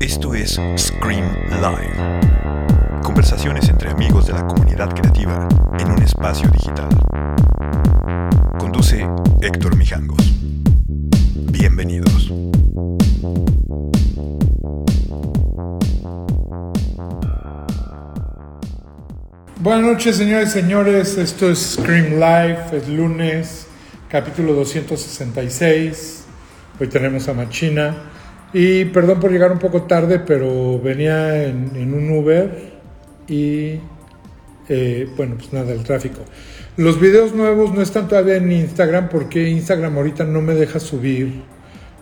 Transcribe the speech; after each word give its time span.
Esto 0.00 0.34
es 0.34 0.60
Scream 0.76 1.24
Live. 1.50 2.20
Conversaciones 3.02 3.68
entre 3.68 3.90
amigos 3.90 4.26
de 4.26 4.32
la 4.34 4.46
comunidad 4.46 4.94
creativa 4.94 5.48
en 5.78 5.90
un 5.90 6.02
espacio 6.02 6.48
digital. 6.50 6.88
Conduce 8.58 9.06
Héctor 9.40 9.76
Mijangos. 9.76 10.34
Bienvenidos. 11.50 12.32
Buenas 19.60 19.84
noches, 19.84 20.16
señores 20.16 20.50
y 20.50 20.60
señores. 20.60 21.16
Esto 21.16 21.48
es 21.48 21.76
Scream 21.76 22.20
Live, 22.20 22.58
es 22.72 22.86
lunes, 22.86 23.66
capítulo 24.14 24.54
266. 24.54 26.24
Hoy 26.78 26.86
tenemos 26.86 27.26
a 27.26 27.34
Machina. 27.34 27.96
Y 28.52 28.84
perdón 28.84 29.18
por 29.18 29.32
llegar 29.32 29.50
un 29.50 29.58
poco 29.58 29.82
tarde, 29.82 30.20
pero 30.20 30.78
venía 30.78 31.42
en, 31.46 31.92
un 31.92 32.10
Uber 32.10 32.74
y, 33.26 33.80
eh, 34.68 35.08
bueno, 35.16 35.34
pues 35.34 35.52
nada, 35.52 35.72
el 35.72 35.82
tráfico. 35.82 36.20
Los 36.76 37.00
videos 37.00 37.34
nuevos 37.34 37.74
no 37.74 37.82
están 37.82 38.06
todavía 38.06 38.36
en 38.36 38.52
Instagram 38.52 39.08
porque 39.08 39.48
Instagram 39.48 39.96
ahorita 39.96 40.22
no 40.22 40.42
me 40.42 40.54
deja 40.54 40.78
subir. 40.78 41.42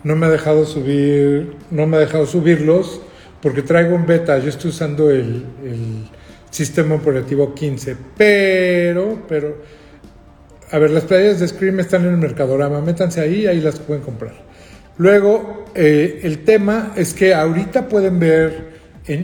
No 0.05 0.15
me 0.15 0.27
ha 0.27 0.29
dejado 0.29 0.67
subir, 0.67 1.57
no 1.71 1.87
me 1.87 1.97
ha 1.97 2.01
dejado 2.01 2.27
subirlos 2.27 3.01
porque 3.41 3.63
traigo 3.63 3.95
un 3.95 4.05
beta. 4.05 4.39
Yo 4.39 4.51
estoy 4.51 4.69
usando 4.69 5.11
el, 5.11 5.47
el 5.65 6.11
sistema 6.51 6.95
operativo 6.95 7.55
15. 7.55 7.97
Pero, 8.19 9.23
pero, 9.27 9.57
a 10.73 10.79
ver, 10.79 10.91
las 10.91 11.05
playas 11.05 11.39
de 11.39 11.47
Scream 11.47 11.81
están 11.81 12.07
en 12.07 12.13
el 12.13 12.17
Mercadorama. 12.17 12.81
Métanse 12.81 13.21
ahí, 13.21 13.47
ahí 13.47 13.61
las 13.61 13.79
pueden 13.79 14.03
comprar. 14.03 14.33
Luego, 14.97 15.67
eh, 15.75 16.21
el 16.23 16.45
tema 16.45 16.93
es 16.97 17.13
que 17.13 17.35
ahorita 17.35 17.89
pueden 17.89 18.19
ver, 18.19 18.73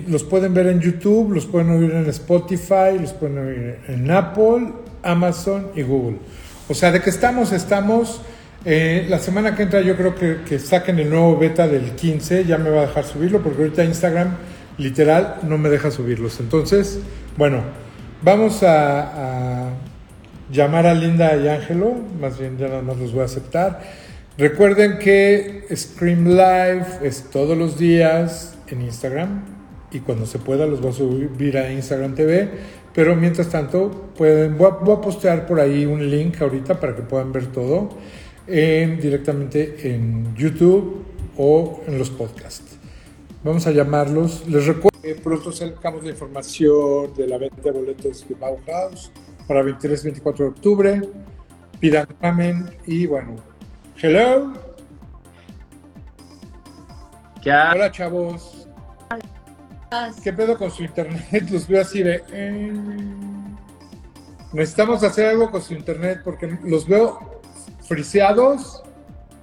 los 0.08 0.24
pueden 0.24 0.52
ver 0.52 0.66
en 0.66 0.80
YouTube, 0.80 1.32
los 1.32 1.46
pueden 1.46 1.70
oír 1.70 1.90
en 1.92 2.06
Spotify, 2.10 2.98
los 3.00 3.14
pueden 3.14 3.38
oír 3.38 3.78
en 3.88 4.10
Apple, 4.10 4.74
Amazon 5.02 5.68
y 5.74 5.82
Google. 5.82 6.18
O 6.68 6.74
sea, 6.74 6.92
de 6.92 7.00
que 7.00 7.08
estamos, 7.08 7.52
estamos. 7.52 8.20
Eh, 8.66 9.06
la 9.08 9.18
semana 9.18 9.54
que 9.56 9.62
entra 9.62 9.80
yo 9.80 9.96
creo 9.96 10.14
que, 10.14 10.40
que 10.46 10.58
saquen 10.58 10.98
el 10.98 11.08
nuevo 11.08 11.38
beta 11.38 11.66
del 11.66 11.92
15, 11.92 12.44
ya 12.44 12.58
me 12.58 12.68
va 12.68 12.82
a 12.82 12.86
dejar 12.88 13.04
subirlo, 13.04 13.42
porque 13.42 13.62
ahorita 13.62 13.84
Instagram 13.84 14.36
literal 14.76 15.36
no 15.44 15.56
me 15.56 15.70
deja 15.70 15.90
subirlos. 15.90 16.40
Entonces, 16.40 16.98
bueno, 17.38 17.62
vamos 18.22 18.62
a 18.62 19.70
llamar 20.50 20.86
a 20.86 20.94
Linda 20.94 21.36
y 21.36 21.48
Ángelo, 21.48 21.94
más 22.20 22.38
bien 22.38 22.58
ya 22.58 22.68
nada 22.68 22.82
más 22.82 22.96
los 22.98 23.12
voy 23.12 23.22
a 23.22 23.24
aceptar. 23.24 23.80
Recuerden 24.36 24.98
que 24.98 25.64
Scream 25.74 26.28
Live 26.28 26.86
es 27.02 27.24
todos 27.30 27.56
los 27.56 27.78
días 27.78 28.56
en 28.68 28.82
Instagram 28.82 29.44
y 29.90 30.00
cuando 30.00 30.26
se 30.26 30.38
pueda 30.38 30.66
los 30.66 30.80
voy 30.80 30.90
a 30.90 30.94
subir 30.94 31.58
a 31.58 31.72
Instagram 31.72 32.14
TV, 32.14 32.48
pero 32.94 33.16
mientras 33.16 33.48
tanto 33.48 34.10
pueden, 34.16 34.56
voy 34.56 34.70
a, 34.70 35.00
postear 35.00 35.46
por 35.46 35.60
ahí 35.60 35.84
un 35.86 36.08
link 36.10 36.40
ahorita 36.40 36.78
para 36.78 36.94
que 36.94 37.02
puedan 37.02 37.32
ver 37.32 37.46
todo 37.46 37.88
en- 38.46 39.00
directamente 39.00 39.90
en 39.92 40.34
YouTube 40.36 41.04
o 41.36 41.80
en 41.86 41.98
los 41.98 42.10
podcasts. 42.10 42.76
Vamos 43.44 43.66
a 43.66 43.70
llamarlos. 43.70 44.46
Les 44.48 44.66
recuerdo 44.66 45.00
que 45.00 45.14
pronto 45.14 45.52
sacamos 45.52 46.02
la 46.04 46.10
información 46.10 47.14
de 47.16 47.26
la 47.26 47.38
venta 47.38 47.62
de 47.62 47.70
boletos 47.72 48.26
de 48.28 48.34
Bauhaus 48.34 49.10
para 49.48 49.62
23-24 49.62 50.36
de 50.36 50.44
octubre. 50.44 51.02
Pidan 51.80 52.06
ramen 52.20 52.70
y 52.86 53.06
bueno. 53.06 53.36
Hello. 54.00 54.52
¿Qué 57.42 57.50
ha- 57.50 57.72
Hola 57.72 57.90
chavos. 57.90 58.68
¿Qué 60.22 60.32
pedo 60.34 60.56
con 60.58 60.70
su 60.70 60.82
internet? 60.84 61.48
Los 61.50 61.66
veo 61.66 61.80
así 61.80 62.02
de... 62.02 62.22
eh. 62.30 62.72
Necesitamos 64.52 65.02
hacer 65.04 65.26
algo 65.28 65.50
con 65.50 65.60
su 65.60 65.74
internet 65.74 66.22
porque 66.24 66.46
los 66.64 66.86
veo 66.88 67.42
friseados 67.86 68.82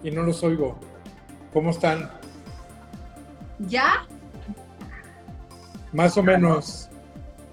y 0.04 0.10
no 0.10 0.24
los 0.24 0.42
oigo. 0.44 0.80
¿Cómo 1.54 1.70
están? 1.70 2.10
¿Ya? 3.60 4.04
Más 5.94 6.18
o 6.18 6.24
menos. 6.24 6.90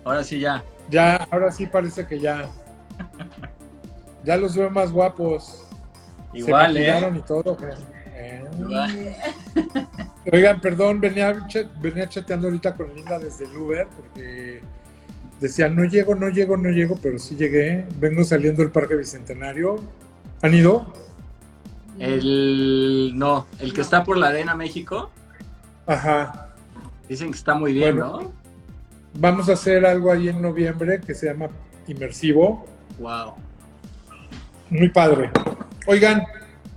Ahora 0.02 0.24
sí 0.24 0.40
ya. 0.40 0.64
Ya, 0.90 1.16
ahora 1.30 1.50
sí 1.52 1.66
parece 1.66 2.06
que 2.06 2.18
ya. 2.18 2.50
Ya 4.24 4.36
los 4.36 4.54
veo 4.54 4.70
más 4.70 4.92
guapos. 4.92 5.66
Igual, 6.32 6.74
Se 6.74 6.88
¿eh? 6.88 7.12
y 7.14 7.20
todo. 7.20 7.56
Eh. 8.14 8.44
Igual. 8.58 9.16
Oigan, 10.32 10.60
perdón, 10.60 11.00
venía, 11.00 11.36
venía 11.80 12.08
chateando 12.08 12.46
ahorita 12.46 12.74
con 12.74 12.94
Linda 12.94 13.18
desde 13.18 13.44
el 13.44 13.56
Uber 13.56 13.88
porque 13.96 14.62
decía, 15.40 15.68
no 15.68 15.84
llego, 15.84 16.14
no 16.14 16.28
llego, 16.28 16.56
no 16.56 16.70
llego, 16.70 16.96
pero 17.02 17.18
sí 17.18 17.34
llegué. 17.34 17.86
Vengo 17.98 18.22
saliendo 18.22 18.62
del 18.62 18.70
Parque 18.70 18.94
Bicentenario. 18.94 19.82
¿Han 20.42 20.54
ido? 20.54 20.92
El. 21.98 23.12
No, 23.14 23.46
el 23.58 23.72
que 23.72 23.80
está 23.80 24.04
por 24.04 24.16
la 24.16 24.28
Arena 24.28 24.54
México. 24.54 25.10
Ajá. 25.86 26.48
Dicen 27.08 27.30
que 27.30 27.36
está 27.36 27.54
muy 27.54 27.72
bien, 27.72 27.96
Bueno. 27.96 28.32
Vamos 29.14 29.48
a 29.48 29.52
hacer 29.52 29.84
algo 29.84 30.10
ahí 30.10 30.28
en 30.28 30.40
noviembre 30.40 31.00
que 31.00 31.14
se 31.14 31.26
llama 31.26 31.48
Inmersivo. 31.86 32.64
Wow. 32.98 33.34
Muy 34.70 34.88
padre. 34.88 35.30
Oigan, 35.86 36.24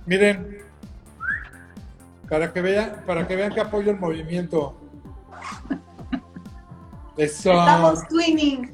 miren, 0.04 0.58
para 2.28 2.52
que 2.52 2.60
vean, 2.60 3.02
para 3.06 3.26
que 3.26 3.36
vean 3.36 3.54
que 3.54 3.60
apoyo 3.60 3.90
el 3.90 3.98
movimiento. 3.98 4.76
Eso 7.16 7.52
Estamos 7.52 8.06
twinning. 8.08 8.72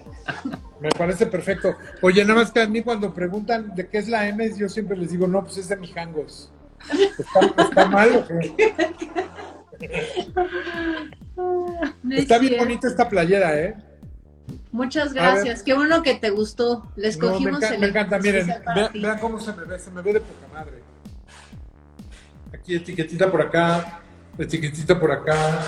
me 0.80 0.88
parece 0.90 1.26
perfecto. 1.26 1.76
Oye, 2.00 2.24
nada 2.24 2.40
más 2.40 2.50
que 2.50 2.62
a 2.62 2.66
mí 2.66 2.82
cuando 2.82 3.14
preguntan 3.14 3.74
de 3.74 3.86
qué 3.86 3.98
es 3.98 4.08
la 4.08 4.26
M, 4.26 4.52
yo 4.56 4.68
siempre 4.68 4.96
les 4.96 5.12
digo, 5.12 5.28
no, 5.28 5.44
pues 5.44 5.58
es 5.58 5.68
de 5.68 5.76
Mijangos. 5.76 6.52
¿Está, 7.18 7.62
está 7.62 7.86
mal 7.86 8.16
o 8.16 8.26
qué? 8.26 8.74
No 11.36 12.16
Está 12.16 12.34
es 12.36 12.40
bien 12.40 12.50
cierto. 12.52 12.64
bonita 12.64 12.88
esta 12.88 13.08
playera, 13.08 13.58
¿eh? 13.60 13.74
Muchas 14.70 15.12
gracias. 15.12 15.62
Qué 15.62 15.74
bueno 15.74 16.02
que 16.02 16.14
te 16.14 16.30
gustó. 16.30 16.90
Le 16.96 17.14
No, 17.16 17.40
me, 17.40 17.50
enca- 17.52 17.72
el 17.74 17.80
me 17.80 17.86
encanta, 17.88 18.18
miren, 18.18 18.46
vean, 18.74 18.92
vean 18.94 19.18
cómo 19.18 19.38
se 19.40 19.52
me 19.52 19.64
ve, 19.64 19.78
se 19.78 19.90
me 19.90 20.02
ve 20.02 20.14
de 20.14 20.20
poca 20.20 20.48
madre. 20.52 20.82
Aquí 22.52 22.76
etiquetita 22.76 23.30
por 23.30 23.42
acá, 23.42 24.00
etiquetita 24.38 24.98
por 24.98 25.10
acá, 25.12 25.60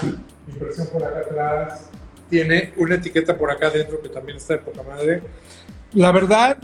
impresión 0.49 0.87
por 0.89 1.05
acá 1.05 1.19
atrás. 1.21 1.91
Tiene 2.31 2.73
una 2.77 2.95
etiqueta 2.97 3.37
por 3.37 3.51
acá 3.51 3.67
adentro 3.69 4.01
que 4.01 4.09
también 4.09 4.39
está 4.39 4.55
de 4.55 4.61
poca 4.61 4.83
madre. 4.83 5.23
La 5.93 6.11
verdad, 6.11 6.57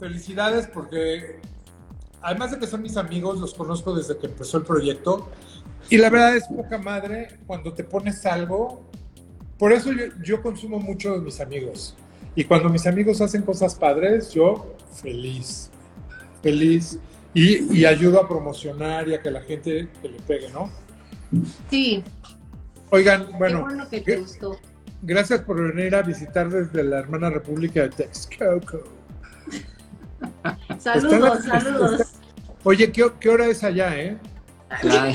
felicidades 0.00 0.66
porque 0.66 1.38
además 2.22 2.50
de 2.50 2.58
que 2.58 2.66
son 2.66 2.82
mis 2.82 2.96
amigos, 2.96 3.38
los 3.40 3.54
conozco 3.54 3.94
desde 3.94 4.16
que 4.16 4.26
empezó 4.26 4.58
el 4.58 4.64
proyecto. 4.64 5.30
Y 5.90 5.96
la 5.98 6.10
verdad 6.10 6.36
es 6.36 6.44
poca 6.48 6.78
madre 6.78 7.28
cuando 7.46 7.72
te 7.72 7.84
pones 7.84 8.24
algo. 8.26 8.82
Por 9.58 9.72
eso 9.72 9.92
yo, 9.92 10.04
yo 10.22 10.42
consumo 10.42 10.78
mucho 10.80 11.14
de 11.14 11.20
mis 11.20 11.40
amigos. 11.40 11.96
Y 12.34 12.44
cuando 12.44 12.68
mis 12.68 12.86
amigos 12.86 13.20
hacen 13.20 13.42
cosas 13.42 13.74
padres, 13.74 14.32
yo 14.32 14.74
feliz, 15.00 15.70
feliz. 16.42 16.98
Y, 17.32 17.80
y 17.80 17.84
ayudo 17.84 18.20
a 18.20 18.28
promocionar 18.28 19.08
y 19.08 19.14
a 19.14 19.20
que 19.20 19.30
la 19.30 19.40
gente 19.42 19.88
que 20.00 20.08
le 20.08 20.20
pegue, 20.20 20.50
¿no? 20.50 20.70
Sí, 21.68 22.02
Oigan, 22.94 23.26
qué 23.26 23.32
bueno, 23.38 23.60
bueno 23.62 23.88
que 23.88 24.00
te 24.00 24.04
¿qué? 24.04 24.20
gustó. 24.20 24.56
gracias 25.02 25.40
por 25.40 25.60
venir 25.74 25.96
a 25.96 26.02
visitar 26.02 26.48
desde 26.48 26.84
la 26.84 27.00
hermana 27.00 27.28
república 27.28 27.82
de 27.82 27.88
Texcoco. 27.88 28.84
Saludos, 30.78 31.44
saludos. 31.44 32.02
Oye, 32.62 32.92
¿qué, 32.92 33.10
qué 33.18 33.28
hora 33.28 33.46
es 33.46 33.64
allá, 33.64 34.00
eh? 34.00 34.16
La- 34.82 35.14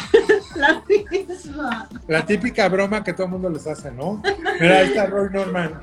La 0.56 0.84
misma. 0.88 1.90
La 2.08 2.26
típica 2.26 2.68
broma 2.70 3.04
que 3.04 3.14
todo 3.14 3.26
el 3.26 3.32
mundo 3.34 3.50
les 3.50 3.66
hace, 3.68 3.92
¿no? 3.92 4.22
Mira, 4.60 4.80
ahí 4.80 4.88
está 4.88 5.06
Roy 5.06 5.30
Norman. 5.32 5.82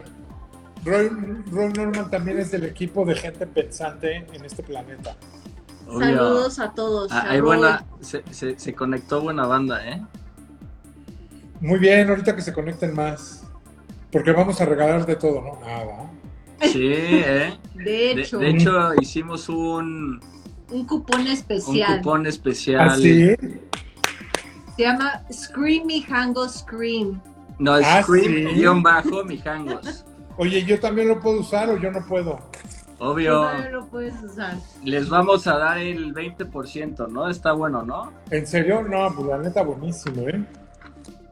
Roy, 0.85 1.09
Roy 1.51 1.73
Norman 1.73 2.11
también 2.11 2.39
es 2.39 2.51
del 2.51 2.65
equipo 2.65 3.05
de 3.05 3.15
gente 3.17 3.47
pensante 3.47 4.25
en 4.33 4.45
este 4.45 4.63
planeta. 4.63 5.17
obvio. 5.89 6.01
Saludos 6.01 6.59
a 6.61 6.73
todos. 6.73 7.11
Ah, 7.13 7.27
hay 7.29 7.41
buena. 7.41 7.85
Se, 8.01 8.23
se, 8.31 8.59
se 8.59 8.75
conectó 8.75 9.21
buena 9.21 9.47
banda, 9.47 9.87
¿eh? 9.89 10.03
Muy 11.61 11.79
bien, 11.79 12.09
ahorita 12.09 12.37
que 12.37 12.43
se 12.43 12.53
conecten 12.53 12.95
más. 12.95 13.43
Porque 14.13 14.33
vamos 14.33 14.61
a 14.61 14.65
regalar 14.67 15.05
de 15.07 15.17
todo, 15.17 15.41
¿no? 15.41 15.59
Ah, 15.65 15.85
va. 15.85 16.11
Sí, 16.69 16.81
¿eh? 16.93 17.59
De 17.75 18.13
hecho, 18.13 18.39
de 18.39 18.51
hecho, 18.51 18.95
hicimos 19.01 19.49
un, 19.49 20.21
un 20.71 20.87
cupón 20.87 21.23
un 21.23 21.27
especial. 21.29 21.99
cupón 21.99 22.27
especial. 22.27 22.89
¿Ah, 22.91 22.97
sí? 22.97 23.35
Se 24.77 24.83
llama 24.83 25.23
Screamy 25.33 26.05
Hango 26.11 26.49
Scream. 26.49 27.21
No, 27.59 27.75
Ah, 27.75 28.03
Scream 28.03 28.25
sí. 28.51 28.55
guion 28.55 28.83
bajo 28.83 29.25
Mijangos. 29.25 30.05
Oye, 30.37 30.63
¿yo 30.65 30.79
también 30.79 31.09
lo 31.09 31.19
puedo 31.21 31.41
usar 31.41 31.71
o 31.71 31.79
yo 31.79 31.91
no 31.91 32.05
puedo? 32.07 32.39
Obvio. 32.99 33.33
Todavía 33.33 33.71
lo 33.71 33.87
puedes 33.87 34.23
usar. 34.23 34.55
Les 34.85 35.09
vamos 35.09 35.47
a 35.47 35.57
dar 35.59 35.79
el 35.79 36.13
20%, 36.15 37.09
¿no? 37.09 37.29
Está 37.29 37.53
bueno, 37.53 37.83
¿no? 37.83 38.13
¿En 38.31 38.47
serio? 38.47 38.83
No, 38.83 39.13
pues 39.15 39.27
la 39.29 39.39
neta, 39.39 39.63
buenísimo, 39.63 40.29
¿eh? 40.29 40.45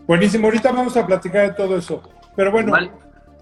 Buenísimo. 0.06 0.47
Ahorita 0.47 0.73
vamos 0.73 0.97
a 0.97 1.06
platicar 1.06 1.49
de 1.49 1.55
todo 1.55 1.76
eso. 1.76 2.02
Pero 2.37 2.50
bueno, 2.50 2.75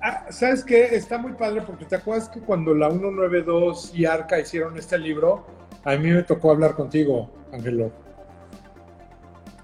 ah, 0.02 0.26
¿sabes 0.30 0.64
qué? 0.64 0.94
Está 0.96 1.18
muy 1.18 1.32
padre 1.32 1.62
porque 1.62 1.84
te 1.84 1.96
acuerdas 1.96 2.28
que 2.28 2.40
cuando 2.40 2.74
la 2.74 2.90
192 2.90 3.92
y 3.94 4.04
Arca 4.04 4.38
hicieron 4.40 4.76
este 4.76 4.98
libro, 4.98 5.46
a 5.84 5.92
mí 5.96 6.10
me 6.10 6.22
tocó 6.24 6.50
hablar 6.50 6.74
contigo, 6.74 7.30
Ángelo. 7.52 7.90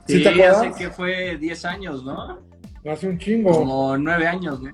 ¿Sí, 0.08 0.16
sí, 0.18 0.22
te 0.22 0.28
acuerdas? 0.30 0.56
hace 0.66 0.84
que 0.84 0.90
fue 0.90 1.36
10 1.36 1.64
años, 1.66 2.02
¿no? 2.04 2.40
Hace 2.90 3.08
un 3.08 3.18
chingo. 3.18 3.52
Como 3.52 3.96
9 3.96 4.26
años, 4.26 4.60
¿no? 4.60 4.70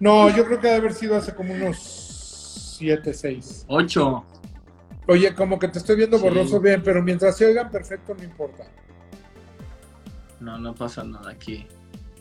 No, 0.00 0.28
yo 0.34 0.44
creo 0.46 0.60
que 0.60 0.66
debe 0.68 0.78
haber 0.78 0.94
sido 0.94 1.16
hace 1.16 1.34
como 1.34 1.52
unos 1.54 1.76
7, 2.78 3.12
6. 3.12 3.64
8. 3.68 4.24
Oye, 5.08 5.34
como 5.34 5.58
que 5.58 5.68
te 5.68 5.78
estoy 5.78 5.96
viendo 5.96 6.18
Sí. 6.18 6.22
borroso 6.24 6.60
bien, 6.60 6.82
pero 6.82 7.02
mientras 7.02 7.36
se 7.36 7.46
oigan 7.46 7.70
perfecto, 7.70 8.14
no 8.14 8.22
importa. 8.22 8.64
No, 10.40 10.58
no 10.58 10.74
pasa 10.74 11.02
nada 11.02 11.30
aquí. 11.30 11.66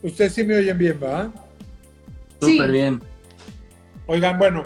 Ustedes 0.02 0.34
sí 0.34 0.44
me 0.44 0.58
oyen 0.58 0.78
bien, 0.78 1.00
¿va? 1.04 1.32
Sí. 2.42 2.54
Súper 2.54 2.72
bien. 2.72 3.02
Oigan, 4.08 4.38
bueno, 4.40 4.64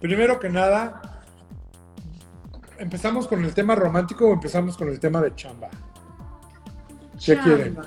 primero 0.00 0.38
que 0.38 0.50
nada, 0.50 1.22
¿empezamos 2.78 3.26
con 3.26 3.44
el 3.44 3.54
tema 3.54 3.74
romántico 3.74 4.28
o 4.28 4.32
empezamos 4.34 4.76
con 4.76 4.88
el 4.88 5.00
tema 5.00 5.20
de 5.22 5.34
chamba? 5.34 5.68
¿Qué 7.24 7.34
Chamba. 7.34 7.42
quieren? 7.42 7.78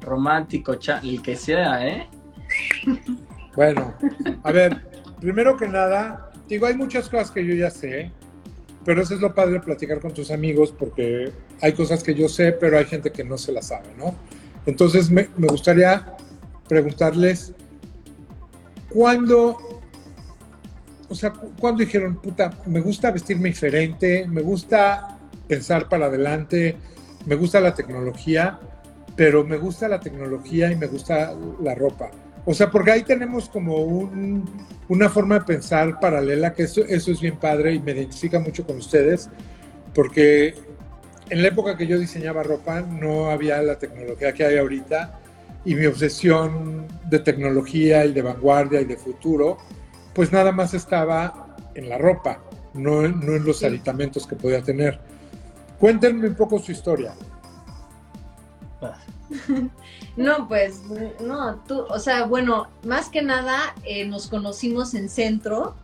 Romántico, 0.00 0.74
cha- 0.76 1.00
el 1.02 1.22
que 1.22 1.36
sea, 1.36 1.86
¿eh? 1.86 2.08
Bueno, 3.54 3.94
a 4.42 4.52
ver, 4.52 4.88
primero 5.20 5.56
que 5.56 5.66
nada, 5.66 6.30
digo, 6.48 6.66
hay 6.66 6.74
muchas 6.74 7.08
cosas 7.08 7.30
que 7.30 7.44
yo 7.44 7.54
ya 7.54 7.70
sé, 7.70 8.12
pero 8.84 9.02
eso 9.02 9.14
es 9.14 9.20
lo 9.20 9.34
padre 9.34 9.54
de 9.54 9.60
platicar 9.60 9.98
con 10.00 10.12
tus 10.12 10.30
amigos 10.30 10.72
porque 10.78 11.32
hay 11.62 11.72
cosas 11.72 12.02
que 12.04 12.14
yo 12.14 12.28
sé, 12.28 12.52
pero 12.52 12.78
hay 12.78 12.84
gente 12.84 13.10
que 13.10 13.24
no 13.24 13.38
se 13.38 13.52
las 13.52 13.68
sabe, 13.68 13.88
¿no? 13.96 14.14
Entonces 14.66 15.10
me, 15.10 15.28
me 15.36 15.46
gustaría 15.48 16.14
preguntarles, 16.68 17.52
¿cuándo, 18.90 19.56
o 21.08 21.14
sea, 21.14 21.32
cu- 21.32 21.52
cuándo 21.58 21.80
dijeron, 21.82 22.16
puta, 22.20 22.50
me 22.66 22.80
gusta 22.80 23.10
vestirme 23.10 23.48
diferente, 23.48 24.26
me 24.28 24.42
gusta 24.42 25.18
pensar 25.48 25.88
para 25.88 26.06
adelante, 26.06 26.76
me 27.26 27.34
gusta 27.34 27.60
la 27.60 27.74
tecnología, 27.74 28.58
pero 29.14 29.44
me 29.44 29.58
gusta 29.58 29.88
la 29.88 30.00
tecnología 30.00 30.70
y 30.72 30.76
me 30.76 30.86
gusta 30.86 31.34
la 31.62 31.74
ropa? 31.74 32.10
O 32.44 32.54
sea, 32.54 32.70
porque 32.70 32.92
ahí 32.92 33.02
tenemos 33.02 33.48
como 33.48 33.76
un- 33.78 34.48
una 34.88 35.08
forma 35.08 35.40
de 35.40 35.44
pensar 35.44 35.98
paralela, 36.00 36.52
que 36.54 36.62
eso, 36.62 36.82
eso 36.86 37.10
es 37.10 37.20
bien 37.20 37.36
padre 37.36 37.74
y 37.74 37.80
me 37.80 37.92
identifica 37.92 38.38
mucho 38.38 38.64
con 38.64 38.76
ustedes, 38.78 39.28
porque 39.94 40.54
en 41.28 41.42
la 41.42 41.48
época 41.48 41.76
que 41.76 41.86
yo 41.88 41.98
diseñaba 41.98 42.42
ropa 42.44 42.82
no 42.82 43.30
había 43.30 43.60
la 43.62 43.78
tecnología 43.78 44.32
que 44.32 44.44
hay 44.44 44.58
ahorita 44.58 45.18
y 45.64 45.74
mi 45.74 45.86
obsesión 45.86 46.86
de 47.10 47.18
tecnología 47.18 48.04
y 48.04 48.12
de 48.12 48.22
vanguardia 48.22 48.80
y 48.80 48.84
de 48.84 48.96
futuro, 48.96 49.56
pues 50.14 50.30
nada 50.30 50.52
más 50.52 50.72
estaba 50.74 51.56
en 51.74 51.88
la 51.88 51.98
ropa, 51.98 52.40
no, 52.74 53.02
no 53.08 53.34
en 53.34 53.44
los 53.44 53.64
aditamentos 53.64 54.26
que 54.26 54.36
podía 54.36 54.62
tener. 54.62 55.00
Cuéntenme 55.78 56.28
un 56.28 56.34
poco 56.34 56.58
su 56.58 56.72
historia. 56.72 57.14
No, 60.16 60.48
pues, 60.48 60.80
no, 61.20 61.56
tú, 61.68 61.84
o 61.90 61.98
sea, 61.98 62.24
bueno, 62.24 62.68
más 62.84 63.10
que 63.10 63.20
nada 63.20 63.74
eh, 63.84 64.06
nos 64.06 64.28
conocimos 64.28 64.94
en 64.94 65.10
centro 65.10 65.74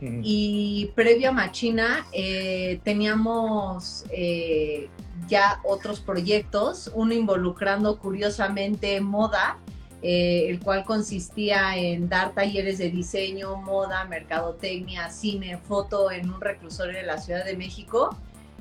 y 0.00 0.92
previo 0.94 1.30
a 1.30 1.32
Machina 1.32 2.06
eh, 2.12 2.80
teníamos 2.84 4.04
eh, 4.10 4.88
ya 5.26 5.60
otros 5.64 5.98
proyectos, 5.98 6.92
uno 6.94 7.14
involucrando 7.14 7.98
curiosamente 7.98 9.00
moda, 9.00 9.58
el 10.02 10.60
cual 10.60 10.84
consistía 10.84 11.76
en 11.76 12.08
dar 12.08 12.32
talleres 12.32 12.78
de 12.78 12.90
diseño, 12.90 13.56
moda, 13.56 14.04
mercadotecnia, 14.04 15.10
cine, 15.10 15.56
foto 15.56 16.12
en 16.12 16.30
un 16.30 16.40
reclusorio 16.40 16.96
de 16.96 17.04
la 17.04 17.18
Ciudad 17.18 17.44
de 17.44 17.56
México 17.56 18.16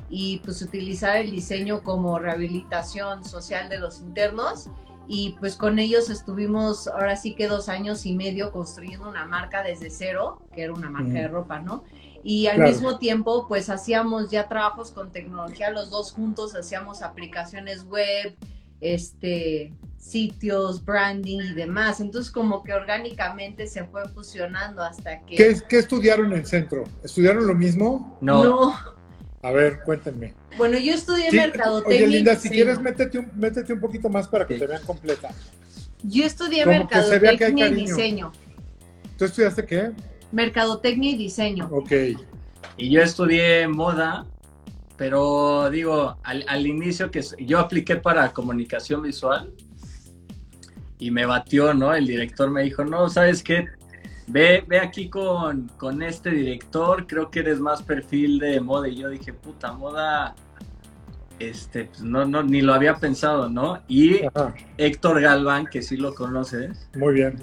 y 0.10 0.40
pues 0.40 0.62
utilizar 0.62 1.18
el 1.18 1.32
diseño 1.32 1.82
como 1.84 2.18
rehabilitación 2.20 3.26
social 3.26 3.70
de 3.70 3.80
los 3.80 4.00
internos 4.00 4.70
y 5.08 5.36
pues 5.40 5.56
con 5.56 5.80
ellos 5.80 6.10
estuvimos 6.10 6.88
ahora 6.88 7.16
sí 7.16 7.34
que 7.36 7.48
dos 7.48 7.70
años 7.70 8.06
y 8.06 8.14
medio 8.16 8.52
construyendo 8.52 9.08
una 9.10 9.26
marca 9.26 9.64
desde 9.64 9.90
cero, 9.90 10.42
que 10.54 10.64
era 10.64 10.74
una 10.74 10.90
marca 10.90 11.10
Ujú. 11.10 11.18
de 11.18 11.28
ropa, 11.28 11.60
¿no? 11.60 11.84
Y 12.24 12.48
al 12.48 12.56
Claro. 12.58 12.72
mismo 12.72 12.98
tiempo 12.98 13.48
pues 13.48 13.70
hacíamos 13.70 14.32
ya 14.32 14.50
trabajos 14.50 14.92
con 14.92 15.12
tecnología 15.12 15.72
los 15.72 15.90
dos 15.90 16.12
juntos, 16.12 16.56
hacíamos 16.56 17.02
aplicaciones 17.02 17.86
web, 17.86 18.36
este 18.82 19.74
sitios, 19.98 20.84
branding 20.86 21.40
y 21.40 21.54
demás. 21.54 22.00
Entonces 22.00 22.32
como 22.32 22.64
que 22.64 22.74
orgánicamente 22.74 23.68
se 23.68 23.86
fue 23.86 24.08
fusionando 24.10 24.82
hasta 24.82 25.22
que... 25.22 25.36
¿Qué, 25.36 25.58
qué 25.68 25.80
estudiaron 25.80 26.28
en 26.34 26.40
el 26.40 26.46
centro? 26.46 26.84
¿Estudiaron 27.04 27.46
lo 27.48 27.56
mismo? 27.56 28.18
No, 28.22 28.44
No. 28.44 28.97
A 29.48 29.52
ver, 29.52 29.80
cuéntenme. 29.86 30.34
Bueno, 30.58 30.78
yo 30.78 30.94
estudié 30.94 31.30
Sí, 31.32 31.38
mercadotecnia. 31.38 32.06
Oye, 32.06 32.08
Linda, 32.18 32.36
si 32.36 32.50
quieres, 32.50 32.82
métete 32.82 33.20
un, 33.20 33.32
métete 33.36 33.72
un 33.72 33.80
poquito 33.80 34.10
más 34.10 34.28
para 34.28 34.46
que 34.46 34.56
Sí. 34.56 34.60
te 34.60 34.68
vean 34.68 34.82
completa. 34.86 35.30
Yo 36.04 36.26
estudié 36.26 36.64
Como 36.66 36.78
mercadotecnia 36.78 37.68
y 37.70 37.74
diseño. 37.76 38.34
¿Tú 39.18 39.24
estudiaste 39.24 39.66
qué? 39.66 39.92
Mercadotecnia 40.34 41.12
y 41.12 41.18
diseño. 41.18 41.70
Ok. 41.72 41.92
y 42.80 42.90
yo 42.92 43.02
estudié 43.02 43.68
moda, 43.70 44.26
pero 44.98 45.70
digo, 45.70 46.18
al, 46.24 46.44
al 46.48 46.68
inicio 46.68 47.10
que 47.10 47.24
yo 47.40 47.60
apliqué 47.60 47.96
para 47.96 48.34
comunicación 48.34 49.02
visual 49.02 49.52
y 51.00 51.10
me 51.10 51.26
batió, 51.26 51.74
¿no? 51.74 51.96
El 51.96 52.06
director 52.06 52.52
me 52.52 52.64
dijo, 52.64 52.84
no, 52.84 53.10
¿sabes 53.10 53.42
qué? 53.44 53.66
Ve, 54.28 54.64
ve 54.68 54.80
aquí 54.80 55.10
con, 55.10 55.70
con 55.78 56.02
este 56.04 56.32
director, 56.32 57.08
creo 57.08 57.32
que 57.32 57.40
eres 57.40 57.60
más 57.60 57.82
perfil 57.82 58.40
de 58.40 58.60
moda. 58.60 58.88
Y 58.90 58.98
yo 58.98 59.10
dije, 59.10 59.32
puta, 59.34 59.72
moda, 59.72 60.36
este, 61.40 61.86
pues 61.86 62.02
no, 62.02 62.26
no, 62.26 62.44
ni 62.44 62.62
lo 62.62 62.74
había 62.74 62.96
pensado, 62.96 63.50
¿no? 63.50 63.80
Y 63.88 64.26
Ajá. 64.26 64.54
Héctor 64.78 65.22
Galván, 65.22 65.68
que 65.68 65.82
sí 65.82 65.96
lo 65.98 66.14
conoces, 66.14 66.90
Muy 66.96 67.14
bien. 67.14 67.38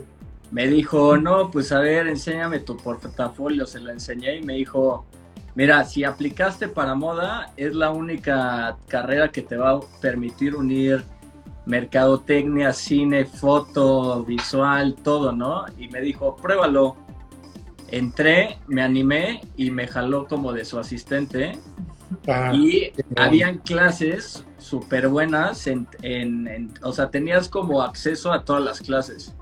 me 0.50 0.66
dijo, 0.69 1.16
no, 1.16 1.50
pues 1.50 1.72
a 1.72 1.81
ver, 1.81 2.06
enséñame 2.06 2.60
tu 2.60 2.76
portafolio. 2.76 3.66
Se 3.66 3.80
lo 3.80 3.90
enseñé 3.90 4.37
y 4.37 4.42
me 4.42 4.54
dijo, 4.54 5.06
mira, 5.54 5.84
si 5.84 6.04
aplicaste 6.04 6.69
para 6.69 6.94
moda, 6.94 7.52
es 7.56 7.75
la 7.75 7.90
única 7.92 8.76
carrera 8.88 9.28
que 9.30 9.40
te 9.42 9.56
va 9.56 9.70
a 9.70 9.80
permitir 10.02 10.54
unir 10.54 11.02
mercadotecnia, 11.66 12.73
cine, 12.73 13.25
foto, 13.25 14.25
visual, 14.25 14.94
todo, 15.02 15.33
¿no? 15.33 15.64
Y 15.78 15.88
me 15.88 16.00
dijo, 16.00 16.37
pruébalo. 16.37 16.97
Entré, 17.88 18.59
me 18.66 18.83
animé 18.83 19.42
y 19.56 19.71
me 19.71 19.87
jaló 19.87 20.26
como 20.26 20.52
de 20.52 20.64
su 20.64 20.78
asistente. 20.78 21.59
Ajá. 22.26 22.54
Y 22.54 22.92
habían 23.16 23.59
clases 23.59 24.44
súper 24.59 25.09
buenas, 25.09 25.66
en, 25.66 25.87
en- 26.02 26.49
en- 26.49 26.75
o 26.83 26.92
sea, 26.92 27.11
tenías 27.11 27.49
como 27.49 27.83
acceso 27.83 28.33
a 28.33 28.44
todas 28.44 28.62
las 28.64 28.80
clases. 28.80 29.35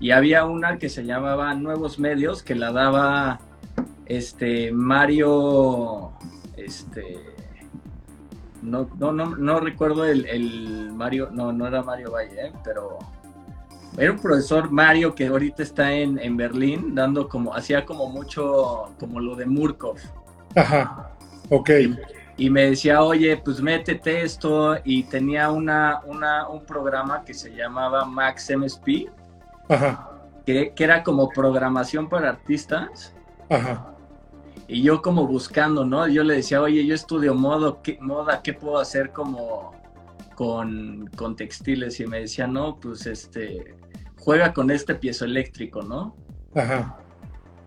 Y 0.00 0.12
había 0.12 0.44
una 0.44 0.78
que 0.78 0.88
se 0.88 1.04
llamaba 1.04 1.52
Nuevos 1.54 1.98
Medios, 1.98 2.42
que 2.42 2.54
la 2.54 2.70
daba 2.72 3.40
este 4.06 4.70
Mario, 4.72 6.12
este, 6.56 7.18
no, 8.62 8.88
no, 8.98 9.12
no, 9.12 9.36
no 9.36 9.60
recuerdo 9.60 10.04
el, 10.04 10.26
el 10.26 10.92
Mario, 10.92 11.28
no, 11.32 11.52
no 11.52 11.66
era 11.66 11.82
Mario 11.82 12.12
Valle, 12.12 12.46
¿eh? 12.46 12.52
pero 12.64 12.98
era 13.96 14.12
un 14.12 14.18
profesor 14.18 14.70
Mario 14.70 15.14
que 15.14 15.26
ahorita 15.26 15.62
está 15.62 15.92
en, 15.92 16.18
en 16.18 16.36
Berlín, 16.36 16.94
dando 16.94 17.28
como, 17.28 17.54
hacía 17.54 17.84
como 17.84 18.08
mucho, 18.08 18.90
como 18.98 19.20
lo 19.20 19.34
de 19.36 19.46
Murkov 19.46 19.96
Ajá. 20.54 21.10
Ok. 21.50 21.70
y 22.36 22.50
me 22.50 22.70
decía, 22.70 23.02
oye, 23.02 23.36
pues 23.36 23.60
métete 23.60 24.22
esto, 24.22 24.76
y 24.84 25.04
tenía 25.04 25.50
una, 25.50 26.00
una, 26.06 26.48
un 26.48 26.64
programa 26.64 27.24
que 27.24 27.34
se 27.34 27.50
llamaba 27.54 28.04
Max 28.04 28.52
MSP, 28.56 29.08
Ajá. 29.68 30.10
que, 30.46 30.72
que 30.74 30.84
era 30.84 31.02
como 31.02 31.28
programación 31.28 32.08
para 32.08 32.30
artistas, 32.30 33.12
Ajá. 33.48 33.94
Y 34.68 34.82
yo 34.82 35.00
como 35.00 35.26
buscando, 35.26 35.86
¿no? 35.86 36.06
Yo 36.08 36.22
le 36.22 36.34
decía, 36.36 36.60
oye, 36.60 36.84
yo 36.86 36.94
estudio 36.94 37.34
modo, 37.34 37.80
¿qué, 37.82 37.96
moda, 38.02 38.42
¿qué 38.42 38.52
puedo 38.52 38.78
hacer 38.78 39.12
como 39.12 39.72
con, 40.34 41.08
con 41.16 41.34
textiles? 41.34 41.98
Y 42.00 42.06
me 42.06 42.20
decía, 42.20 42.46
no, 42.46 42.78
pues 42.78 43.06
este, 43.06 43.74
juega 44.18 44.52
con 44.52 44.70
este 44.70 44.94
piezoeléctrico, 44.94 45.80
¿no? 45.82 46.14
Ajá. 46.54 46.98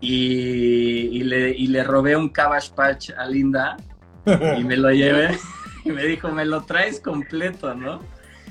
Y, 0.00 1.08
y 1.12 1.24
le, 1.24 1.50
y 1.50 1.66
le 1.66 1.82
robé 1.82 2.16
un 2.16 2.28
Cabbage 2.28 2.70
Patch 2.72 3.10
a 3.18 3.26
Linda, 3.26 3.76
y 4.56 4.62
me 4.62 4.76
lo 4.76 4.92
llevé, 4.92 5.36
y 5.84 5.90
me 5.90 6.04
dijo, 6.04 6.28
me 6.30 6.44
lo 6.44 6.62
traes 6.62 7.00
completo, 7.00 7.74
¿no? 7.74 7.98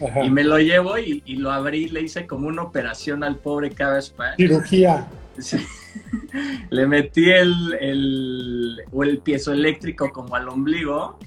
Ajá. 0.05 0.25
Y 0.25 0.29
me 0.29 0.43
lo 0.43 0.59
llevo 0.59 0.97
y, 0.97 1.23
y 1.25 1.37
lo 1.37 1.51
abrí, 1.51 1.87
le 1.87 2.01
hice 2.01 2.27
como 2.27 2.47
una 2.47 2.63
operación 2.63 3.23
al 3.23 3.37
pobre 3.37 3.69
Cabbage 3.69 4.11
Patch. 4.11 4.35
Cirugía. 4.35 5.07
Sí. 5.39 5.65
le 6.69 6.87
metí 6.87 7.29
el, 7.29 7.77
el, 7.79 8.81
o 8.91 9.03
el 9.03 9.19
piezo 9.19 9.51
eléctrico 9.51 10.11
como 10.11 10.35
al 10.35 10.49
ombligo. 10.49 11.17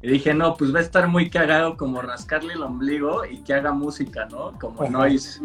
Y 0.00 0.08
dije, 0.08 0.32
no, 0.32 0.54
pues 0.56 0.72
va 0.72 0.78
a 0.78 0.82
estar 0.82 1.08
muy 1.08 1.28
cagado 1.28 1.76
como 1.76 2.00
rascarle 2.00 2.54
el 2.54 2.62
ombligo 2.62 3.24
y 3.24 3.42
que 3.42 3.54
haga 3.54 3.72
música, 3.72 4.26
¿no? 4.30 4.52
Como 4.58 4.82
Ajá. 4.82 4.90
noise. 4.90 5.40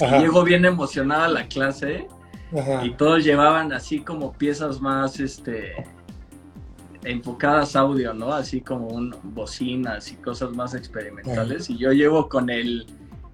Ajá, 0.00 0.18
Y 0.18 0.20
llego 0.20 0.44
bien 0.44 0.64
emocionada 0.66 1.24
a 1.24 1.28
la 1.28 1.46
clase 1.48 2.06
ajá, 2.56 2.84
y 2.84 2.90
todos 2.94 3.24
llevaban 3.24 3.72
así 3.72 4.00
como 4.00 4.34
piezas 4.34 4.80
más, 4.82 5.20
este, 5.20 5.72
enfocadas 7.06 7.76
audio, 7.76 8.12
¿no? 8.12 8.32
Así 8.32 8.60
como 8.60 8.88
un, 8.88 9.14
bocinas 9.22 10.10
y 10.12 10.16
cosas 10.16 10.50
más 10.52 10.74
experimentales. 10.74 11.70
Y 11.70 11.78
yo 11.78 11.92
llevo 11.92 12.28
con 12.28 12.50
el, 12.50 12.86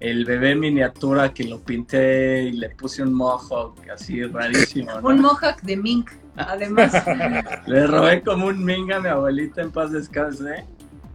el 0.03 0.25
bebé 0.25 0.53
miniatura 0.53 1.33
que 1.33 1.45
lo 1.45 1.61
pinté 1.61 2.43
y 2.43 2.51
le 2.51 2.69
puse 2.71 3.01
un 3.01 3.13
mohawk 3.13 3.89
así 3.89 4.21
rarísimo, 4.25 4.99
¿no? 4.99 5.07
Un 5.07 5.21
mohawk 5.21 5.61
de 5.61 5.77
mink, 5.77 6.11
además. 6.35 6.91
Le 7.67 7.87
robé 7.87 8.21
como 8.21 8.47
un 8.47 8.63
minga 8.63 8.97
a 8.97 8.99
mi 8.99 9.07
abuelita 9.07 9.61
en 9.61 9.71
paz 9.71 9.93
descanse. 9.93 10.65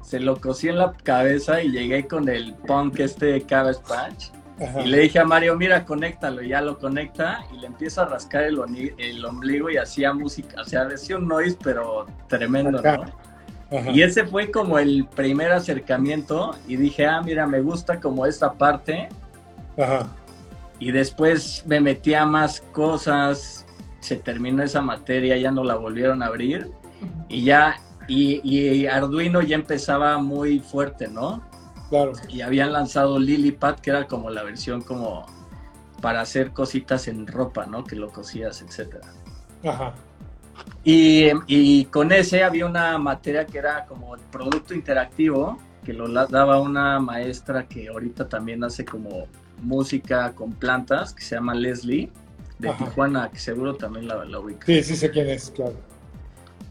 Se 0.02 0.18
lo 0.18 0.40
cosí 0.40 0.70
en 0.70 0.78
la 0.78 0.94
cabeza 1.02 1.62
y 1.62 1.70
llegué 1.70 2.08
con 2.08 2.30
el 2.30 2.54
punk 2.66 3.00
este 3.00 3.42
Cabbage 3.42 3.80
Patch. 3.86 4.30
ajá. 4.58 4.80
Y 4.80 4.88
le 4.88 5.00
dije 5.00 5.18
a 5.18 5.24
Mario, 5.26 5.54
mira, 5.54 5.84
conéctalo. 5.84 6.42
Y 6.42 6.48
ya 6.48 6.62
lo 6.62 6.78
conecta 6.78 7.44
y 7.52 7.58
le 7.58 7.66
empieza 7.66 8.02
a 8.02 8.06
rascar 8.06 8.44
el, 8.44 8.58
ombligo 8.58 9.68
y 9.68 9.76
hacía 9.76 10.14
música. 10.14 10.62
O 10.62 10.64
sea, 10.64 10.86
decía 10.86 11.18
un 11.18 11.28
noise, 11.28 11.58
pero 11.62 12.06
tremendo, 12.26 12.80
¿no? 12.80 13.04
Ajá. 13.70 13.90
Y 13.90 14.02
ese 14.02 14.26
fue 14.26 14.50
como 14.50 14.78
el 14.78 15.06
primer 15.06 15.52
acercamiento. 15.52 16.54
Y 16.66 16.76
dije, 16.76 17.06
ah, 17.06 17.20
mira, 17.22 17.46
me 17.46 17.60
gusta 17.60 18.00
como 18.00 18.26
esta 18.26 18.52
parte. 18.52 19.08
Ajá. 19.76 20.08
Y 20.78 20.92
después 20.92 21.64
me 21.66 21.80
metí 21.80 22.14
a 22.14 22.24
más 22.24 22.60
cosas. 22.72 23.66
Se 24.00 24.16
terminó 24.16 24.62
esa 24.62 24.80
materia, 24.80 25.36
ya 25.36 25.50
no 25.50 25.64
la 25.64 25.74
volvieron 25.74 26.22
a 26.22 26.26
abrir. 26.26 26.70
Y 27.28 27.44
ya, 27.44 27.76
y, 28.06 28.40
y 28.42 28.86
Arduino 28.86 29.42
ya 29.42 29.56
empezaba 29.56 30.18
muy 30.18 30.60
fuerte, 30.60 31.08
¿no? 31.08 31.42
Claro. 31.90 32.12
Y 32.28 32.42
habían 32.42 32.72
lanzado 32.72 33.18
Lilipad, 33.18 33.76
que 33.76 33.90
era 33.90 34.06
como 34.06 34.30
la 34.30 34.42
versión 34.42 34.82
como 34.82 35.26
para 36.00 36.20
hacer 36.20 36.52
cositas 36.52 37.08
en 37.08 37.26
ropa, 37.26 37.66
¿no? 37.66 37.84
Que 37.84 37.96
lo 37.96 38.10
cosías, 38.10 38.62
etcétera. 38.62 39.08
Ajá. 39.64 39.94
Y, 40.84 41.30
y 41.46 41.84
con 41.86 42.12
ese 42.12 42.44
había 42.44 42.66
una 42.66 42.96
materia 42.98 43.46
que 43.46 43.58
era 43.58 43.84
como 43.86 44.14
el 44.14 44.20
producto 44.22 44.74
interactivo, 44.74 45.58
que 45.84 45.92
lo 45.92 46.08
daba 46.26 46.60
una 46.60 46.98
maestra 47.00 47.66
que 47.66 47.88
ahorita 47.88 48.28
también 48.28 48.64
hace 48.64 48.84
como 48.84 49.26
música 49.62 50.32
con 50.34 50.52
plantas, 50.52 51.12
que 51.12 51.22
se 51.22 51.34
llama 51.34 51.54
Leslie, 51.54 52.10
de 52.58 52.68
Ajá. 52.70 52.84
Tijuana, 52.84 53.30
que 53.30 53.38
seguro 53.38 53.74
también 53.74 54.08
la, 54.08 54.24
la 54.24 54.40
ubica. 54.40 54.66
Sí, 54.66 54.82
sí 54.82 54.96
sé 54.96 55.10
quién 55.10 55.28
es, 55.28 55.50
claro. 55.50 55.74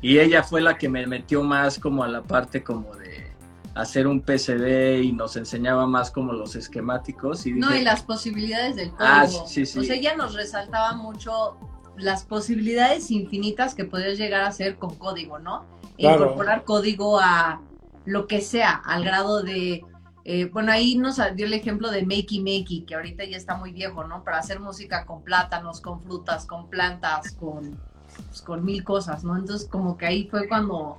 Y 0.01 0.19
ella 0.19 0.43
fue 0.43 0.61
la 0.61 0.77
que 0.77 0.89
me 0.89 1.05
metió 1.07 1.43
más 1.43 1.79
como 1.79 2.03
a 2.03 2.07
la 2.07 2.21
parte 2.23 2.63
como 2.63 2.95
de 2.95 3.27
hacer 3.73 4.07
un 4.07 4.21
PCB 4.21 5.01
y 5.03 5.11
nos 5.11 5.35
enseñaba 5.37 5.85
más 5.87 6.11
como 6.11 6.33
los 6.33 6.55
esquemáticos. 6.55 7.45
Y 7.45 7.53
No, 7.53 7.67
dije, 7.67 7.81
y 7.81 7.83
las 7.83 8.03
posibilidades 8.03 8.75
del 8.75 8.89
código. 8.91 9.05
Ah, 9.05 9.27
sí, 9.27 9.65
sí. 9.65 9.79
O 9.79 9.83
sea, 9.83 9.95
ella 9.95 10.15
nos 10.15 10.33
resaltaba 10.33 10.93
mucho 10.93 11.57
las 11.97 12.23
posibilidades 12.23 13.11
infinitas 13.11 13.75
que 13.75 13.85
podías 13.85 14.17
llegar 14.17 14.41
a 14.41 14.47
hacer 14.47 14.77
con 14.77 14.95
código, 14.95 15.39
¿no? 15.39 15.65
E 15.97 16.03
Claro. 16.03 16.23
Incorporar 16.23 16.63
código 16.63 17.19
a 17.19 17.61
lo 18.05 18.27
que 18.27 18.41
sea, 18.41 18.71
al 18.85 19.03
grado 19.03 19.41
de. 19.43 19.83
eh, 20.23 20.45
bueno, 20.53 20.71
ahí 20.71 20.95
nos 20.97 21.17
dio 21.35 21.45
el 21.45 21.53
ejemplo 21.53 21.89
de 21.89 22.03
Makey 22.05 22.39
Makey, 22.39 22.81
que 22.85 22.95
ahorita 22.95 23.23
ya 23.25 23.37
está 23.37 23.55
muy 23.55 23.71
viejo, 23.71 24.03
¿no? 24.03 24.23
Para 24.23 24.39
hacer 24.39 24.59
música 24.59 25.05
con 25.05 25.23
plátanos, 25.23 25.81
con 25.81 26.01
frutas, 26.01 26.45
con 26.45 26.69
plantas, 26.69 27.31
con, 27.31 27.79
pues, 28.27 28.41
con 28.41 28.63
mil 28.63 28.83
cosas, 28.83 29.23
¿no? 29.23 29.35
Entonces, 29.37 29.67
como 29.67 29.97
que 29.97 30.05
ahí 30.05 30.27
fue 30.29 30.47
cuando 30.47 30.97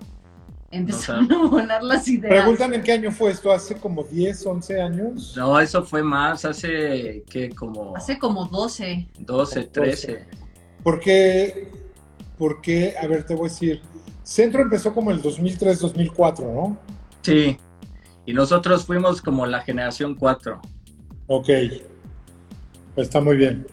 empezaron 0.70 1.30
a 1.32 1.46
volar 1.46 1.82
las 1.82 2.08
ideas. 2.08 2.34
Preguntan 2.34 2.74
en 2.74 2.82
qué 2.82 2.92
año 2.92 3.10
fue 3.12 3.30
esto, 3.30 3.52
hace 3.52 3.74
como 3.76 4.02
10, 4.02 4.46
11 4.46 4.80
años. 4.82 5.34
No, 5.36 5.58
eso 5.60 5.82
fue 5.82 6.02
más 6.02 6.44
hace 6.44 7.22
que 7.30 7.50
como 7.54 7.96
Hace 7.96 8.18
como 8.18 8.46
12. 8.46 9.08
12, 9.18 9.64
13. 9.64 10.26
Porque, 10.92 11.68
porque, 12.38 12.94
a 12.98 13.06
ver, 13.06 13.22
te 13.24 13.34
voy 13.34 13.50
a 13.50 13.52
decir, 13.52 13.82
Centro 14.22 14.62
empezó 14.62 14.94
como 14.94 15.10
el 15.10 15.20
2003, 15.20 15.80
2004, 15.80 16.46
¿no? 16.50 16.78
Sí. 17.20 17.58
Y 18.24 18.32
nosotros 18.32 18.86
fuimos 18.86 19.20
como 19.20 19.44
la 19.44 19.60
generación 19.60 20.14
4. 20.14 20.58
Ok, 21.26 21.50
está 22.96 23.20
muy 23.20 23.36
bien. 23.36 23.66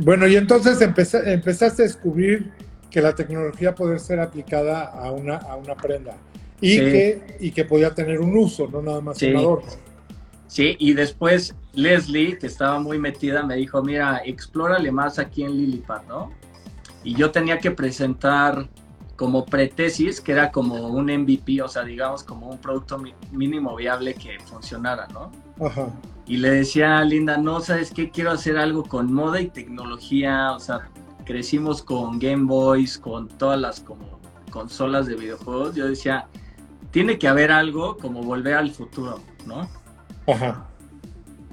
Bueno, 0.00 0.26
y 0.28 0.36
entonces 0.36 0.78
empeza- 0.82 1.22
empezaste 1.32 1.80
a 1.82 1.86
descubrir 1.86 2.52
que 2.90 3.00
la 3.00 3.14
tecnología 3.14 3.74
puede 3.74 3.98
ser 3.98 4.20
aplicada 4.20 4.82
a 4.84 5.10
una, 5.12 5.36
a 5.36 5.56
una 5.56 5.74
prenda 5.76 6.14
y, 6.60 6.72
Sí. 6.74 6.78
que, 6.80 7.36
y 7.40 7.50
que 7.52 7.64
podía 7.64 7.94
tener 7.94 8.20
un 8.20 8.36
uso, 8.36 8.68
no 8.70 8.82
nada 8.82 9.00
más 9.00 9.16
Sí. 9.16 9.30
un 9.30 9.36
adorno. 9.38 9.70
Sí, 10.46 10.76
y 10.78 10.92
después 10.92 11.54
Leslie, 11.78 12.36
que 12.38 12.48
estaba 12.48 12.80
muy 12.80 12.98
metida, 12.98 13.44
me 13.44 13.54
dijo, 13.54 13.82
mira, 13.82 14.20
explórale 14.24 14.90
más 14.90 15.18
aquí 15.18 15.44
en 15.44 15.56
Lilipad, 15.56 16.02
¿no? 16.08 16.32
Y 17.04 17.14
yo 17.14 17.30
tenía 17.30 17.58
que 17.58 17.70
presentar 17.70 18.68
como 19.14 19.46
pretesis, 19.46 20.20
que 20.20 20.32
era 20.32 20.50
como 20.50 20.88
un 20.88 21.06
MVP, 21.06 21.62
o 21.62 21.68
sea, 21.68 21.84
digamos 21.84 22.24
como 22.24 22.48
un 22.48 22.58
producto 22.58 23.00
mínimo 23.30 23.76
viable 23.76 24.14
que 24.14 24.38
funcionara, 24.40 25.06
¿no? 25.08 25.30
Ajá, 25.64 25.88
Y 26.26 26.36
le 26.38 26.50
decía 26.50 26.98
a 26.98 27.04
Linda, 27.04 27.36
no, 27.36 27.60
¿sabes 27.60 27.92
qué? 27.92 28.10
Quiero 28.10 28.32
hacer 28.32 28.58
algo 28.58 28.84
con 28.84 29.12
moda 29.12 29.40
y 29.40 29.48
tecnología, 29.48 30.52
o 30.52 30.60
sea, 30.60 30.90
crecimos 31.24 31.82
con 31.82 32.18
Game 32.18 32.44
Boys, 32.44 32.98
con 32.98 33.28
todas 33.28 33.60
las 33.60 33.80
como 33.80 34.18
consolas 34.50 35.06
de 35.06 35.14
videojuegos. 35.14 35.74
Yo 35.76 35.88
decía, 35.88 36.26
tiene 36.90 37.18
que 37.18 37.28
haber 37.28 37.52
algo 37.52 37.96
como 37.96 38.22
volver 38.22 38.54
al 38.54 38.70
futuro, 38.70 39.20
¿no? 39.46 39.68
ajá, 40.26 40.68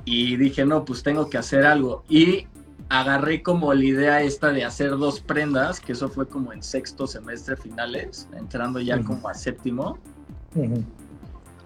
Y 0.05 0.35
dije, 0.37 0.65
no, 0.65 0.85
pues 0.85 1.01
tengo 1.03 1.29
que 1.29 1.37
hacer 1.37 1.65
algo. 1.65 2.03
Y 2.07 2.47
agarré 2.89 3.41
como 3.41 3.73
la 3.73 3.83
idea 3.83 4.21
esta 4.21 4.49
de 4.49 4.63
hacer 4.63 4.91
dos 4.91 5.19
prendas, 5.19 5.79
que 5.79 5.93
eso 5.93 6.07
fue 6.09 6.27
como 6.27 6.53
en 6.53 6.61
sexto 6.61 7.07
semestre 7.07 7.57
finales, 7.57 8.27
entrando 8.37 8.79
ya 8.79 9.01
como 9.01 9.27
a 9.27 9.33
séptimo. 9.33 9.97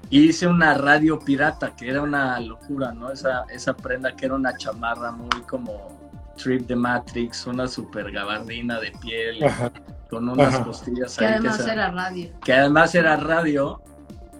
Y 0.09 0.29
hice 0.29 0.47
una 0.47 0.73
radio 0.73 1.19
pirata, 1.19 1.75
que 1.75 1.89
era 1.89 2.01
una 2.01 2.39
locura, 2.39 2.91
¿no? 2.93 3.11
Esa, 3.11 3.43
esa 3.51 3.75
prenda 3.75 4.15
que 4.15 4.25
era 4.25 4.35
una 4.35 4.55
chamarra 4.57 5.11
muy 5.11 5.29
como 5.47 5.99
Trip 6.35 6.65
de 6.67 6.75
Matrix, 6.75 7.45
una 7.45 7.67
super 7.67 8.11
gabardina 8.11 8.79
de 8.79 8.91
piel, 9.01 9.43
ajá, 9.43 9.71
con 10.09 10.27
unas 10.29 10.55
Ajá. 10.55 10.63
costillas 10.63 11.15
Que 11.17 11.25
ahí. 11.25 11.33
además 11.33 11.57
que, 11.57 11.63
esa- 11.63 11.73
era 11.73 11.91
radio, 11.91 12.29
que 12.43 12.53
además 12.53 12.95
era 12.95 13.15
radio. 13.17 13.81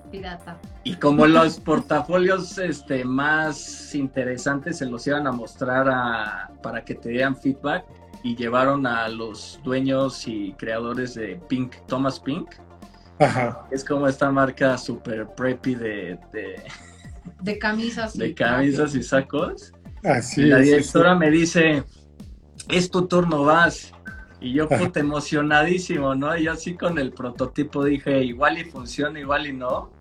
pirata. 0.10 0.58
Y 0.83 0.95
como 0.95 1.27
los 1.27 1.59
portafolios 1.59 2.57
este, 2.57 3.03
más 3.05 3.93
interesantes 3.93 4.77
se 4.77 4.86
los 4.86 5.05
iban 5.07 5.27
a 5.27 5.31
mostrar 5.31 5.88
a- 5.89 6.51
para 6.63 6.83
que 6.86 6.95
te 6.95 7.09
dieran 7.09 7.36
feedback 7.36 7.86
y 8.24 8.36
llevaron 8.36 8.88
a 8.88 9.07
los 9.09 9.59
dueños 9.63 10.27
y 10.27 10.53
creadores 10.53 11.13
de 11.15 11.39
Pink, 11.48 11.75
Thomas 11.88 12.19
Pink. 12.19 12.55
ajá. 13.19 13.65
Es 13.71 13.83
como 13.83 14.07
esta 14.07 14.31
marca 14.31 14.77
super 14.77 15.27
preppy 15.36 15.75
de, 15.75 16.19
de, 16.31 16.63
De 17.41 17.59
camisas. 17.59 18.17
de 18.17 18.27
y 18.29 18.33
camisas 18.33 18.95
y 18.95 19.03
sacos. 19.03 19.71
Así 20.03 20.41
y 20.41 20.45
la 20.45 20.59
es, 20.59 20.65
sí, 20.65 20.71
directora 20.71 21.15
me 21.15 21.29
dice, 21.29 21.83
es 22.69 22.89
tu 22.89 23.05
turno, 23.07 23.43
vas. 23.43 23.91
Y 24.41 24.53
yo, 24.53 24.69
puta, 24.69 25.01
emocionadísimo, 25.01 26.15
¿no? 26.15 26.36
Y 26.38 26.43
yo 26.45 26.53
así 26.53 26.75
con 26.75 26.98
el 26.98 27.12
prototipo 27.12 27.83
dije, 27.83 28.24
igual 28.24 28.57
y 28.57 28.63
funciona, 28.63 29.19
igual 29.19 29.48
y 29.48 29.53
no. 29.53 29.91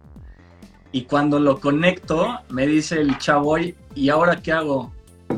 Y 0.90 1.02
cuando 1.02 1.38
lo 1.38 1.61
conecto, 1.61 2.38
me 2.49 2.66
dice 2.66 3.00
el 3.00 3.18
chavo, 3.18 3.50
"Oye, 3.50 3.75
¿y 3.95 4.09
ahora 4.09 4.37
qué 4.37 4.52
hago? 4.52 4.92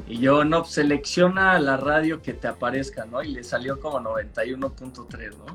Y 0.07 0.19
yo, 0.19 0.45
no, 0.45 0.63
pues, 0.63 0.75
selecciona 0.75 1.59
la 1.59 1.77
radio 1.77 2.23
que 2.23 2.33
te 2.33 2.49
aparezca, 2.49 3.05
¿no? 3.07 3.23
Y 3.23 3.33
le 3.33 3.45
salió 3.45 3.81
como 3.81 4.01
91.3, 4.01 5.37
¿no? 5.37 5.47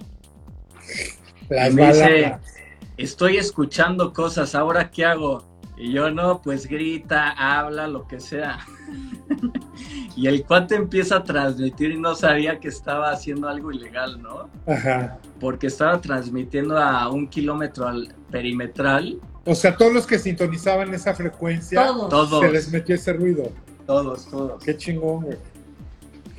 Las 1.50 1.72
y 1.72 1.76
me 1.76 1.88
dice, 1.88 2.38
estoy 2.98 3.38
escuchando 3.38 4.14
cosas, 4.14 4.56
¿ahora 4.56 4.90
qué 4.92 5.06
hago? 5.06 5.44
Y 5.78 5.92
yo, 5.92 6.10
no, 6.10 6.42
pues 6.42 6.68
grita, 6.68 7.32
habla, 7.32 7.88
lo 7.88 8.08
que 8.08 8.20
sea. 8.20 8.60
y 10.16 10.28
el 10.28 10.46
cuate 10.46 10.76
empieza 10.76 11.18
a 11.18 11.24
transmitir 11.24 11.92
y 11.92 11.98
no 11.98 12.16
sabía 12.16 12.60
que 12.60 12.70
estaba 12.70 13.12
haciendo 13.12 13.50
algo 13.50 13.72
ilegal, 13.72 14.22
¿no? 14.22 14.50
Ajá. 14.68 15.18
Porque 15.40 15.68
estaba 15.68 16.00
transmitiendo 16.00 16.78
a 16.78 17.10
un 17.10 17.28
kilómetro 17.28 17.88
al 17.88 18.16
perimetral, 18.32 19.20
O 19.46 19.54
sea, 19.56 19.78
todos 19.78 19.94
los 19.94 20.08
que 20.08 20.18
sintonizaban 20.18 20.94
esa 20.94 21.14
frecuencia, 21.14 21.86
Todos. 21.86 22.10
todos, 22.10 22.42
se 22.46 22.52
les 22.52 22.72
metió 22.72 22.96
ese 22.96 23.14
ruido. 23.14 23.52
todos, 23.86 24.26
todos. 24.30 24.64
Qué 24.64 24.76
chingón, 24.76 25.22
güey. 25.26 25.38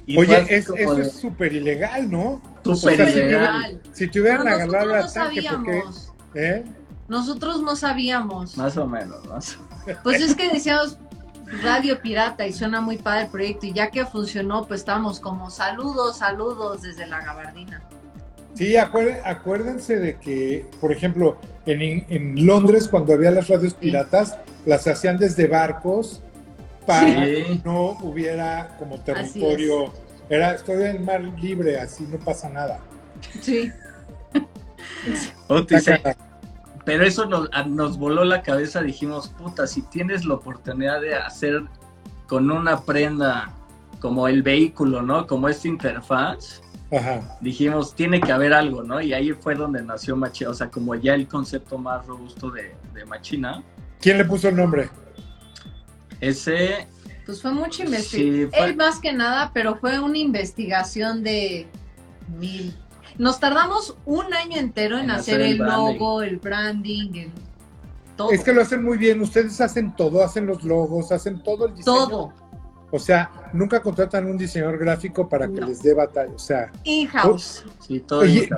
Y 0.07 0.19
Oye, 0.19 0.39
es- 0.49 0.69
eso 0.71 0.95
de, 0.95 1.03
es 1.03 1.13
súper 1.13 1.53
ilegal, 1.53 2.11
¿no? 2.11 2.41
súper 2.65 3.03
o 3.03 3.05
sea, 3.07 3.11
ilegal, 3.11 3.81
Si 3.93 4.09
te 4.09 4.21
hubieran 4.21 4.47
agarrado 4.47 4.87
no 4.87 4.95
ataque, 5.05 5.43
porque... 5.51 5.83
¿Eh? 6.35 6.65
Nosotros 7.09 7.63
no 7.63 7.77
sabíamos. 7.77 8.57
más 8.57 8.77
o 8.77 8.87
menos, 8.87 9.25
¿no? 9.25 9.39
Pues 10.03 10.21
es 10.21 10.35
que 10.35 10.49
decíamos, 10.51 10.99
radio 11.63 12.01
pirata 12.03 12.47
y 12.47 12.53
suena 12.53 12.81
muy 12.81 12.99
padre 12.99 13.23
el 13.23 13.29
proyecto 13.29 13.67
y 13.67 13.73
ya 13.73 13.91
que 13.91 14.05
funcionó, 14.05 14.67
pues 14.67 14.81
estamos 14.81 15.21
como 15.21 15.51
saludos, 15.51 16.19
saludos 16.19 16.83
desde 16.83 17.07
la 17.07 17.21
gabardina. 17.21 17.83
Sí, 18.57 18.75
acuérdense 18.77 19.99
de 19.99 20.17
que, 20.17 20.67
por 20.81 20.91
ejemplo, 20.91 21.37
en, 21.67 22.07
en, 22.09 22.47
Londres 22.47 22.89
cuando 22.89 23.13
había 23.13 23.31
las 23.31 23.49
radios 23.49 23.75
piratas, 23.75 24.39
las 24.65 24.87
hacían 24.87 25.19
desde 25.19 25.47
barcos 25.47 26.23
para 26.87 27.25
que 27.27 27.61
no 27.65 27.99
hubiera 28.03 28.75
como 28.79 28.99
territorio. 29.01 29.93
Era, 30.31 30.55
estoy 30.55 30.85
en 30.85 31.05
mar 31.05 31.23
libre, 31.23 31.79
así 31.79 32.05
no 32.11 32.19
pasa 32.19 32.49
nada. 32.49 32.81
Sí. 33.43 33.71
pero 36.85 37.05
eso 37.05 37.27
nos, 37.27 37.51
nos 37.67 37.99
voló 37.99 38.25
la 38.25 38.43
cabeza, 38.43 38.81
dijimos, 38.81 39.29
puta, 39.29 39.67
si 39.67 39.83
tienes 39.83 40.25
la 40.25 40.35
oportunidad 40.35 41.01
de 41.03 41.15
hacer 41.15 41.63
con 42.27 42.51
una 42.51 42.81
prenda 42.81 43.53
como 44.01 44.29
el 44.29 44.43
vehículo, 44.43 45.03
¿no? 45.03 45.27
Como 45.27 45.49
esta 45.49 45.69
interfaz, 45.69 46.63
dijimos, 47.41 47.95
tiene 47.95 48.21
que 48.21 48.33
haber 48.33 48.53
algo, 48.53 48.83
¿no? 48.83 49.01
Y 49.01 49.13
ahí 49.13 49.33
fue 49.33 49.55
donde 49.55 49.83
nació 49.83 50.17
Machina, 50.17 50.51
o 50.51 50.55
sea, 50.55 50.71
como 50.71 50.95
ya 50.95 51.15
el 51.15 51.27
concepto 51.27 51.79
más 51.79 52.07
robusto 52.07 52.51
de, 52.51 52.75
Machina. 53.07 53.63
¿Quién 54.01 54.19
le 54.19 54.25
puso 54.25 54.49
el 54.49 54.57
nombre? 54.57 54.89
Ese... 56.21 56.87
Pues 57.25 57.43
fue 57.43 57.53
mucha 57.53 57.85
investigación. 57.85 58.51
Él 58.53 58.77
más 58.77 59.01
que 59.01 59.13
nada, 59.13 59.51
pero 59.53 59.77
fue 59.77 59.99
una 59.99 60.19
investigación 60.19 61.25
de 61.25 61.67
mil. 62.39 62.77
Nos 63.19 63.41
tardamos 63.41 63.97
un 64.05 64.33
año 64.33 64.59
entero 64.59 64.99
en, 64.99 65.11
hacer, 65.11 65.41
el, 65.41 65.59
logo, 65.59 66.23
el 66.23 66.37
branding, 66.37 67.15
el 67.15 67.33
todo. 68.17 68.31
Es 68.31 68.45
que 68.45 68.53
lo 68.53 68.63
hacen 68.63 68.85
muy 68.85 68.97
bien. 68.97 69.21
Ustedes 69.21 69.61
hacen 69.61 69.97
todo, 69.97 70.23
hacen 70.23 70.47
los 70.47 70.63
logos, 70.63 71.11
hacen 71.11 71.43
todo 71.43 71.67
el 71.67 71.75
diseño. 71.75 71.97
Todo 71.97 72.46
o 72.91 72.99
sea, 72.99 73.31
nunca 73.53 73.83
contratan 73.83 74.27
un 74.27 74.39
diseñador 74.39 74.79
gráfico 74.79 75.29
para 75.29 75.49
que 75.49 75.61
les 75.61 75.83
dé 75.83 75.93
batalla. 75.93 76.33
O 76.33 76.39
sea, 76.39 76.71
in-house. 76.85 77.65
Sí, 77.81 78.01
todo 78.01 78.25
y, 78.25 78.49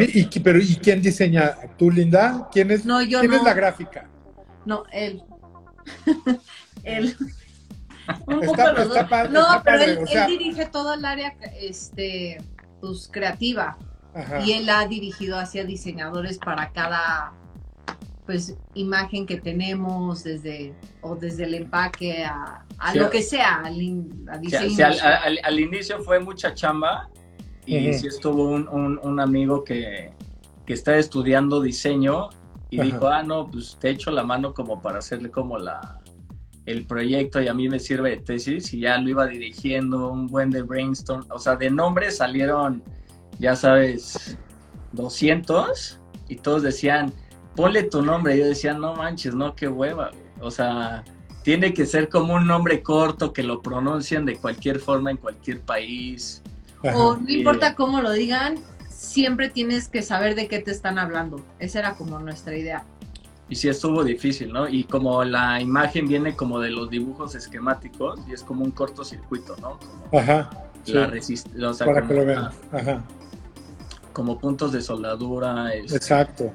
pero 0.42 0.58
¿y 0.58 0.76
quién 0.76 1.00
diseña? 1.00 1.56
¿Tú, 1.78 1.90
Linda? 1.90 2.48
¿Quién 2.52 2.70
es, 2.70 2.84
no, 2.84 3.02
yo 3.02 3.20
¿quién 3.20 3.32
es 3.32 3.42
la 3.42 3.54
gráfica? 3.54 4.08
No, 4.66 4.84
él. 4.92 5.22
él. 6.82 7.16
Un 8.26 8.40
poco 8.40 8.62
no, 9.30 9.62
pero 9.64 9.82
él, 9.82 9.98
dirige 10.26 10.66
todo 10.66 10.94
el 10.94 11.04
área 11.04 11.36
este, 11.60 12.38
pues, 12.80 13.08
creativa. 13.10 13.76
Y 14.44 14.52
él 14.52 14.68
ha 14.68 14.86
dirigido 14.86 15.38
hacia 15.38 15.64
diseñadores 15.64 16.38
para 16.38 16.72
cada 16.72 17.32
pues 18.28 18.54
imagen 18.74 19.24
que 19.24 19.40
tenemos 19.40 20.22
desde 20.22 20.74
o 21.00 21.16
desde 21.16 21.44
el 21.44 21.54
empaque 21.54 22.26
a, 22.26 22.62
lo 22.94 23.08
que 23.08 23.22
sea, 23.22 23.62
al, 23.64 23.78
diseño. 24.42 24.86
al, 25.44 25.58
inicio 25.58 26.02
fue 26.02 26.20
mucha 26.20 26.52
chamba 26.52 27.08
y 27.64 27.90
sí 27.94 28.06
estuvo 28.06 28.50
un, 28.50 29.18
amigo 29.18 29.64
que, 29.64 30.12
que, 30.66 30.74
está 30.74 30.98
estudiando 30.98 31.62
diseño 31.62 32.28
y 32.68 32.82
dijo, 32.82 33.08
ah, 33.08 33.22
no, 33.22 33.50
pues 33.50 33.78
te 33.80 33.88
echo 33.88 34.10
la 34.10 34.24
mano 34.24 34.52
como 34.52 34.82
para 34.82 34.98
hacerle 34.98 35.30
como 35.30 35.56
la 35.56 35.98
el 36.66 36.84
proyecto 36.84 37.40
y 37.40 37.48
a 37.48 37.54
mí 37.54 37.66
me 37.70 37.78
sirve 37.78 38.10
de 38.10 38.16
tesis 38.18 38.74
y 38.74 38.80
ya 38.80 38.98
lo 38.98 39.08
iba 39.08 39.26
dirigiendo, 39.26 40.10
un 40.10 40.26
buen 40.26 40.50
de 40.50 40.60
brainstorm, 40.60 41.24
o 41.30 41.38
sea, 41.38 41.56
de 41.56 41.70
nombres 41.70 42.18
salieron, 42.18 42.82
ya 43.38 43.56
sabes, 43.56 44.36
200 44.92 45.98
y 46.28 46.36
todos 46.36 46.62
decían, 46.62 47.10
ponle 47.58 47.82
tu 47.82 48.02
nombre. 48.02 48.38
Yo 48.38 48.46
decía, 48.46 48.72
no 48.72 48.94
manches, 48.94 49.34
no, 49.34 49.54
qué 49.56 49.66
hueva. 49.66 50.12
O 50.40 50.50
sea, 50.50 51.04
tiene 51.42 51.74
que 51.74 51.86
ser 51.86 52.08
como 52.08 52.34
un 52.34 52.46
nombre 52.46 52.82
corto 52.82 53.32
que 53.32 53.42
lo 53.42 53.60
pronuncien 53.60 54.24
de 54.24 54.36
cualquier 54.36 54.78
forma 54.78 55.10
en 55.10 55.16
cualquier 55.16 55.60
país. 55.60 56.40
O 56.94 57.16
no 57.16 57.28
importa 57.28 57.74
cómo 57.74 58.00
lo 58.00 58.12
digan, 58.12 58.54
siempre 58.88 59.48
tienes 59.48 59.88
que 59.88 60.02
saber 60.02 60.36
de 60.36 60.46
qué 60.46 60.60
te 60.60 60.70
están 60.70 61.00
hablando. 61.00 61.44
Esa 61.58 61.80
era 61.80 61.94
como 61.94 62.20
nuestra 62.20 62.56
idea. 62.56 62.84
Y 63.48 63.56
sí 63.56 63.68
estuvo 63.68 64.04
difícil, 64.04 64.52
¿no? 64.52 64.68
Y 64.68 64.84
como 64.84 65.24
la 65.24 65.60
imagen 65.60 66.06
viene 66.06 66.36
como 66.36 66.60
de 66.60 66.70
los 66.70 66.88
dibujos 66.90 67.34
esquemáticos 67.34 68.20
y 68.28 68.34
es 68.34 68.44
como 68.44 68.64
un 68.64 68.70
cortocircuito, 68.70 69.56
¿no? 69.56 69.80
Ajá. 70.16 70.48
La 70.86 71.10
Para 71.84 72.06
que 72.06 72.14
lo 72.14 72.24
vean. 72.24 72.50
Ajá. 72.70 73.02
Como 74.12 74.38
puntos 74.38 74.70
de 74.70 74.80
soldadura. 74.80 75.74
Este, 75.74 75.96
Exacto. 75.96 76.52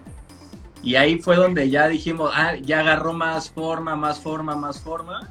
Y 0.84 0.96
ahí 0.96 1.17
fue 1.19 1.38
donde 1.38 1.69
ya 1.69 1.88
dijimos, 1.88 2.32
ah, 2.34 2.56
ya 2.62 2.82
agarró 2.82 3.13
más 3.13 3.50
forma, 3.50 3.96
más 3.96 4.19
forma, 4.19 4.56
más 4.56 4.82
forma. 4.82 5.30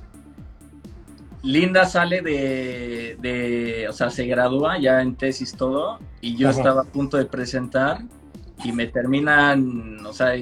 Linda 1.43 1.85
sale 1.85 2.23
de, 2.23 3.87
o 3.89 3.93
sea, 3.93 4.11
se 4.11 4.27
gradúa 4.27 4.79
ya 4.79 5.03
en 5.03 5.15
tesis 5.15 5.55
todo, 5.55 5.99
y 6.21 6.37
yo 6.37 6.49
estaba 6.49 6.83
a 6.83 6.85
punto 6.85 7.19
de 7.19 7.27
presentar, 7.27 7.99
y 8.65 8.73
me 8.73 8.87
terminan, 8.87 10.07
o 10.07 10.13
sea, 10.13 10.35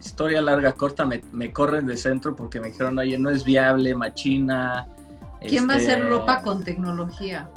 historia 0.00 0.42
larga, 0.42 0.72
corta, 0.72 1.04
me, 1.06 1.52
corren 1.52 1.86
de 1.86 1.96
centro 1.96 2.34
porque 2.34 2.58
me 2.58 2.68
dijeron, 2.68 2.98
oye, 2.98 3.18
no 3.18 3.30
es 3.30 3.44
viable, 3.44 3.94
machina. 3.94 4.88
¿Quién 5.40 5.68
va 5.68 5.74
a 5.74 5.76
hacer 5.76 5.98
este, 5.98 6.08
ropa 6.08 6.42
con 6.42 6.64
tecnología? 6.64 7.48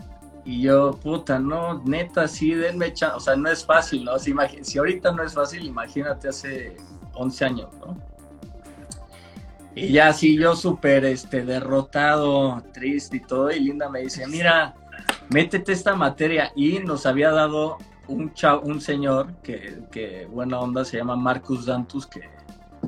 Y 0.45 0.61
yo, 0.61 0.91
puta, 0.91 1.39
no, 1.39 1.81
neta, 1.85 2.27
sí, 2.27 2.53
denme 2.53 2.93
chance. 2.93 3.17
O 3.17 3.19
sea, 3.19 3.35
no 3.35 3.49
es 3.49 3.65
fácil, 3.65 4.05
¿no? 4.05 4.19
Si, 4.19 4.33
si 4.61 4.77
ahorita 4.77 5.11
no 5.11 5.23
es 5.23 5.33
fácil, 5.33 5.65
imagínate 5.65 6.29
hace 6.29 6.77
11 7.15 7.45
años, 7.45 7.69
¿no? 7.79 7.97
Y 9.73 9.89
ya 9.89 10.07
así 10.07 10.37
yo 10.37 10.55
súper 10.55 11.03
este, 11.03 11.43
derrotado, 11.43 12.63
triste 12.71 13.17
y 13.17 13.19
todo, 13.19 13.51
y 13.51 13.59
Linda 13.59 13.89
me 13.89 14.01
dice, 14.01 14.25
mira, 14.27 14.73
métete 15.29 15.73
esta 15.73 15.95
materia. 15.95 16.51
Y 16.55 16.79
nos 16.79 17.05
había 17.07 17.31
dado 17.31 17.77
un, 18.07 18.31
un 18.63 18.81
señor 18.81 19.33
que, 19.41 19.79
que, 19.91 20.27
buena 20.31 20.59
onda, 20.59 20.85
se 20.85 20.97
llama 20.97 21.15
Marcus 21.15 21.65
Dantus, 21.65 22.05
que... 22.05 22.21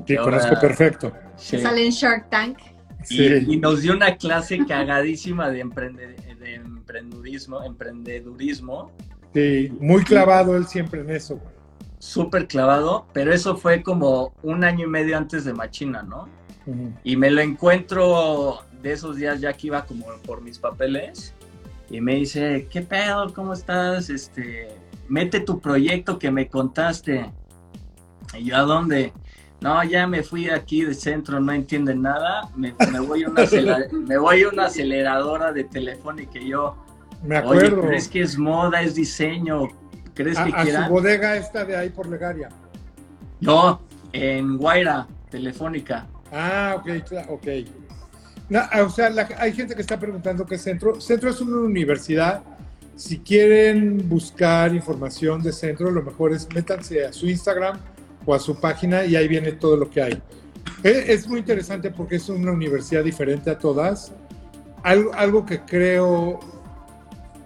Que 0.06 0.16
conozco 0.16 0.58
perfecto. 0.60 1.12
Sale 1.36 1.84
en 1.84 1.90
Shark 1.90 2.30
Tank. 2.30 2.58
Y, 3.10 3.54
y, 3.54 3.56
nos 3.58 3.82
dio 3.82 3.92
una 3.92 4.16
clase 4.16 4.64
cagadísima 4.64 5.50
de 5.50 5.60
emprender 5.60 6.16
emprendurismo, 6.88 7.62
emprendedurismo. 7.62 8.90
Sí, 9.34 9.70
muy 9.78 10.02
clavado 10.04 10.56
él 10.56 10.66
siempre 10.66 11.02
en 11.02 11.10
eso. 11.10 11.38
Súper 11.98 12.46
clavado, 12.46 13.06
pero 13.12 13.32
eso 13.32 13.56
fue 13.56 13.82
como 13.82 14.32
un 14.42 14.64
año 14.64 14.86
y 14.86 14.88
medio 14.88 15.16
antes 15.16 15.44
de 15.44 15.52
Machina, 15.52 16.02
¿no? 16.02 16.28
Y 17.02 17.16
me 17.16 17.30
lo 17.30 17.40
encuentro 17.40 18.60
de 18.82 18.92
esos 18.92 19.16
días 19.16 19.40
ya 19.40 19.54
que 19.54 19.68
iba 19.68 19.86
como 19.86 20.06
por 20.26 20.42
mis 20.42 20.58
papeles 20.58 21.34
y 21.88 22.02
me 22.02 22.16
dice, 22.16 22.68
¿qué 22.70 22.82
pedo? 22.82 23.32
¿Cómo 23.32 23.54
estás? 23.54 24.10
Este, 24.10 24.68
mete 25.08 25.40
tu 25.40 25.60
proyecto 25.60 26.18
que 26.18 26.30
me 26.30 26.48
contaste. 26.48 27.32
Y 28.38 28.44
yo, 28.44 28.56
¿a 28.56 28.60
dónde? 28.60 29.14
No, 29.60 29.82
ya 29.82 30.06
me 30.06 30.22
fui 30.22 30.48
aquí 30.48 30.84
de 30.84 30.94
centro, 30.94 31.40
no 31.40 31.52
entienden 31.52 32.02
nada. 32.02 32.48
Me, 32.54 32.72
voy, 33.00 33.24
a 33.24 33.28
una 33.28 33.44
me 33.90 34.16
voy 34.16 34.42
a 34.42 34.48
una 34.48 34.66
aceleradora 34.66 35.52
de 35.52 35.64
teléfono 35.64 36.22
y 36.22 36.26
que 36.26 36.46
yo. 36.46 36.76
Me 37.24 37.38
acuerdo. 37.38 37.80
Oye, 37.80 37.88
¿crees 37.88 38.08
que 38.08 38.20
es 38.20 38.38
moda, 38.38 38.82
es 38.82 38.94
diseño? 38.94 39.68
¿Crees 40.14 40.38
que 40.38 40.52
a 40.52 40.84
su 40.86 40.92
bodega 40.92 41.36
esta 41.36 41.64
de 41.64 41.76
ahí 41.76 41.90
por 41.90 42.08
Legaria? 42.08 42.48
No, 43.40 43.82
en 44.12 44.56
Guaira, 44.56 45.08
telefónica. 45.28 46.06
Ah, 46.32 46.76
ok, 46.78 46.88
ok. 47.28 47.48
Ah, 48.54 48.82
o 48.84 48.90
sea, 48.90 49.12
hay 49.38 49.52
gente 49.52 49.74
que 49.74 49.80
está 49.80 49.98
preguntando 49.98 50.46
qué 50.46 50.54
es 50.54 50.62
centro. 50.62 51.00
Centro 51.00 51.30
es 51.30 51.40
una 51.40 51.58
universidad. 51.58 52.42
Si 52.94 53.18
quieren 53.18 54.08
buscar 54.08 54.74
información 54.74 55.42
de 55.42 55.52
centro, 55.52 55.90
lo 55.90 56.02
mejor 56.02 56.32
es 56.32 56.48
métanse 56.54 57.04
a 57.04 57.12
su 57.12 57.28
Instagram 57.28 57.78
o 58.28 58.34
a 58.34 58.38
su 58.38 58.60
página 58.60 59.06
y 59.06 59.16
ahí 59.16 59.26
viene 59.26 59.52
todo 59.52 59.74
lo 59.78 59.88
que 59.88 60.02
hay. 60.02 60.22
Es, 60.82 61.26
muy 61.26 61.40
interesante 61.40 61.90
porque 61.90 62.16
es 62.16 62.28
una 62.28 62.52
universidad 62.52 63.02
diferente 63.02 63.50
a 63.50 63.58
todas. 63.58 64.12
Algo, 64.82 65.14
algo 65.14 65.46
que 65.46 65.60
creo, 65.60 66.38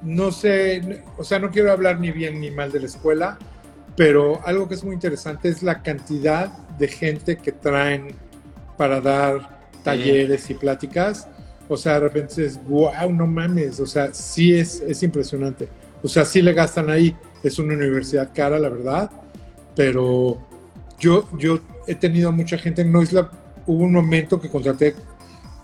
no 0.03 0.33
sé, 0.33 1.05
o 1.17 1.23
sea, 1.23 1.39
no 1.39 1.53
quiero 1.53 1.71
hablar 1.71 2.01
ni 2.01 2.11
bien 2.11 2.41
ni 2.41 2.51
mal 2.51 2.73
de 2.73 2.81
la 2.81 2.87
escuela, 2.87 3.39
pero 3.97 4.45
algo 4.45 4.67
que 4.67 4.75
es 4.75 4.83
muy 4.83 4.95
interesante 4.95 5.49
es 5.51 5.63
la 5.63 5.83
cantidad 5.83 6.49
de 6.79 6.89
gente 6.89 7.37
que 7.37 7.53
traen 7.53 8.17
para 8.77 9.01
dar 9.01 9.61
talleres 9.85 10.51
y 10.51 10.55
pláticas. 10.55 11.29
O 11.69 11.77
sea, 11.77 11.95
de 11.95 12.01
repente 12.01 12.45
es, 12.45 12.61
wow, 12.65 13.13
no 13.13 13.29
mames, 13.29 13.79
o 13.79 13.87
sea, 13.87 14.13
sí 14.13 14.53
es, 14.53 14.81
es 14.81 15.01
impresionante. 15.05 15.69
O 16.03 16.09
sea, 16.09 16.25
sí 16.25 16.43
le 16.43 16.53
gastan 16.53 16.91
ahí. 16.91 17.17
Es 17.45 17.61
una 17.61 17.75
universidad 17.75 18.31
cara, 18.35 18.59
la 18.59 18.69
verdad, 18.69 19.11
pero 19.77 20.52
yo, 21.03 21.29
yo 21.37 21.59
he 21.89 21.97
tenido 21.97 22.31
mucha 22.31 22.57
gente 22.57 22.83
en 22.83 22.93
Noisla, 22.93 23.29
hubo 23.67 23.83
un 23.83 23.93
momento 23.93 24.41
que 24.41 24.49
contraté 24.49 24.95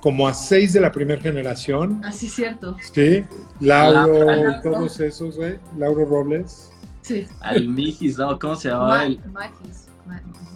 como 0.00 0.26
a 0.26 0.34
seis 0.34 0.72
de 0.72 0.80
la 0.80 0.90
primera 0.90 1.20
generación. 1.20 2.02
Así 2.04 2.26
ah, 2.26 2.34
cierto. 2.34 2.76
Sí, 2.92 3.24
Lauro, 3.60 4.60
todos 4.62 4.98
esos, 5.00 5.36
güey, 5.36 5.58
Lauro 5.76 6.04
Robles. 6.04 6.70
Sí. 7.02 7.26
Al 7.40 7.68
Mijis, 7.68 8.18
¿no? 8.18 8.38
¿Cómo 8.38 8.56
se 8.56 8.68
llamaba? 8.68 9.06
el... 9.06 9.20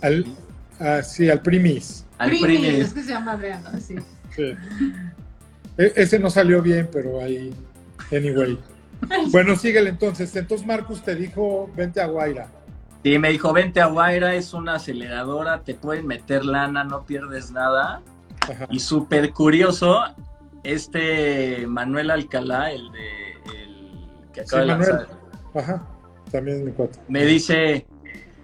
Al, 0.02 0.26
ah, 0.80 1.02
sí, 1.02 1.30
al 1.30 1.40
Primis. 1.40 2.04
Al 2.18 2.30
Primis, 2.30 2.74
es 2.74 2.92
que 2.92 3.02
se 3.02 3.10
llama 3.10 3.32
Adriano, 3.32 3.70
sí. 3.80 3.96
Sí. 4.34 4.54
E- 5.78 5.92
ese 5.94 6.18
no 6.18 6.28
salió 6.28 6.60
bien, 6.60 6.88
pero 6.92 7.20
ahí, 7.22 7.54
anyway. 8.10 8.58
Bueno, 9.32 9.56
síguele 9.56 9.90
entonces. 9.90 10.34
Entonces 10.36 10.64
Marcus 10.64 11.02
te 11.02 11.16
dijo, 11.16 11.68
vente 11.76 12.00
a 12.00 12.06
Guaira. 12.06 12.48
Y 13.04 13.18
me 13.18 13.30
dijo, 13.30 13.52
vente 13.52 13.80
a 13.80 13.86
Guaira, 13.86 14.34
es 14.34 14.54
una 14.54 14.74
aceleradora, 14.76 15.62
te 15.62 15.74
pueden 15.74 16.06
meter 16.06 16.44
lana, 16.44 16.84
no 16.84 17.04
pierdes 17.04 17.50
nada. 17.50 18.00
Ajá. 18.48 18.66
Y 18.70 18.78
súper 18.80 19.32
curioso, 19.32 20.00
este 20.62 21.66
Manuel 21.66 22.10
Alcalá, 22.10 22.70
el 22.72 22.90
de 22.92 23.32
el 23.54 24.08
que 24.32 24.40
acaba 24.42 24.62
Sí, 24.62 24.68
de 24.68 24.74
Manuel. 24.76 24.90
lanzar, 24.96 25.08
Ajá, 25.54 25.86
también 26.30 26.58
es 26.58 26.64
mi 26.64 26.72
cuate. 26.72 26.98
me 27.08 27.24
dice, 27.26 27.86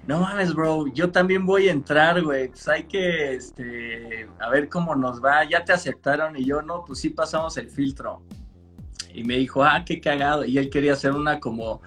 no 0.07 0.21
mames, 0.21 0.53
bro, 0.55 0.87
yo 0.88 1.11
también 1.11 1.47
voy 1.47 1.68
a 1.68 1.73
entrar, 1.73 2.21
güey, 2.23 2.49
pues 2.49 2.66
hay 2.68 2.85
que, 2.85 3.35
este, 3.35 4.29
a 4.40 4.51
ver 4.51 4.68
cómo 4.68 4.94
nos 4.97 5.23
va, 5.25 5.44
ya 5.49 5.64
te 5.64 5.73
aceptaron 5.73 6.37
y 6.37 6.44
yo, 6.44 6.62
no, 6.62 6.85
pues 6.85 6.99
sí 7.01 7.11
pasamos 7.11 7.57
el 7.59 7.68
filtro. 7.68 8.23
Y 9.14 9.25
me 9.25 9.37
dijo, 9.37 9.64
ah, 9.64 9.83
qué 9.87 10.01
cagado, 10.01 10.44
y 10.44 10.59
él 10.59 10.68
quería 10.71 10.92
hacer 10.94 11.12
una 11.12 11.40
como 11.40 11.81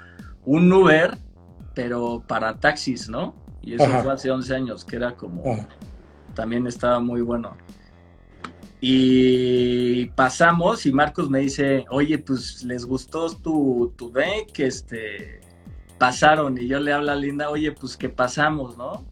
un 0.43 0.71
Uber, 0.71 1.17
pero 1.73 2.23
para 2.27 2.59
taxis, 2.59 3.09
¿no? 3.09 3.35
Y 3.61 3.75
eso 3.75 3.83
Ajá. 3.83 4.03
fue 4.03 4.13
hace 4.13 4.31
11 4.31 4.55
años, 4.55 4.85
que 4.85 4.95
era 4.95 5.15
como, 5.15 5.43
Ajá. 5.51 5.67
también 6.33 6.67
estaba 6.67 6.99
muy 6.99 7.21
bueno. 7.21 7.55
Y 8.83 10.07
pasamos 10.15 10.87
y 10.87 10.91
Marcos 10.91 11.29
me 11.29 11.39
dice, 11.39 11.85
oye, 11.91 12.17
pues 12.17 12.63
les 12.63 12.83
gustó 12.83 13.29
tu, 13.29 13.93
tu 13.95 14.11
deck, 14.11 14.57
este, 14.59 15.39
pasaron. 15.99 16.57
Y 16.57 16.67
yo 16.67 16.79
le 16.79 16.91
hablo 16.91 17.11
a 17.11 17.15
Linda, 17.15 17.51
oye, 17.51 17.71
pues 17.71 17.95
que 17.95 18.09
pasamos, 18.09 18.75
¿no? 18.77 19.05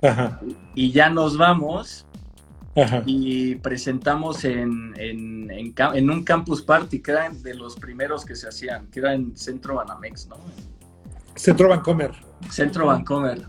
Ajá. 0.00 0.40
Y 0.74 0.90
ya 0.90 1.10
nos 1.10 1.36
vamos 1.36 2.06
Ajá. 2.74 3.02
y 3.04 3.56
presentamos 3.56 4.44
en, 4.46 4.94
en, 4.96 5.50
en 5.50 6.10
un 6.10 6.24
campus 6.24 6.62
party, 6.62 7.00
que 7.00 7.10
era 7.10 7.28
de 7.28 7.52
los 7.54 7.76
primeros 7.76 8.24
que 8.24 8.34
se 8.34 8.48
hacían, 8.48 8.86
que 8.86 9.00
era 9.00 9.12
en 9.12 9.36
Centro 9.36 9.74
Banamex, 9.74 10.28
¿no? 10.28 10.36
Centro 11.40 11.68
Vancomer. 11.70 12.12
Centro 12.50 12.86
Vancomer. 12.86 13.46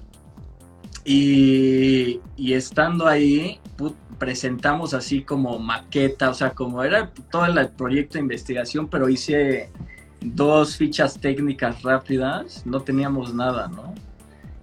Y, 1.04 2.20
y 2.38 2.54
estando 2.54 3.08
ahí, 3.08 3.60
put- 3.78 3.96
presentamos 4.18 4.94
así 4.94 5.24
como 5.24 5.58
maqueta, 5.60 6.30
o 6.30 6.34
sea, 6.34 6.52
como 6.52 6.84
era 6.84 7.10
todo 7.32 7.46
el 7.46 7.70
proyecto 7.70 8.14
de 8.14 8.20
investigación, 8.22 8.88
pero 8.88 9.10
hice 9.10 9.70
dos 10.22 10.78
fichas 10.78 11.20
técnicas 11.20 11.82
rápidas, 11.82 12.64
no 12.66 12.82
teníamos 12.82 13.34
nada, 13.34 13.68
¿no? 13.68 13.94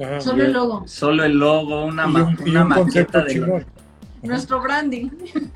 Ajá. 0.04 0.20
Solo 0.20 0.44
el 0.44 0.52
logo. 0.52 0.82
Solo 0.86 1.24
el 1.24 1.32
logo, 1.38 1.84
una, 1.84 2.06
Y 2.06 2.12
ma- 2.12 2.22
un, 2.22 2.38
y 2.46 2.50
una 2.50 2.62
un 2.64 2.72
concepto 2.72 3.18
maqueta 3.18 3.40
de. 3.50 3.66
Nuestro 4.22 4.60
branding. 4.60 5.10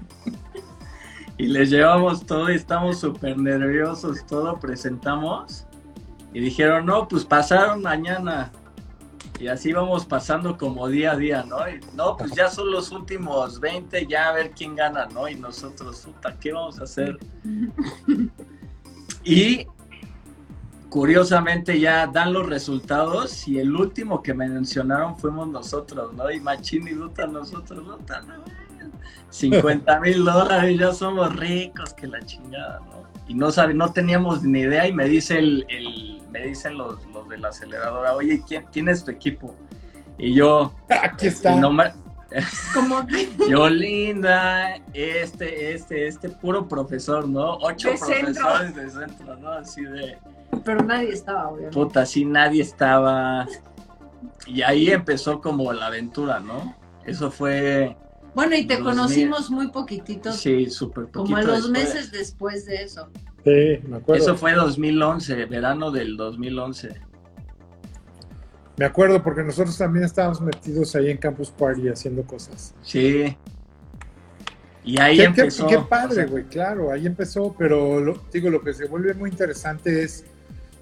Y 1.38 1.46
les 1.46 1.70
llevamos 1.70 2.24
todo 2.24 2.52
y 2.52 2.54
estamos 2.54 3.00
súper 3.00 3.36
nerviosos, 3.36 4.24
todo 4.26 4.60
presentamos. 4.60 5.64
Y 6.32 6.40
dijeron, 6.40 6.86
no, 6.86 7.08
pues 7.08 7.24
pasaron 7.24 7.82
mañana. 7.82 8.50
Y 9.38 9.48
así 9.48 9.72
vamos 9.72 10.06
pasando 10.06 10.56
como 10.56 10.88
día 10.88 11.12
a 11.12 11.16
día, 11.16 11.44
¿no? 11.48 11.68
Y, 11.68 11.80
no, 11.94 12.16
pues 12.16 12.32
ya 12.32 12.48
son 12.48 12.70
los 12.70 12.92
últimos 12.92 13.58
20, 13.58 14.06
ya 14.06 14.28
a 14.28 14.32
ver 14.32 14.52
quién 14.52 14.76
gana, 14.76 15.06
¿no? 15.06 15.28
Y 15.28 15.34
nosotros, 15.34 16.00
puta, 16.00 16.36
¿qué 16.38 16.52
vamos 16.52 16.78
a 16.78 16.84
hacer? 16.84 17.18
Y 19.24 19.66
curiosamente 20.88 21.78
ya 21.78 22.06
dan 22.06 22.32
los 22.32 22.46
resultados 22.46 23.46
y 23.48 23.58
el 23.58 23.74
último 23.74 24.22
que 24.22 24.34
me 24.34 24.48
mencionaron 24.48 25.16
fuimos 25.16 25.48
nosotros, 25.48 26.12
¿no? 26.12 26.30
Y 26.30 26.40
Machín 26.40 26.86
y 26.86 26.92
Duta, 26.92 27.26
nosotros, 27.26 27.86
Duta, 27.86 28.20
no, 28.22 28.34
50 29.30 30.00
mil 30.00 30.24
dólares, 30.24 30.78
ya 30.78 30.92
somos 30.92 31.34
ricos, 31.36 31.94
que 31.94 32.06
la 32.06 32.20
chingada, 32.20 32.80
¿no? 32.80 33.11
Y 33.28 33.34
no 33.34 33.50
sabe, 33.50 33.72
no 33.74 33.92
teníamos 33.92 34.42
ni 34.42 34.60
idea 34.60 34.86
y 34.88 34.92
me 34.92 35.06
dice 35.06 35.38
el, 35.38 35.64
el- 35.68 36.22
me 36.30 36.46
dicen 36.46 36.76
los, 36.78 37.04
los 37.06 37.28
de 37.28 37.38
la 37.38 37.48
aceleradora, 37.48 38.14
oye, 38.14 38.42
¿quién, 38.46 38.64
quién 38.72 38.88
es 38.88 39.04
tu 39.04 39.10
equipo? 39.10 39.54
Y 40.18 40.34
yo, 40.34 40.72
Aquí 41.02 41.26
está. 41.28 41.54
nombre- 41.56 41.92
Como 42.74 43.06
yo 43.48 43.68
linda, 43.68 44.76
este, 44.94 45.74
este, 45.74 46.06
este, 46.06 46.28
puro 46.30 46.66
profesor, 46.66 47.28
¿no? 47.28 47.56
Ocho 47.58 47.90
De 47.90 47.98
centro. 47.98 48.44
profesores 48.46 48.74
de 48.74 48.90
centro, 48.90 49.36
¿no? 49.36 49.52
Así 49.52 49.82
de, 49.84 50.16
pero 50.64 50.82
nadie 50.82 51.10
estaba, 51.10 51.48
obviamente. 51.48 51.74
puta, 51.74 52.00
así 52.02 52.24
nadie 52.24 52.62
estaba. 52.62 53.46
Y 54.46 54.62
ahí 54.62 54.90
empezó 54.90 55.40
como 55.40 55.72
la 55.72 55.86
aventura, 55.86 56.40
¿no? 56.40 56.74
Eso 57.04 57.30
fue, 57.30 57.96
Bueno, 58.34 58.56
y 58.56 58.66
te 58.66 58.74
2000. 58.76 58.84
conocimos 58.84 59.50
muy 59.50 59.68
poquititos, 59.70 60.36
sí, 60.36 60.70
súper 60.70 61.04
poquito 61.04 61.22
como 61.24 61.36
a 61.36 61.42
los 61.42 61.70
después. 61.72 61.94
meses 61.94 62.12
después 62.12 62.64
de 62.66 62.82
eso. 62.82 63.08
Sí, 63.44 63.80
me 63.88 63.96
acuerdo. 63.96 64.14
Eso 64.22 64.36
fue 64.36 64.52
2011, 64.54 65.44
verano 65.46 65.90
del 65.90 66.16
2011. 66.16 66.88
Me 68.78 68.86
acuerdo 68.86 69.22
porque 69.22 69.42
nosotros 69.42 69.76
también 69.76 70.04
estábamos 70.04 70.40
metidos 70.40 70.94
ahí 70.96 71.10
en 71.10 71.18
Campus 71.18 71.50
Party 71.50 71.88
haciendo 71.88 72.22
cosas. 72.22 72.74
Sí. 72.82 73.36
Y 74.84 74.98
ahí 75.00 75.16
Qué, 75.18 75.22
qué- 75.22 75.40
empezó. 75.42 75.66
qué 75.66 75.76
o 75.76 75.88
padre, 75.88 76.14
sea, 76.14 76.26
güey, 76.26 76.44
claro, 76.44 76.90
ahí 76.90 77.06
empezó, 77.06 77.54
pero 77.56 78.00
lo- 78.00 78.20
digo, 78.32 78.48
lo 78.50 78.62
que 78.62 78.72
se 78.72 78.86
vuelve 78.86 79.14
muy 79.14 79.30
interesante 79.30 80.02
es, 80.02 80.24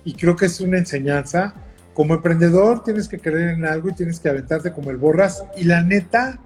y 0.04 0.14
creo 0.14 0.36
que 0.36 0.46
es 0.46 0.60
una 0.60 0.78
enseñanza, 0.78 1.52
como 1.92 2.14
emprendedor 2.14 2.82
tienes 2.84 3.08
que 3.08 3.18
creer 3.18 3.50
en 3.50 3.66
algo 3.66 3.90
y 3.90 3.94
tienes 3.94 4.20
que 4.20 4.28
aventarte 4.30 4.72
como 4.72 4.90
el 4.90 4.96
borras, 4.96 5.44
y 5.56 5.64
la 5.64 5.82
neta, 5.82 6.38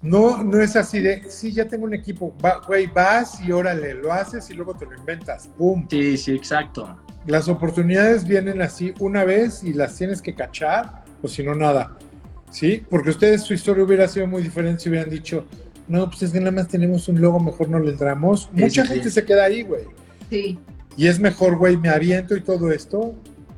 no, 0.00 0.44
no 0.44 0.60
es 0.60 0.76
así 0.76 1.00
de, 1.00 1.24
sí, 1.28 1.52
ya 1.52 1.66
tengo 1.66 1.84
un 1.84 1.94
equipo, 1.94 2.34
va, 2.44 2.60
güey, 2.66 2.86
vas 2.86 3.40
y 3.40 3.50
órale, 3.50 3.94
lo 3.94 4.12
haces 4.12 4.48
y 4.50 4.54
luego 4.54 4.74
te 4.74 4.86
lo 4.86 4.96
inventas, 4.96 5.48
¡pum! 5.58 5.86
Sí, 5.90 6.16
sí, 6.16 6.32
exacto. 6.32 6.96
Las 7.26 7.48
oportunidades 7.48 8.24
vienen 8.24 8.62
así 8.62 8.94
una 9.00 9.24
vez 9.24 9.64
y 9.64 9.72
las 9.72 9.96
tienes 9.96 10.22
que 10.22 10.34
cachar, 10.34 11.04
o 11.20 11.26
si 11.26 11.42
no, 11.42 11.54
nada. 11.54 11.98
¿Sí? 12.50 12.82
Porque 12.88 13.10
ustedes 13.10 13.42
su 13.42 13.52
historia 13.52 13.84
hubiera 13.84 14.08
sido 14.08 14.26
muy 14.26 14.42
diferente 14.42 14.82
si 14.82 14.88
hubieran 14.88 15.10
dicho, 15.10 15.44
no, 15.88 16.08
pues 16.08 16.22
es 16.22 16.30
que 16.30 16.38
nada 16.38 16.52
más 16.52 16.68
tenemos 16.68 17.08
un 17.08 17.20
logo, 17.20 17.40
mejor 17.40 17.68
no 17.68 17.78
le 17.78 17.90
entramos. 17.90 18.48
Sí, 18.54 18.62
Mucha 18.62 18.82
sí, 18.82 18.88
gente 18.88 19.04
sí. 19.04 19.10
se 19.10 19.24
queda 19.24 19.44
ahí, 19.44 19.62
güey. 19.62 19.84
Sí. 20.30 20.58
Y 20.96 21.08
es 21.08 21.18
mejor, 21.18 21.56
güey, 21.56 21.76
me 21.76 21.88
aviento 21.88 22.36
y 22.36 22.40
todo 22.40 22.70
esto. 22.70 23.14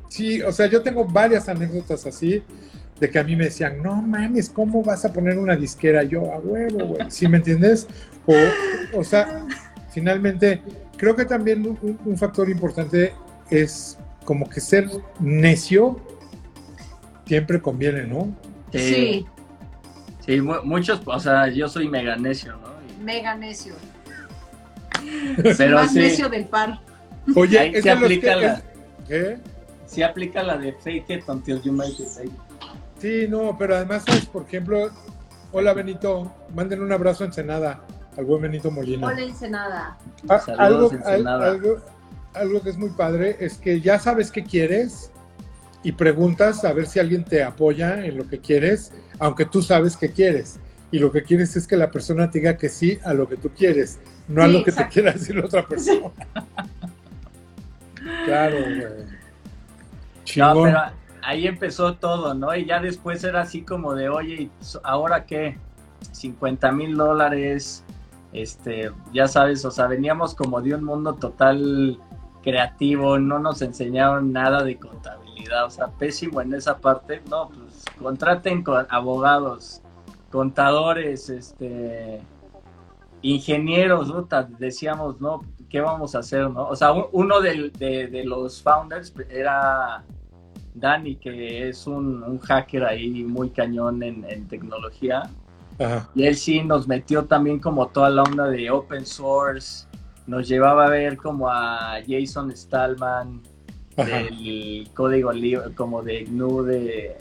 Sí, 0.09 0.41
o 0.41 0.51
sea, 0.51 0.65
yo 0.65 0.81
tengo 0.81 1.05
varias 1.05 1.47
anécdotas 1.47 2.05
así 2.05 2.43
de 3.01 3.09
que 3.09 3.19
a 3.19 3.23
mí 3.23 3.35
me 3.35 3.45
decían, 3.45 3.81
no 3.83 4.01
mames, 4.01 4.49
¿cómo 4.49 4.81
vas 4.83 5.03
a 5.03 5.11
poner 5.11 5.37
una 5.37 5.55
disquera? 5.57 6.03
Yo, 6.03 6.31
a 6.31 6.37
huevo, 6.37 6.85
güey. 6.85 7.09
¿Sí 7.11 7.27
me 7.27 7.37
entiendes? 7.37 7.87
O, 8.27 8.99
o 8.99 9.03
sea, 9.03 9.43
finalmente, 9.91 10.61
creo 10.97 11.15
que 11.15 11.25
también 11.25 11.65
un, 11.67 11.99
un 12.05 12.17
factor 12.17 12.47
importante 12.49 13.13
es 13.49 13.97
como 14.23 14.47
que 14.47 14.61
ser 14.61 14.87
necio 15.19 15.99
siempre 17.25 17.59
conviene, 17.59 18.03
¿no? 18.03 18.33
Sí. 18.71 19.25
Sí, 20.25 20.39
mu- 20.39 20.61
muchos, 20.63 21.01
o 21.05 21.19
sea, 21.19 21.47
yo 21.47 21.67
soy 21.67 21.89
mega 21.89 22.15
necio, 22.15 22.53
¿no? 22.57 22.67
Y- 22.87 23.03
mega 23.03 23.35
necio. 23.35 23.73
Pero 25.57 25.75
Más 25.77 25.91
sí, 25.91 25.97
necio 25.99 26.29
del 26.29 26.45
par. 26.45 26.79
Oye, 27.35 27.57
Ahí 27.57 27.81
se 27.81 27.89
aplica 27.89 28.35
que- 28.35 28.41
la- 28.45 28.61
¿Qué? 29.07 29.37
sí 29.87 30.03
aplica 30.03 30.43
la 30.43 30.57
de 30.57 30.73
fake 30.73 31.09
it 31.09 31.23
until 31.27 31.59
you 31.63 31.71
make 31.73 31.93
it 32.01 32.07
fake. 32.07 32.31
Sí, 33.01 33.25
no, 33.27 33.57
pero 33.57 33.75
además, 33.75 34.03
¿sabes? 34.05 34.27
por 34.27 34.43
ejemplo, 34.43 34.91
hola 35.51 35.73
Benito, 35.73 36.31
manden 36.53 36.81
un 36.83 36.91
abrazo 36.91 37.23
a 37.23 37.27
Ensenada, 37.27 37.81
al 38.15 38.25
buen 38.25 38.43
Benito 38.43 38.69
Molina. 38.69 39.07
Hola, 39.07 39.21
Ensenada. 39.21 39.97
Ah, 40.29 40.39
Saludos, 40.39 40.59
algo, 40.59 40.91
Ensenada. 40.91 41.45
al- 41.47 41.51
algo, 41.55 41.77
algo 42.35 42.61
que 42.61 42.69
es 42.69 42.77
muy 42.77 42.91
padre 42.91 43.37
es 43.39 43.57
que 43.57 43.81
ya 43.81 43.97
sabes 43.97 44.29
qué 44.31 44.43
quieres 44.43 45.09
y 45.83 45.93
preguntas 45.93 46.63
a 46.63 46.73
ver 46.73 46.85
si 46.85 46.99
alguien 46.99 47.23
te 47.25 47.43
apoya 47.43 48.05
en 48.05 48.17
lo 48.17 48.27
que 48.27 48.39
quieres, 48.39 48.91
aunque 49.17 49.45
tú 49.45 49.63
sabes 49.63 49.97
qué 49.97 50.11
quieres. 50.11 50.59
Y 50.91 50.99
lo 50.99 51.11
que 51.11 51.23
quieres 51.23 51.55
es 51.55 51.65
que 51.65 51.77
la 51.77 51.89
persona 51.89 52.29
te 52.29 52.37
diga 52.39 52.57
que 52.57 52.69
sí 52.69 52.99
a 53.03 53.13
lo 53.13 53.27
que 53.27 53.37
tú 53.37 53.49
quieres, 53.49 53.97
no 54.27 54.43
a 54.43 54.47
lo 54.47 54.63
que 54.63 54.69
exacto. 54.69 54.89
te 54.89 54.93
quiera 54.93 55.11
decir 55.13 55.35
la 55.37 55.45
otra 55.45 55.65
persona. 55.67 56.11
claro, 58.25 58.57
güey. 58.59 59.21
No, 60.35 60.63
pero 60.63 60.79
ahí 61.23 61.47
empezó 61.47 61.95
todo, 61.95 62.33
¿no? 62.33 62.55
Y 62.55 62.65
ya 62.65 62.79
después 62.79 63.23
era 63.23 63.41
así 63.41 63.61
como 63.63 63.93
de, 63.93 64.09
oye, 64.09 64.33
¿y 64.43 64.51
¿ahora 64.83 65.25
qué? 65.25 65.57
50 66.11 66.71
mil 66.71 66.95
dólares, 66.97 67.83
este, 68.33 68.91
ya 69.13 69.27
sabes, 69.27 69.63
o 69.65 69.71
sea, 69.71 69.87
veníamos 69.87 70.33
como 70.35 70.61
de 70.61 70.73
un 70.75 70.83
mundo 70.83 71.13
total 71.15 71.99
creativo, 72.43 73.19
no 73.19 73.37
nos 73.39 73.61
enseñaron 73.61 74.31
nada 74.33 74.63
de 74.63 74.77
contabilidad, 74.77 75.65
o 75.65 75.69
sea, 75.69 75.87
pésimo 75.87 76.41
en 76.41 76.53
esa 76.55 76.77
parte, 76.79 77.21
no, 77.29 77.49
pues 77.49 77.85
contraten 77.99 78.63
con 78.63 78.87
abogados, 78.89 79.81
contadores, 80.31 81.29
este, 81.29 82.19
ingenieros, 83.21 84.11
puta, 84.11 84.43
decíamos, 84.43 85.21
no, 85.21 85.41
¿qué 85.69 85.81
vamos 85.81 86.15
a 86.15 86.19
hacer, 86.19 86.49
no? 86.49 86.67
O 86.67 86.75
sea, 86.75 86.91
un- 86.93 87.05
uno 87.11 87.39
de, 87.41 87.69
de 87.69 88.23
los 88.25 88.61
founders 88.63 89.13
era 89.29 90.03
Dani, 90.73 91.15
que 91.15 91.69
es 91.69 91.87
un, 91.87 92.23
un 92.23 92.39
hacker 92.39 92.83
ahí 92.83 93.23
muy 93.23 93.49
cañón 93.49 94.03
en, 94.03 94.25
en 94.29 94.47
tecnología. 94.47 95.29
Ajá. 95.79 96.09
Y 96.15 96.23
él 96.23 96.35
sí 96.35 96.61
nos 96.63 96.87
metió 96.87 97.25
también 97.25 97.59
como 97.59 97.87
toda 97.87 98.09
la 98.09 98.23
onda 98.23 98.47
de 98.47 98.69
open 98.69 99.05
source 99.05 99.85
nos 100.27 100.47
llevaba 100.47 100.85
a 100.85 100.89
ver 100.89 101.17
como 101.17 101.49
a 101.49 101.99
Jason 102.07 102.51
Stallman 102.51 103.41
Ajá. 103.97 104.09
del 104.09 104.89
código 104.93 105.31
libre, 105.31 105.73
como 105.75 106.01
de 106.01 106.23
GNU 106.23 106.63
de, 106.63 107.17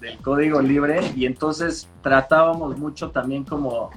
del 0.00 0.18
código 0.18 0.60
libre 0.60 1.00
y 1.16 1.26
entonces 1.26 1.88
tratábamos 2.02 2.78
mucho 2.78 3.10
también 3.10 3.44
como, 3.44 3.90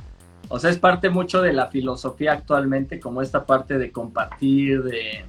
o 0.48 0.60
sea, 0.60 0.70
es 0.70 0.80
parte 0.80 1.10
mucho 1.10 1.42
de 1.42 1.54
la 1.54 1.68
filosofía 1.68 2.34
actualmente, 2.34 3.00
como 3.00 3.22
esta 3.22 3.46
parte 3.46 3.78
de 3.78 3.92
compartir, 3.92 4.84
de, 4.84 5.26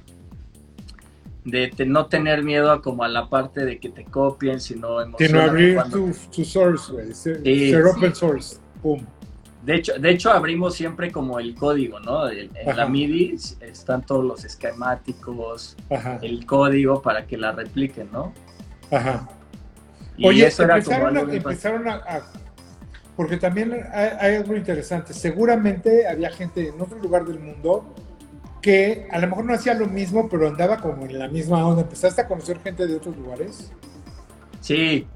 de 1.43 1.69
te- 1.69 1.85
no 1.85 2.05
tener 2.05 2.43
miedo 2.43 2.71
a 2.71 2.81
como 2.81 3.03
a 3.03 3.07
la 3.07 3.27
parte 3.29 3.65
de 3.65 3.79
que 3.79 3.89
te 3.89 4.05
copien, 4.05 4.59
sino 4.59 4.97
Sino 5.17 5.41
abrir 5.41 5.79
tu, 5.91 6.11
tu 6.33 6.45
source, 6.45 6.91
güey. 6.91 7.13
Ser, 7.13 7.41
Sí. 7.43 7.71
ser 7.71 7.83
Sí. 7.83 7.89
open 7.97 8.15
source. 8.15 8.57
De 9.63 9.75
hecho, 9.75 9.93
de 9.99 10.09
hecho 10.09 10.31
abrimos 10.31 10.73
siempre 10.75 11.11
como 11.11 11.39
el 11.39 11.53
código, 11.55 11.99
¿no? 11.99 12.27
El- 12.27 12.49
en 12.55 12.75
la. 12.75 12.87
MIDI 12.87 13.35
están 13.61 14.03
todos 14.05 14.25
los 14.25 14.43
esquemáticos, 14.43 15.77
Ajá. 15.89 16.17
el 16.21 16.45
código 16.45 17.01
para 17.01 17.25
que 17.27 17.37
la 17.37 17.51
repliquen, 17.51 18.09
¿no? 18.11 18.33
Ajá. 18.91 19.27
Y 20.17 20.27
Oye, 20.27 20.47
eso 20.47 20.63
era 20.63 20.81
como 20.81 20.95
empezaron, 21.07 21.17
a, 21.29 21.33
empezaron 21.33 21.87
a, 21.87 21.93
a- 21.95 22.21
Porque 23.15 23.37
también 23.37 23.71
hay, 23.93 24.09
hay 24.19 24.35
algo 24.37 24.55
interesante. 24.55 25.13
Seguramente 25.13 26.07
había 26.07 26.31
gente 26.31 26.69
en 26.69 26.79
otro 26.81 26.97
lugar 26.99 27.25
del 27.25 27.39
mundo 27.39 27.93
que 28.61 29.07
a 29.11 29.19
lo 29.19 29.27
mejor 29.27 29.45
no 29.45 29.53
hacía 29.53 29.73
lo 29.73 29.87
mismo, 29.87 30.29
pero 30.29 30.47
andaba 30.47 30.77
como 30.77 31.05
en 31.05 31.17
la 31.17 31.27
misma 31.27 31.65
onda. 31.65 31.81
¿Empezaste 31.81 32.21
a 32.21 32.27
conocer 32.27 32.59
gente 32.59 32.85
de 32.85 32.95
otros 32.95 33.17
lugares? 33.17 33.71
Sí, 34.59 35.07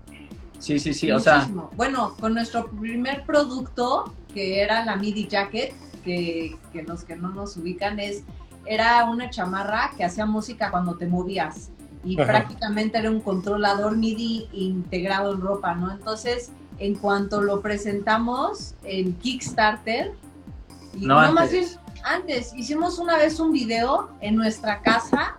sí, 0.58 0.80
sí, 0.80 0.94
sí, 0.94 1.12
o 1.12 1.20
sea. 1.20 1.48
Bueno, 1.76 2.16
con 2.20 2.34
nuestro 2.34 2.70
primer 2.72 3.24
producto, 3.26 4.14
que 4.34 4.62
era 4.62 4.84
la 4.84 4.96
MIDI 4.96 5.28
Jacket, 5.28 5.74
que, 6.04 6.56
que 6.74 6.84
los 6.84 7.04
que 7.04 7.16
no 7.16 7.30
nos 7.30 7.56
ubican 7.58 8.00
es, 8.00 8.24
era 8.66 9.06
una 9.06 9.30
chamarra 9.30 9.92
que 9.96 10.04
hacía 10.04 10.26
música 10.26 10.72
cuando 10.72 10.96
te 10.96 11.06
movías 11.06 11.70
y 12.04 12.20
Ajá. 12.20 12.32
prácticamente 12.32 12.98
era 12.98 13.10
un 13.10 13.20
controlador 13.20 13.98
MIDI 13.98 14.48
integrado 14.54 15.34
en 15.34 15.42
ropa, 15.42 15.74
¿no? 15.76 15.92
Entonces, 15.92 16.52
en 16.78 16.96
cuanto 16.96 17.42
lo 17.42 17.62
presentamos 17.62 18.76
en 18.84 19.14
Kickstarter, 19.14 20.14
y 20.96 21.06
no, 21.06 21.32
más 21.34 21.52
bien 21.52 21.66
antes. 22.06 22.54
hicimos 22.56 23.00
una 23.00 23.18
vez 23.18 23.40
un 23.40 23.52
video 23.52 24.10
en 24.22 24.36
nuestra 24.36 24.82
casa 24.82 25.36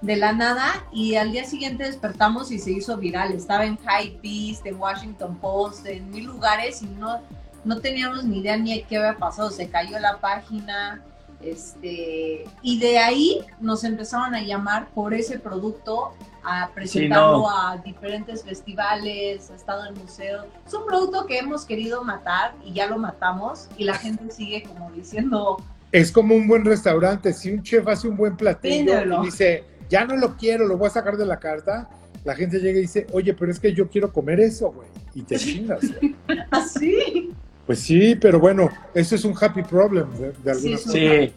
de 0.00 0.16
la 0.16 0.32
nada 0.32 0.84
y 0.92 1.16
al 1.16 1.32
día 1.32 1.44
siguiente 1.44 1.84
despertamos 1.84 2.50
y 2.50 2.58
se 2.58 2.72
hizo 2.72 2.96
viral. 2.96 3.32
Estaba 3.32 3.66
en 3.66 3.76
High 3.76 4.18
Beast, 4.22 4.66
en 4.66 4.76
Washington 4.76 5.36
Post, 5.36 5.86
en 5.86 6.10
mil 6.10 6.24
lugares 6.24 6.82
y 6.82 6.86
no, 6.86 7.20
no 7.64 7.80
teníamos 7.80 8.24
ni 8.24 8.38
idea 8.38 8.56
ni 8.56 8.82
qué 8.84 8.96
había 8.96 9.18
pasado. 9.18 9.50
Se 9.50 9.68
cayó 9.68 9.98
la 9.98 10.18
página. 10.18 11.02
Este, 11.42 12.44
y 12.62 12.80
de 12.80 12.98
ahí 12.98 13.40
nos 13.60 13.84
empezaron 13.84 14.34
a 14.34 14.42
llamar 14.42 14.88
por 14.94 15.14
ese 15.14 15.38
producto 15.38 16.12
a 16.42 16.70
presentarlo 16.74 17.38
no. 17.38 17.50
a 17.50 17.76
diferentes 17.84 18.44
festivales, 18.44 19.50
ha 19.50 19.56
estado 19.56 19.86
en 19.86 19.94
museos. 19.94 20.46
Es 20.66 20.74
un 20.74 20.86
producto 20.86 21.26
que 21.26 21.38
hemos 21.38 21.64
querido 21.64 22.04
matar 22.04 22.54
y 22.64 22.72
ya 22.72 22.86
lo 22.86 22.98
matamos 22.98 23.68
y 23.76 23.84
la 23.84 23.94
gente 23.94 24.30
sigue 24.30 24.62
como 24.62 24.90
diciendo, 24.92 25.56
Es 25.92 26.12
como 26.12 26.34
un 26.34 26.46
buen 26.46 26.64
restaurante. 26.64 27.32
Si 27.32 27.52
un 27.52 27.62
chef 27.62 27.86
hace 27.88 28.08
un 28.08 28.16
buen 28.16 28.36
platillo 28.36 28.92
Véndelo. 28.92 29.22
y 29.22 29.26
dice, 29.26 29.64
ya 29.88 30.04
no 30.04 30.16
lo 30.16 30.36
quiero, 30.36 30.66
lo 30.66 30.76
voy 30.78 30.86
a 30.86 30.90
sacar 30.90 31.16
de 31.16 31.26
la 31.26 31.38
carta, 31.38 31.88
la 32.24 32.34
gente 32.34 32.58
llega 32.58 32.78
y 32.78 32.82
dice, 32.82 33.06
oye, 33.12 33.34
pero 33.34 33.50
es 33.52 33.60
que 33.60 33.72
yo 33.72 33.88
quiero 33.88 34.12
comer 34.12 34.40
eso, 34.40 34.72
güey. 34.72 34.88
Y 35.14 35.22
te 35.22 35.36
chingas. 35.38 35.80
así. 36.50 37.32
Pues 37.66 37.80
sí, 37.80 38.14
pero 38.14 38.38
bueno, 38.38 38.70
eso 38.94 39.14
es 39.14 39.24
un 39.24 39.34
happy 39.38 39.62
problem 39.62 40.08
de, 40.12 40.32
de 40.32 40.50
alguna 40.50 40.76
Sí. 40.78 40.86
Sí. 40.86 41.32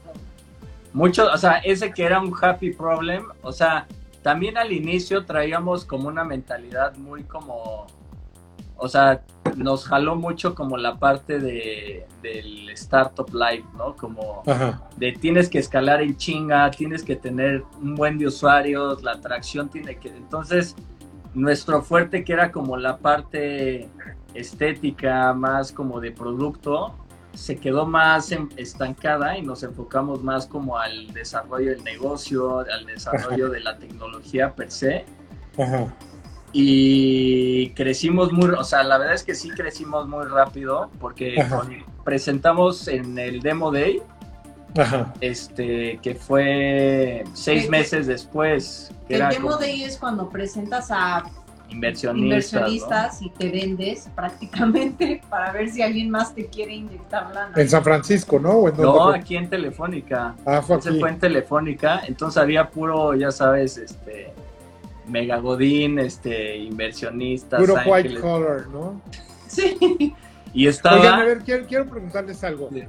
Mucho, 0.94 1.28
o 1.32 1.38
sea, 1.38 1.58
ese 1.58 1.92
que 1.92 2.04
era 2.04 2.20
un 2.20 2.34
happy 2.40 2.72
problem, 2.72 3.26
o 3.42 3.52
sea, 3.52 3.88
también 4.24 4.58
al 4.58 4.72
inicio 4.72 5.26
traíamos 5.26 5.86
como 5.86 6.08
una 6.08 6.24
mentalidad 6.24 6.96
muy 6.98 7.24
como, 7.24 7.86
o 8.76 8.88
sea, 8.88 9.22
nos 9.56 9.86
jaló 9.86 10.16
mucho 10.16 10.56
como 10.56 10.78
la 10.78 10.98
parte 10.98 11.40
de, 11.40 12.06
del 12.22 12.70
startup 12.72 13.30
life, 13.34 13.68
¿no? 13.78 13.96
Como 13.96 14.44
Ajá. 14.48 14.82
de 14.98 15.12
tienes 15.14 15.50
que 15.50 15.60
escalar 15.60 16.02
en 16.02 16.18
chinga, 16.18 16.70
tienes 16.72 17.04
que 17.04 17.16
tener 17.16 17.64
un 17.82 17.96
buen 17.96 18.18
de 18.18 18.28
usuarios, 18.28 19.04
la 19.04 19.14
atracción 19.14 19.70
tiene 19.70 19.98
que... 19.98 20.10
Entonces, 20.10 20.76
nuestro 21.34 21.82
fuerte 21.82 22.24
que 22.24 22.34
era 22.34 22.52
como 22.52 22.78
la 22.78 22.98
parte 22.98 23.90
estética, 24.34 25.34
más 25.34 25.72
como 25.72 26.00
de 26.00 26.12
producto, 26.12 26.94
se 27.34 27.58
quedó 27.58 27.86
más 27.86 28.32
en- 28.32 28.50
estancada 28.58 29.38
y 29.38 29.42
nos 29.42 29.64
enfocamos 29.64 30.24
más 30.24 30.46
como 30.48 30.78
al 30.78 31.14
desarrollo 31.14 31.72
del 31.72 31.84
negocio, 31.84 32.60
al 32.60 32.86
desarrollo 32.86 33.50
de 33.50 33.60
la 33.62 33.78
tecnología 33.78 34.54
per 34.56 34.72
se. 34.72 35.06
Ajá. 35.58 35.94
Y 36.52 37.70
crecimos 37.72 38.32
muy, 38.34 38.50
o 38.50 38.64
sea, 38.64 38.84
la 38.84 38.98
verdad 38.98 39.14
es 39.16 39.24
que 39.24 39.36
sí 39.36 39.50
crecimos 39.52 40.08
muy 40.08 40.26
rápido 40.26 40.90
porque 41.00 41.36
con- 41.50 41.84
presentamos 42.04 42.88
en 42.88 43.20
el 43.20 43.40
Demo 43.42 43.72
Day, 43.72 44.02
Ajá. 44.76 45.14
este, 45.22 46.00
que 46.02 46.16
fue 46.16 47.24
seis 47.34 47.70
meses 47.70 48.08
después, 48.08 48.92
que 49.08 49.16
El 49.16 49.22
era 49.22 49.30
demo 49.30 49.50
como 49.50 49.60
day 49.60 49.84
es 49.84 49.98
cuando 49.98 50.28
presentas 50.30 50.90
a 50.92 51.24
inversionistas, 51.70 52.54
inversionistas 52.54 53.22
y 53.22 53.30
te 53.30 53.50
vendes 53.50 54.10
prácticamente 54.16 55.22
para 55.30 55.52
ver 55.52 55.70
si 55.70 55.82
alguien 55.82 56.10
más 56.10 56.34
te 56.34 56.48
quiere 56.48 56.74
inyectar 56.74 57.34
lana. 57.34 57.54
En 57.56 57.70
San 57.70 57.84
Francisco, 57.84 58.40
¿no? 58.40 58.52
¿O 58.52 58.70
en 58.70 58.78
¿no? 58.78 59.06
fue? 59.06 59.18
aquí 59.18 59.38
en 59.38 59.50
Telefónica. 59.50 60.36
Ah, 60.46 60.62
fue 60.62 60.78
Ese 60.78 60.90
aquí. 60.90 61.00
fue 61.00 61.10
en 61.10 61.20
Telefónica, 61.20 62.02
entonces 62.08 62.42
había 62.42 62.70
puro, 62.70 63.14
ya 63.16 63.32
sabes, 63.32 63.78
este, 63.78 64.34
Mega 65.08 65.38
Godín, 65.38 66.00
este, 66.00 66.58
inversionistas, 66.58 67.60
Puro 67.60 67.76
white 67.86 68.20
collar, 68.20 68.68
¿no? 68.68 69.02
Sí. 69.48 70.14
Y 70.54 70.68
estaba... 70.68 70.98
Oigan, 70.98 71.20
a 71.22 71.24
ver, 71.24 71.40
quiero, 71.40 71.66
quiero 71.66 71.86
preguntarles 71.88 72.44
algo. 72.44 72.70
Sí. 72.72 72.84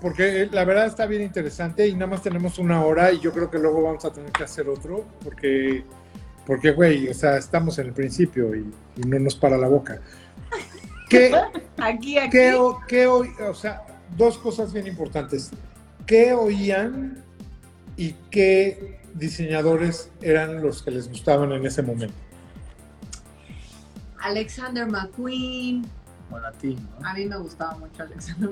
Porque 0.00 0.42
eh, 0.42 0.48
la 0.50 0.64
verdad 0.64 0.86
está 0.86 1.06
bien 1.06 1.22
interesante 1.22 1.86
y 1.86 1.92
nada 1.94 2.06
más 2.06 2.22
tenemos 2.22 2.58
una 2.58 2.84
hora 2.84 3.12
y 3.12 3.20
yo 3.20 3.32
creo 3.32 3.50
que 3.50 3.58
luego 3.58 3.82
vamos 3.82 4.04
a 4.04 4.12
tener 4.12 4.32
que 4.32 4.44
hacer 4.44 4.68
otro 4.68 5.04
porque, 5.22 5.84
porque 6.50 6.72
güey, 6.72 7.06
o 7.06 7.14
sea, 7.14 7.36
estamos 7.36 7.78
en 7.78 7.86
el 7.86 7.92
principio 7.92 8.56
y, 8.56 8.68
y 8.96 9.00
no 9.02 9.20
nos 9.20 9.36
para 9.36 9.56
la 9.56 9.68
boca. 9.68 10.00
¿Qué, 11.08 11.32
Aquí, 11.78 12.18
aquí. 12.18 12.28
qué, 12.30 12.54
o- 12.54 12.80
qué 12.88 13.06
o 13.06 13.54
sea, 13.54 13.86
dos 14.16 14.36
cosas 14.36 14.72
bien 14.72 14.88
importantes. 14.88 15.50
¿Qué 16.06 16.32
oían 16.32 17.22
y 17.96 18.14
qué 18.32 18.98
diseñadores 19.14 20.10
eran 20.22 20.60
los 20.60 20.82
que 20.82 20.90
les 20.90 21.08
gustaban 21.08 21.52
en 21.52 21.64
ese 21.64 21.82
momento? 21.82 22.16
Alexander 24.20 24.88
McQueen. 24.88 25.86
Bueno, 26.30 26.48
a 26.48 26.50
ti, 26.50 26.76
¿no? 27.00 27.08
A 27.08 27.14
mí 27.14 27.26
me 27.26 27.36
gustaba 27.36 27.78
mucho 27.78 28.02
Alexander. 28.02 28.50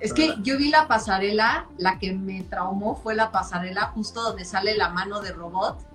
Es 0.00 0.14
que 0.14 0.34
yo 0.42 0.56
vi 0.56 0.70
la 0.70 0.88
pasarela, 0.88 1.66
la 1.76 1.98
que 1.98 2.14
me 2.14 2.42
traumó 2.44 2.96
fue 2.96 3.14
la 3.14 3.30
pasarela 3.30 3.88
justo 3.88 4.22
donde 4.22 4.46
sale 4.46 4.78
la 4.78 4.88
mano 4.88 5.20
de 5.20 5.32
robot 5.32 5.92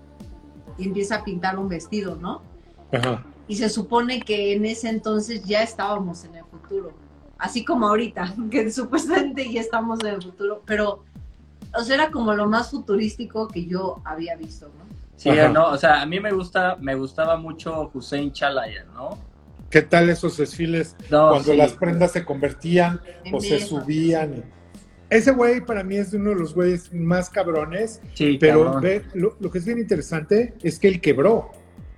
y 0.79 0.85
empieza 0.85 1.17
a 1.17 1.23
pintar 1.23 1.59
un 1.59 1.67
vestido, 1.69 2.15
¿no? 2.15 2.41
Ajá. 2.91 3.23
Y 3.47 3.55
se 3.55 3.69
supone 3.69 4.21
que 4.21 4.53
en 4.53 4.65
ese 4.65 4.89
entonces 4.89 5.43
ya 5.43 5.61
estábamos 5.63 6.23
en 6.23 6.35
el 6.35 6.45
futuro. 6.45 6.93
Así 7.37 7.63
como 7.65 7.87
ahorita, 7.87 8.33
que 8.51 8.71
supuestamente 8.71 9.51
ya 9.51 9.61
estamos 9.61 9.99
en 10.01 10.07
el 10.07 10.21
futuro. 10.23 10.61
Pero, 10.65 11.03
o 11.77 11.83
sea, 11.83 11.95
era 11.95 12.11
como 12.11 12.33
lo 12.33 12.47
más 12.47 12.71
futurístico 12.71 13.47
que 13.47 13.65
yo 13.65 14.01
había 14.05 14.35
visto, 14.35 14.67
¿no? 14.67 14.85
Sí, 15.15 15.29
Ajá. 15.29 15.49
no, 15.49 15.67
o 15.67 15.77
sea, 15.77 16.01
a 16.01 16.05
mí 16.05 16.19
me 16.19 16.31
gusta, 16.31 16.77
me 16.79 16.95
gustaba 16.95 17.35
mucho 17.37 17.91
Hussein 17.93 18.31
Chalayan, 18.31 18.87
¿no? 18.93 19.17
¿Qué 19.69 19.81
tal 19.83 20.09
esos 20.09 20.37
desfiles 20.37 20.95
No, 21.11 21.29
cuando 21.29 21.51
sí. 21.51 21.57
las 21.57 21.73
prendas 21.73 22.11
se 22.13 22.25
convertían 22.25 23.01
En 23.23 23.35
o 23.35 23.39
se 23.39 23.59
subían? 23.59 24.43
Ese 25.09 25.31
güey 25.31 25.61
para 25.61 25.83
mí 25.83 25.97
es 25.97 26.13
uno 26.13 26.29
de 26.31 26.35
los 26.35 26.53
güeyes 26.53 26.93
más 26.93 27.29
cabrones, 27.29 27.99
Sí, 28.13 28.37
pero 28.39 28.63
cabrón. 28.65 28.81
ve, 28.83 29.01
lo, 29.15 29.35
lo 29.39 29.49
que 29.49 29.57
es 29.57 29.65
bien 29.65 29.79
interesante 29.79 30.53
es 30.61 30.77
que 30.77 30.87
él 30.87 31.01
quebró. 31.01 31.49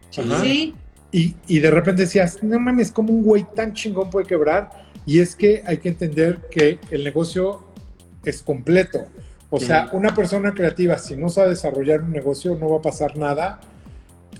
Sí. 0.09 0.21
Ajá. 0.21 0.41
Sí, 0.41 0.75
Y, 1.11 1.35
y 1.47 1.59
de 1.59 1.71
repente 1.71 2.03
decías, 2.03 2.41
no 2.41 2.57
mames, 2.57 2.89
¿cómo 2.91 3.11
un 3.11 3.23
güey 3.23 3.45
tan 3.53 3.73
chingón 3.73 4.09
puede 4.09 4.25
quebrar? 4.25 4.69
Y 5.05 5.19
es 5.19 5.35
que 5.35 5.61
hay 5.65 5.77
que 5.79 5.89
entender 5.89 6.47
que 6.49 6.79
el 6.89 7.03
negocio 7.03 7.65
es 8.23 8.41
completo. 8.41 9.05
O 9.49 9.59
Sí. 9.59 9.65
sea, 9.65 9.89
una 9.91 10.15
persona 10.15 10.53
creativa, 10.53 10.97
si 10.97 11.17
no 11.17 11.27
sabe 11.27 11.49
desarrollar 11.49 12.01
un 12.03 12.11
negocio, 12.11 12.55
no 12.55 12.69
va 12.69 12.77
a 12.77 12.81
pasar 12.81 13.17
nada. 13.17 13.59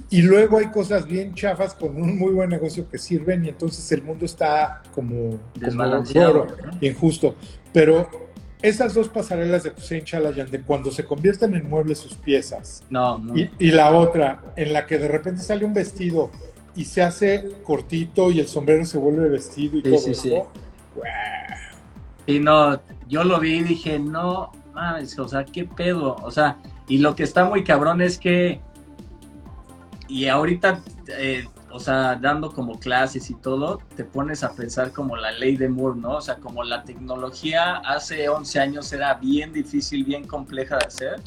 Y 0.10 0.22
luego 0.22 0.60
hay 0.60 0.68
cosas 0.68 1.06
bien 1.06 1.34
chafas 1.36 1.74
con 1.74 2.02
un 2.02 2.18
muy 2.18 2.32
buen 2.32 2.50
negocio 2.50 2.88
que 2.90 2.98
sirven 2.98 3.44
y 3.44 3.50
entonces 3.50 3.92
el 3.92 4.04
mundo 4.04 4.24
está 4.24 4.82
como, 4.96 5.32
como 5.32 5.40
Desbalanceado, 5.56 6.46
raro, 6.46 6.58
¿no? 6.72 6.78
injusto. 6.88 7.36
Pero 7.74 8.10
esas 8.62 8.94
dos 8.94 9.10
pasarelas 9.10 9.64
de 9.64 9.72
Hussein 9.72 10.04
Chalayan, 10.04 10.50
de 10.52 10.62
cuando 10.62 10.92
se 10.92 11.04
convierten 11.06 11.56
en 11.56 11.70
muebles 11.70 11.98
sus 12.00 12.14
piezas, 12.16 12.84
No, 12.90 13.18
muy- 13.18 13.50
y, 13.60 13.68
y 13.68 13.72
la 13.72 13.92
otra, 13.92 14.42
en 14.56 14.74
la 14.74 14.86
que 14.86 14.98
de 14.98 15.08
repente 15.08 15.42
sale 15.42 15.66
un 15.66 15.74
vestido 15.74 16.30
y 16.76 16.86
se 16.86 17.02
hace 17.02 17.50
cortito 17.64 18.32
y 18.32 18.40
el 18.40 18.48
sombrero 18.48 18.86
se 18.86 18.98
vuelve 18.98 19.28
vestido 19.30 19.78
y 19.78 19.82
Sí, 19.82 19.90
todo 19.90 19.98
sí, 20.00 20.12
eso. 20.12 20.22
sí. 20.22 20.34
Y 22.28 22.40
no, 22.40 22.80
yo 23.08 23.24
lo 23.24 23.40
vi 23.40 23.56
y 23.58 23.64
dije, 23.64 24.00
no, 24.00 24.52
mames, 24.74 25.18
o 25.20 25.28
sea, 25.28 25.44
qué 25.44 25.66
pedo. 25.66 26.16
O 26.24 26.32
sea, 26.32 26.58
y 26.88 27.00
lo 27.00 27.16
que 27.16 27.24
está 27.24 27.46
muy 27.46 27.64
cabrón 27.64 28.02
es 28.02 28.18
que, 28.18 28.62
y 30.08 30.28
ahorita, 30.28 30.82
eh, 31.18 31.46
o 31.74 31.80
sea, 31.80 32.16
dando 32.16 32.52
como 32.52 32.80
clases 32.80 33.30
y 33.30 33.36
todo, 33.36 33.80
te 33.96 34.04
pones 34.04 34.44
a 34.44 34.54
pensar 34.54 34.92
como 34.92 35.16
la 35.16 35.32
ley 35.32 35.58
de 35.58 35.70
Moore, 35.70 36.00
¿no? 36.00 36.18
O 36.18 36.22
sea, 36.22 36.36
como 36.36 36.64
la 36.64 36.84
tecnología 36.84 37.78
hace 37.78 38.30
11 38.30 38.60
años 38.60 38.92
era 38.94 39.14
bien 39.16 39.54
difícil, 39.54 40.04
bien 40.04 40.26
compleja 40.28 40.78
de 40.78 40.86
hacer. 40.86 41.22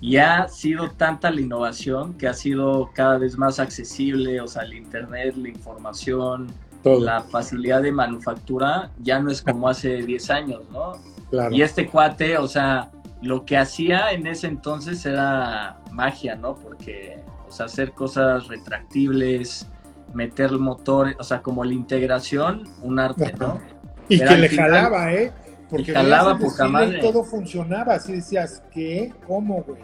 Y 0.00 0.16
ha 0.16 0.48
sido 0.48 0.90
tanta 0.90 1.30
la 1.30 1.40
innovación 1.40 2.14
que 2.14 2.26
ha 2.26 2.34
sido 2.34 2.90
cada 2.92 3.18
vez 3.18 3.38
más 3.38 3.60
accesible, 3.60 4.40
o 4.40 4.48
sea, 4.48 4.62
el 4.62 4.74
Internet, 4.74 5.36
la 5.36 5.48
información, 5.48 6.48
la 6.84 7.20
facilidad 7.20 7.82
de 7.82 7.92
manufactura 7.92 8.90
ya 8.98 9.20
no 9.20 9.30
es 9.30 9.42
como 9.42 9.68
hace 9.68 10.02
10 10.02 10.30
años, 10.30 10.62
¿no? 10.72 10.92
Claro. 11.30 11.54
Y 11.54 11.62
este 11.62 11.88
cuate, 11.88 12.36
o 12.36 12.48
sea, 12.48 12.90
lo 13.22 13.44
que 13.44 13.56
hacía 13.56 14.10
en 14.10 14.26
ese 14.26 14.48
entonces 14.48 15.06
era 15.06 15.78
magia, 15.92 16.34
¿no? 16.34 16.56
Porque, 16.56 17.21
o 17.52 17.54
sea, 17.54 17.66
hacer 17.66 17.92
cosas 17.92 18.48
retractibles, 18.48 19.68
meter 20.14 20.52
el 20.52 20.58
motor, 20.58 21.14
o 21.18 21.22
sea, 21.22 21.42
como 21.42 21.64
la 21.64 21.74
integración, 21.74 22.66
un 22.80 22.98
arte, 22.98 23.34
¿no? 23.38 23.60
Y 24.08 24.18
que 24.18 24.36
le 24.38 24.48
jalaba, 24.48 25.12
¿eh? 25.12 25.30
Porque 25.68 25.92
jalaba 25.92 26.38
poca 26.38 26.66
madre. 26.66 26.98
todo 26.98 27.22
funcionaba, 27.22 27.96
así 27.96 28.14
decías, 28.14 28.62
¿qué? 28.70 29.12
¿Cómo, 29.26 29.62
güey? 29.64 29.82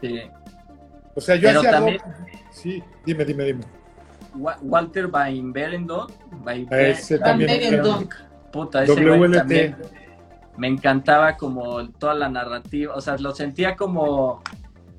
Sí. 0.00 0.20
O 1.14 1.20
sea, 1.20 1.36
yo 1.36 1.50
hacía 1.50 1.70
también, 1.70 1.98
Sí, 2.50 2.82
dime, 3.04 3.26
dime, 3.26 3.44
dime. 3.44 3.64
Walter 4.62 5.08
Van 5.08 5.52
Berendonk. 5.52 6.12
Ese 6.70 7.18
también. 7.18 7.78
Puta, 8.50 8.84
ese 8.84 9.04
güey 9.04 9.30
también 9.32 9.76
me 10.56 10.68
encantaba 10.68 11.36
como 11.36 11.88
toda 11.90 12.14
la 12.14 12.28
narrativa, 12.28 12.94
o 12.94 13.00
sea, 13.00 13.16
lo 13.18 13.34
sentía 13.34 13.76
como 13.76 14.42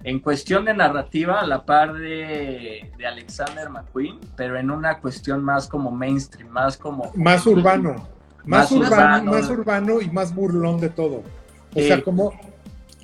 en 0.04 0.20
cuestión 0.20 0.66
de 0.66 0.74
narrativa 0.74 1.40
a 1.40 1.48
la 1.48 1.66
par 1.66 1.94
de, 1.94 2.92
Alexander 3.06 3.70
McQueen, 3.70 4.20
pero 4.36 4.58
en 4.58 4.70
una 4.70 5.00
cuestión 5.00 5.44
más 5.44 5.68
como 5.68 5.92
mainstream, 5.92 6.50
más 6.50 6.78
como... 6.78 7.12
Más 7.16 7.46
urbano, 7.46 8.08
más, 8.44 8.72
urbano, 8.72 9.32
más 9.32 9.50
urbano 9.50 10.02
y 10.02 10.10
más 10.10 10.36
burlón 10.36 10.80
de 10.80 10.90
todo. 10.90 11.24
O 11.74 11.80
sea, 11.80 12.02
como... 12.02 12.34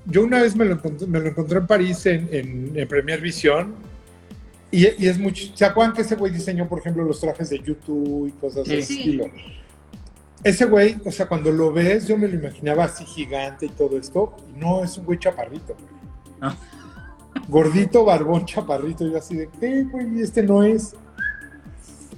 Yo 0.06 0.24
una 0.24 0.42
vez 0.42 0.56
me 0.56 0.66
lo 0.66 0.74
encontré, 0.74 1.08
me 1.08 1.20
lo 1.20 1.28
encontré 1.28 1.60
en 1.60 1.68
París 1.68 2.06
en, 2.06 2.30
en, 2.74 2.88
Premier 2.88 3.22
Vision 3.22 3.76
y, 4.72 4.88
y, 5.04 5.08
es 5.08 5.20
mucho... 5.20 5.44
¿Se 5.54 5.66
acuerdan 5.66 5.96
que 5.96 6.02
ese 6.02 6.16
güey 6.16 6.34
diseñó, 6.34 6.68
por 6.68 6.80
ejemplo, 6.80 7.04
los 7.04 7.20
trajes 7.20 7.50
de 7.50 7.60
YouTube 7.60 8.28
y 8.28 8.32
cosas 8.32 8.66
de 8.66 8.80
ese 8.80 8.94
estilo? 8.94 9.26
ese 10.44 10.66
güey, 10.66 10.98
o 11.06 11.12
sea, 11.12 11.28
cuando 11.28 11.52
lo 11.52 11.72
ves, 11.72 12.08
yo 12.08 12.18
me 12.18 12.28
lo 12.28 12.36
imaginaba 12.36 12.86
así 12.86 13.06
gigante 13.06 13.66
y 13.66 13.70
todo 13.70 13.98
esto, 13.98 14.36
y 14.50 14.60
no, 14.60 14.84
es 14.84 14.98
un 14.98 15.06
güey 15.06 15.20
chaparrito, 15.20 15.76
ah. 16.42 16.56
Gordito, 17.50 18.06
barbón, 18.06 18.46
chaparrito, 18.46 19.08
y 19.08 19.16
así 19.16 19.36
de, 19.36 19.50
¿qué, 19.60 19.84
güey? 19.84 20.22
Este 20.22 20.44
no 20.44 20.64
es. 20.64 20.96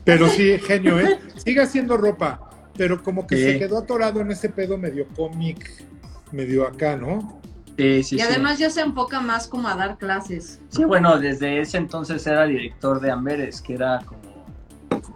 Pero 0.03 0.27
sí, 0.27 0.57
genio, 0.59 0.99
¿eh? 0.99 1.19
Sigue 1.37 1.61
haciendo 1.61 1.95
ropa, 1.95 2.49
pero 2.75 3.01
como 3.01 3.25
que 3.25 3.37
se 3.37 3.59
quedó 3.59 3.77
atorado 3.77 4.19
en 4.19 4.31
ese 4.31 4.49
pedo 4.49 4.77
medio 4.77 5.07
cómic, 5.15 5.85
medio 6.31 6.67
acá, 6.67 6.97
¿no? 6.97 7.39
Sí, 7.77 8.03
sí, 8.03 8.15
y 8.17 8.21
además 8.21 8.59
ya 8.59 8.69
se 8.69 8.81
enfoca 8.81 9.21
más 9.21 9.47
como 9.47 9.67
a 9.69 9.75
dar 9.75 9.97
clases. 9.97 10.59
Sí, 10.69 10.83
bueno, 10.83 11.17
desde 11.17 11.61
ese 11.61 11.77
entonces 11.77 12.27
era 12.27 12.45
director 12.45 12.99
de 12.99 13.09
Amberes, 13.09 13.61
que 13.61 13.75
era 13.75 14.01
como 14.05 14.45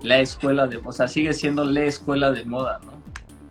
la 0.02 0.20
escuela 0.20 0.66
de, 0.66 0.78
o 0.78 0.92
sea, 0.92 1.08
sigue 1.08 1.34
siendo 1.34 1.66
la 1.66 1.84
escuela 1.84 2.32
de 2.32 2.46
moda, 2.46 2.80
¿no? 2.86 2.94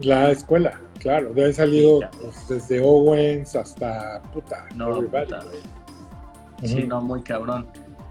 La 0.00 0.30
escuela, 0.30 0.80
claro, 0.98 1.32
de 1.34 1.42
haber 1.42 1.54
salido 1.54 2.00
pues, 2.20 2.48
desde 2.48 2.80
Owens 2.80 3.54
hasta 3.54 4.22
puta. 4.32 4.66
No, 4.74 5.02
Sí, 6.64 6.84
no, 6.84 7.00
muy 7.00 7.22
cabrón. 7.22 7.66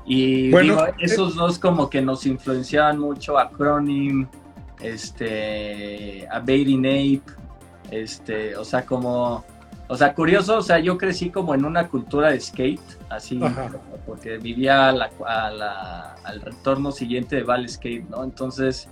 Y 0.05 0.51
bueno, 0.51 0.85
eh, 0.85 0.93
esos 0.99 1.35
dos 1.35 1.57
como 1.57 1.89
que 1.89 2.01
nos 2.01 2.25
influenciaban 2.25 2.99
mucho, 2.99 3.37
Acronym, 3.37 4.27
este, 4.81 6.27
a 6.29 6.39
Baby 6.39 6.77
Ape, 6.77 7.31
este, 7.89 8.55
o 8.55 8.65
sea, 8.65 8.85
como, 8.85 9.43
o 9.87 9.95
sea, 9.95 10.13
curioso, 10.13 10.57
o 10.57 10.61
sea, 10.61 10.79
yo 10.79 10.97
crecí 10.97 11.29
como 11.29 11.55
en 11.55 11.63
una 11.63 11.87
cultura 11.87 12.31
de 12.31 12.39
skate, 12.39 12.81
así, 13.09 13.39
porque 14.05 14.37
vivía 14.37 14.89
al 14.89 16.41
retorno 16.41 16.91
siguiente 16.91 17.37
de 17.37 17.43
Val 17.43 17.67
Skate, 17.67 18.09
¿no? 18.09 18.23
Entonces, 18.23 18.89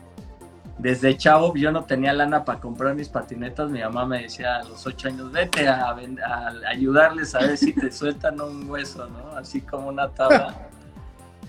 desde 0.82 1.16
chavo 1.16 1.54
yo 1.56 1.72
no 1.72 1.84
tenía 1.84 2.12
lana 2.12 2.44
para 2.44 2.60
comprar 2.60 2.96
mis 2.96 3.08
patinetas, 3.08 3.70
mi 3.70 3.82
mamá 3.82 4.06
me 4.06 4.24
decía 4.24 4.58
a 4.58 4.64
los 4.64 4.86
ocho 4.88 5.10
años, 5.10 5.32
vete 5.32 5.68
a, 5.68 5.96
ayudarles 6.68 7.36
a 7.36 7.40
ver 7.40 7.56
si 7.56 7.72
te 7.72 7.92
sueltan 7.92 8.42
un 8.42 8.68
hueso, 8.68 9.08
¿no? 9.08 9.38
Así 9.38 9.62
como 9.62 9.90
una 9.90 10.10
tabla. 10.10 10.56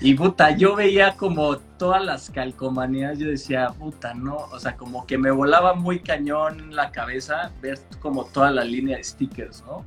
Y 0.01 0.15
puta, 0.15 0.51
yo 0.51 0.77
veía 0.77 1.17
como 1.17 1.57
todas 1.57 2.05
las 2.05 2.29
calcomanías, 2.29 3.19
yo 3.19 3.29
decía, 3.29 3.69
puta, 3.69 4.13
no, 4.13 4.37
o 4.37 4.59
sea, 4.59 4.77
como 4.77 5.07
que 5.07 5.17
me 5.17 5.31
volaba 5.31 5.75
muy 5.75 6.01
cañón 6.01 6.77
la 6.77 6.91
cabeza 6.91 7.53
ver 7.63 7.79
como 8.01 8.27
toda 8.27 8.51
la 8.51 8.65
línea 8.65 8.99
de 8.99 9.05
stickers, 9.05 9.65
¿no? 9.65 9.85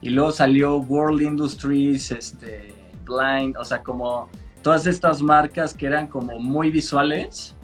Y 0.00 0.10
luego 0.10 0.32
salió 0.32 0.78
World 0.78 1.20
Industries, 1.20 2.10
este, 2.10 2.74
Blind, 3.04 3.56
o 3.58 3.64
sea, 3.64 3.82
como 3.82 4.30
todas 4.62 4.86
estas 4.86 5.20
marcas 5.20 5.74
que 5.74 5.86
eran 5.86 6.06
como 6.06 6.38
muy 6.38 6.70
visuales 6.70 7.54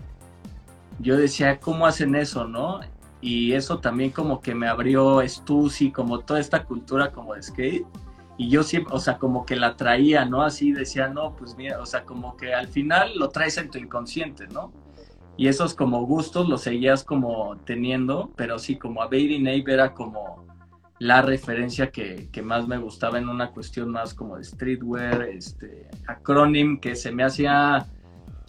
yo 0.98 1.16
decía, 1.16 1.60
¿cómo 1.60 1.86
hacen 1.86 2.14
eso, 2.14 2.46
no? 2.46 2.80
Y 3.20 3.52
eso 3.52 3.78
también 3.80 4.10
como 4.10 4.40
que 4.40 4.54
me 4.54 4.68
abrió 4.68 5.20
Stussy, 5.26 5.90
como 5.90 6.20
toda 6.20 6.40
esta 6.40 6.64
cultura 6.64 7.12
como 7.12 7.34
de 7.34 7.42
skate. 7.42 7.86
Y 8.36 8.48
yo 8.50 8.62
siempre, 8.62 8.94
o 8.94 9.00
sea, 9.00 9.18
como 9.18 9.44
que 9.44 9.56
la 9.56 9.76
traía, 9.76 10.24
¿no? 10.24 10.42
Así 10.42 10.72
decía, 10.72 11.08
no, 11.08 11.34
pues 11.34 11.56
mira, 11.56 11.80
o 11.80 11.86
sea, 11.86 12.04
como 12.04 12.36
que 12.36 12.54
al 12.54 12.68
final 12.68 13.18
lo 13.18 13.30
traes 13.30 13.58
en 13.58 13.70
tu 13.70 13.78
inconsciente, 13.78 14.46
¿no? 14.48 14.72
Y 15.36 15.48
esos 15.48 15.74
como 15.74 16.04
gustos 16.06 16.48
los 16.48 16.62
seguías 16.62 17.04
como 17.04 17.56
teniendo, 17.64 18.30
pero 18.36 18.58
sí, 18.58 18.76
como 18.76 19.02
a 19.02 19.06
Baby 19.06 19.40
Nave 19.40 19.64
era 19.66 19.94
como 19.94 20.46
la 21.00 21.22
referencia 21.22 21.90
que, 21.90 22.28
que, 22.32 22.42
más 22.42 22.66
me 22.66 22.76
gustaba 22.76 23.18
en 23.18 23.28
una 23.28 23.52
cuestión 23.52 23.90
más 23.90 24.14
como 24.14 24.36
de 24.36 24.44
streetwear, 24.44 25.22
este, 25.22 25.88
acronym, 26.08 26.80
que 26.80 26.96
se 26.96 27.12
me 27.12 27.22
hacía 27.22 27.86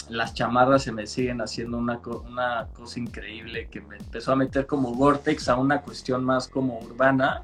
las 0.10 0.34
chamarras 0.34 0.84
se 0.84 0.92
me 0.92 1.08
siguen 1.08 1.42
haciendo 1.42 1.78
una, 1.78 2.00
una 2.28 2.68
cosa 2.74 3.00
increíble 3.00 3.68
que 3.70 3.82
me 3.82 3.98
empezó 3.98 4.32
a 4.32 4.36
meter 4.36 4.66
como 4.66 4.94
Vortex 4.94 5.50
a 5.50 5.56
una 5.56 5.82
cuestión 5.82 6.24
más 6.24 6.48
como 6.48 6.80
urbana, 6.80 7.44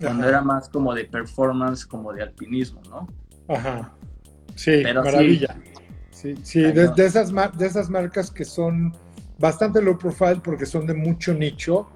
cuando 0.00 0.28
era 0.28 0.42
más 0.42 0.68
como 0.68 0.94
de 0.94 1.04
performance, 1.04 1.86
como 1.86 2.12
de 2.12 2.22
alpinismo, 2.22 2.80
¿no? 2.88 3.08
Ajá. 3.48 3.92
Sí, 4.54 4.82
maravilla. 4.82 5.56
Sí, 6.10 6.34
sí, 6.42 6.62
de, 6.62 6.84
esas 7.04 7.32
de 7.56 7.66
esas 7.66 7.90
marcas 7.90 8.30
que 8.30 8.44
son 8.44 8.94
bastante 9.38 9.82
low 9.82 9.98
profile 9.98 10.40
porque 10.42 10.64
son 10.64 10.86
de 10.86 10.94
mucho 10.94 11.34
nicho, 11.34 11.88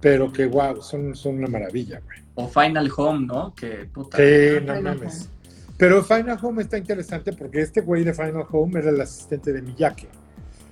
pero 0.00 0.32
que 0.32 0.46
wow, 0.46 0.80
son, 0.80 1.14
son 1.14 1.38
una 1.38 1.48
maravilla, 1.48 2.00
güey. 2.00 2.18
O 2.36 2.48
Final 2.48 2.90
Home, 2.96 3.26
¿no? 3.26 3.54
Que 3.54 3.86
puta. 3.86 4.18
Sí, 4.18 4.64
no 4.64 4.80
mames. 4.80 5.28
Pero 5.76 6.04
Final 6.04 6.38
Home 6.40 6.62
está 6.62 6.78
interesante 6.78 7.32
porque 7.32 7.60
este 7.60 7.80
güey 7.80 8.04
de 8.04 8.14
Final 8.14 8.46
Home 8.50 8.78
era 8.78 8.90
el 8.90 9.00
asistente 9.00 9.52
de 9.52 9.62
Miyake. 9.62 10.08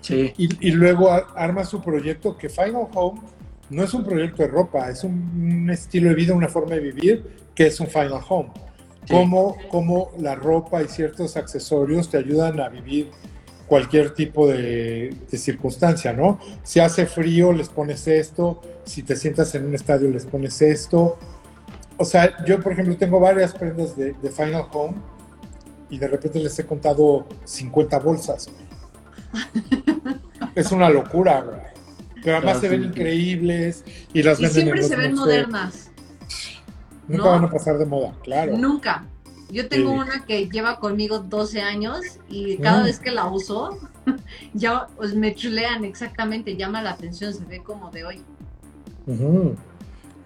Sí. 0.00 0.32
Y, 0.36 0.70
luego 0.72 1.10
arma 1.10 1.64
su 1.64 1.80
proyecto 1.80 2.36
que 2.36 2.48
Final 2.48 2.88
Home 2.94 3.20
no 3.70 3.84
es 3.84 3.94
un 3.94 4.04
proyecto 4.04 4.42
de 4.42 4.48
ropa, 4.48 4.90
es 4.90 5.04
un, 5.04 5.70
estilo 5.70 6.08
de 6.08 6.16
vida, 6.16 6.34
una 6.34 6.48
forma 6.48 6.74
de 6.74 6.80
vivir 6.80 7.24
que 7.54 7.66
es 7.66 7.78
un 7.80 7.86
Final 7.86 8.20
Home. 8.28 8.50
Como, 9.08 9.56
como 9.68 10.12
la 10.18 10.36
ropa 10.36 10.80
y 10.82 10.86
ciertos 10.86 11.36
accesorios 11.36 12.08
te 12.08 12.18
ayudan 12.18 12.60
a 12.60 12.68
vivir 12.68 13.10
cualquier 13.66 14.10
tipo 14.14 14.46
de, 14.46 15.16
de, 15.28 15.38
circunstancia, 15.38 16.12
¿no? 16.12 16.38
Si 16.62 16.78
hace 16.78 17.06
frío, 17.06 17.52
les 17.52 17.68
pones 17.68 18.06
esto, 18.06 18.60
si 18.84 19.02
te 19.02 19.16
sientas 19.16 19.54
en 19.56 19.66
un 19.66 19.74
estadio, 19.74 20.08
les 20.10 20.24
pones 20.24 20.62
esto, 20.62 21.18
o 21.96 22.04
sea, 22.04 22.44
yo 22.44 22.60
por 22.60 22.72
ejemplo 22.72 22.96
tengo 22.96 23.20
varias 23.20 23.52
prendas 23.52 23.96
de, 23.96 24.14
Final 24.30 24.66
Home 24.72 24.94
y 25.90 25.98
de 25.98 26.08
repente 26.08 26.38
les 26.38 26.58
he 26.58 26.66
contado 26.66 27.26
50 27.44 27.98
bolsas. 27.98 28.50
es 30.54 30.72
una 30.72 30.88
locura, 30.88 31.42
güey. 31.42 31.60
Pero 32.22 32.36
además 32.36 32.60
se 32.60 32.68
ven 32.68 32.84
increíbles 32.84 33.84
y 34.12 34.22
las 34.22 34.40
y 34.40 34.46
siempre 34.46 34.82
se 34.82 34.96
ven 34.96 35.14
modernas. 35.14 35.90
Nunca 37.08 37.28
van 37.28 37.44
a 37.44 37.50
pasar 37.50 37.78
de 37.78 37.86
moda, 37.86 38.14
claro. 38.22 38.56
Nunca. 38.56 39.06
Yo 39.50 39.68
tengo 39.68 39.92
una 39.92 40.24
que 40.24 40.48
lleva 40.48 40.78
conmigo 40.78 41.18
12 41.18 41.60
años 41.60 42.00
y 42.28 42.56
cada 42.56 42.80
mm. 42.80 42.84
vez 42.84 42.98
que 43.00 43.10
la 43.10 43.26
uso, 43.26 43.78
ya 44.54 44.86
pues, 44.96 45.14
me 45.14 45.34
chulean 45.34 45.84
exactamente, 45.84 46.56
llama 46.56 46.80
la 46.80 46.92
atención, 46.92 47.34
se 47.34 47.44
ve 47.44 47.62
como 47.62 47.90
de 47.90 48.04
hoy. 48.04 48.22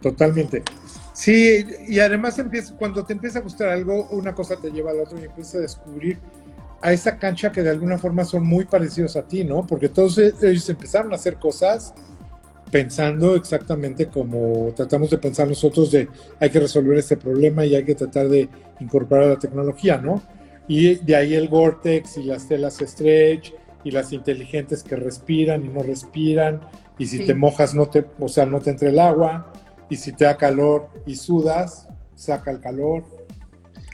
Totalmente. 0.01 0.63
Sí, 1.17 1.65
y 1.89 1.99
además 1.99 2.39
empieza, 2.39 2.75
cuando 2.77 3.03
te 3.03 3.15
empieza 3.15 3.39
a 3.39 3.43
gustar 3.43 3.71
algo, 3.71 4.07
una 4.11 4.35
cosa 4.35 4.57
te 4.57 4.71
lleva 4.71 4.91
a 4.91 4.95
la 4.95 5.05
otra 5.05 5.19
y 5.19 5.25
empiezas 5.25 5.55
a 5.55 5.59
descubrir 5.61 6.19
a 6.83 6.93
esa 6.93 7.17
cancha 7.17 7.51
que 7.51 7.63
de 7.63 7.71
alguna 7.71 7.97
forma 7.97 8.23
son 8.23 8.47
muy 8.47 8.67
parecidos 8.67 9.17
a 9.17 9.23
ti, 9.23 9.43
¿no? 9.43 9.67
Porque 9.67 9.89
todos 9.89 10.19
ellos 10.19 10.69
empezaron 10.69 11.13
a 11.13 11.17
hacer 11.17 11.37
cosas 11.37 11.95
pensando 12.71 13.35
exactamente 13.35 14.09
como 14.09 14.73
tratamos 14.77 15.09
de 15.09 15.17
pensar 15.17 15.49
nosotros 15.49 15.91
de 15.91 16.07
hay 16.39 16.51
que 16.51 16.61
resolver 16.61 16.99
este 16.99 17.17
problema 17.17 17.65
y 17.65 17.75
hay 17.75 17.85
que 17.85 17.95
tratar 17.95 18.29
de 18.29 18.51
incorporar 18.81 19.29
la 19.29 19.39
tecnología, 19.39 19.97
¿no? 19.97 20.23
Y 20.69 20.97
de 20.97 21.17
ahí 21.17 21.33
el 21.35 21.49
Vortex 21.49 22.19
y 22.19 22.25
las 22.25 22.47
telas 22.47 22.77
stretch 22.79 23.55
y 23.85 23.91
las 23.91 24.13
inteligentes 24.13 24.83
que 24.83 24.97
respiran 24.97 25.65
y 25.65 25.69
no 25.71 25.83
respiran 25.83 26.61
y 26.99 27.07
si 27.07 27.19
Sí. 27.19 27.25
te 27.27 27.35
mojas 27.35 27.75
no 27.75 27.87
te, 27.87 28.05
o 28.19 28.29
sea, 28.29 28.45
no 28.45 28.61
te 28.61 28.69
entra 28.69 28.91
el 28.91 28.99
agua 28.99 29.51
y 29.89 29.97
si 29.97 30.13
te 30.13 30.25
da 30.25 30.37
calor 30.37 30.89
y 31.07 31.17
sudas, 31.17 31.89
saca 32.15 32.51
el 32.51 32.61
calor. 32.61 33.05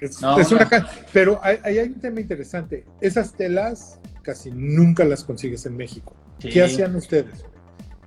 Es, 0.01 0.21
No, 0.21 0.39
es 0.39 0.51
una 0.51 0.65
no. 0.65 0.87
pero 1.13 1.39
hay, 1.43 1.59
ahí 1.65 1.79
hay 1.79 1.89
un 1.89 2.01
tema 2.01 2.21
interesante. 2.21 2.85
Esas 3.01 3.33
telas 3.35 4.01
casi 4.23 4.51
nunca 4.51 5.05
las 5.05 5.25
consigues 5.25 5.67
en 5.67 5.77
México. 5.77 6.15
Sí. 6.39 6.49
¿Qué 6.49 6.63
hacían 6.63 6.97
ustedes? 6.97 7.45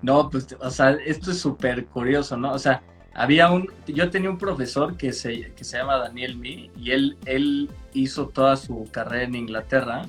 No, 0.02 0.30
pues, 0.30 0.48
o 0.60 0.70
sea, 0.70 0.92
esto 1.06 1.32
es 1.32 1.38
súper 1.40 1.86
curioso, 1.86 2.38
¿no? 2.38 2.54
O 2.54 2.60
sea, 2.60 2.84
había 3.14 3.50
un, 3.50 3.70
yo 3.88 4.10
tenía 4.10 4.30
un 4.30 4.38
profesor 4.38 4.98
que 4.98 5.14
se, 5.14 5.54
que 5.54 5.64
se 5.64 5.78
llama 5.78 5.98
Daniel 5.98 6.38
Mi 6.38 6.70
y 6.76 6.92
él, 6.92 7.18
él 7.26 7.70
hizo 7.94 8.28
toda 8.28 8.58
su 8.58 8.88
carrera 8.92 9.24
en 9.24 9.36
Inglaterra 9.36 10.04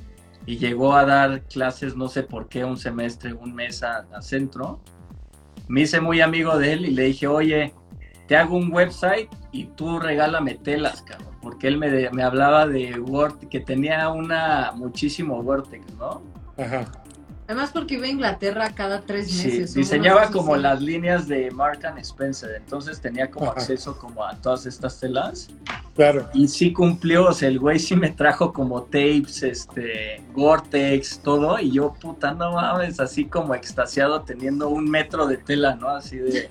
y 0.44 0.58
llegó 0.58 0.94
a 0.94 1.04
dar 1.04 1.42
clases, 1.42 1.96
no 1.96 2.08
sé 2.08 2.24
por 2.24 2.48
qué, 2.48 2.64
un 2.64 2.76
semestre, 2.76 3.32
un 3.32 3.54
mes 3.54 3.82
a, 3.82 4.06
a 4.12 4.22
centro. 4.22 4.80
Me 5.68 5.82
hice 5.82 6.00
muy 6.00 6.20
amigo 6.20 6.58
de 6.58 6.72
él 6.72 6.86
y 6.86 6.90
le 6.92 7.04
dije, 7.04 7.26
oye, 7.26 7.74
te 8.28 8.36
hago 8.36 8.56
un 8.56 8.72
website 8.72 9.28
y 9.52 9.64
tú 9.64 9.98
regálame 9.98 10.54
telas, 10.54 11.02
cabrón. 11.02 11.34
Porque 11.40 11.68
él 11.68 11.78
me, 11.78 11.90
de- 11.90 12.10
me 12.10 12.22
hablaba 12.22 12.66
de 12.66 12.98
Word, 12.98 13.48
que 13.48 13.60
tenía 13.60 14.08
una 14.08 14.72
muchísimo 14.74 15.42
Vortex, 15.42 15.84
¿no? 15.94 16.22
Ajá. 16.58 16.84
Además 17.48 17.70
porque 17.72 17.94
iba 17.94 18.06
a 18.06 18.08
Inglaterra 18.08 18.70
cada 18.74 19.02
tres 19.02 19.32
meses. 19.44 19.74
diseñaba 19.74 20.30
como 20.30 20.54
así. 20.54 20.62
las 20.64 20.80
líneas 20.82 21.28
de 21.28 21.50
Mark 21.52 21.84
and 21.86 21.98
Spencer, 22.00 22.50
entonces 22.56 23.00
tenía 23.00 23.30
como 23.30 23.50
Ajá. 23.50 23.60
acceso 23.60 23.96
como 23.98 24.24
a 24.24 24.34
todas 24.36 24.66
estas 24.66 24.98
telas 24.98 25.48
Claro. 25.94 26.28
y 26.34 26.48
sí 26.48 26.72
cumplió, 26.72 27.26
o 27.28 27.32
sea, 27.32 27.48
el 27.48 27.58
güey 27.60 27.78
sí 27.78 27.94
me 27.94 28.10
trajo 28.10 28.52
como 28.52 28.82
tapes, 28.82 29.42
este, 29.44 30.22
Gore-Tex, 30.34 31.20
todo 31.20 31.58
y 31.60 31.70
yo 31.70 31.94
puta 31.94 32.32
no 32.34 32.52
mames, 32.52 32.98
así 33.00 33.26
como 33.26 33.54
extasiado 33.54 34.22
teniendo 34.22 34.68
un 34.68 34.90
metro 34.90 35.26
de 35.26 35.36
tela, 35.36 35.76
¿no? 35.76 35.88
Así 35.90 36.16
de 36.18 36.48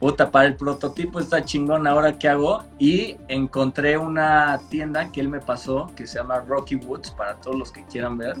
puta, 0.00 0.30
para 0.30 0.46
el 0.46 0.56
prototipo 0.56 1.18
está 1.18 1.44
chingón, 1.46 1.86
ahora 1.86 2.18
qué 2.18 2.28
hago 2.28 2.62
y 2.78 3.16
encontré 3.28 3.96
una 3.96 4.60
tienda 4.68 5.10
que 5.10 5.20
él 5.20 5.28
me 5.30 5.40
pasó 5.40 5.90
que 5.96 6.06
se 6.06 6.18
llama 6.18 6.40
Rocky 6.40 6.74
Woods 6.76 7.10
para 7.12 7.36
todos 7.36 7.56
los 7.56 7.72
que 7.72 7.84
quieran 7.86 8.18
ver. 8.18 8.36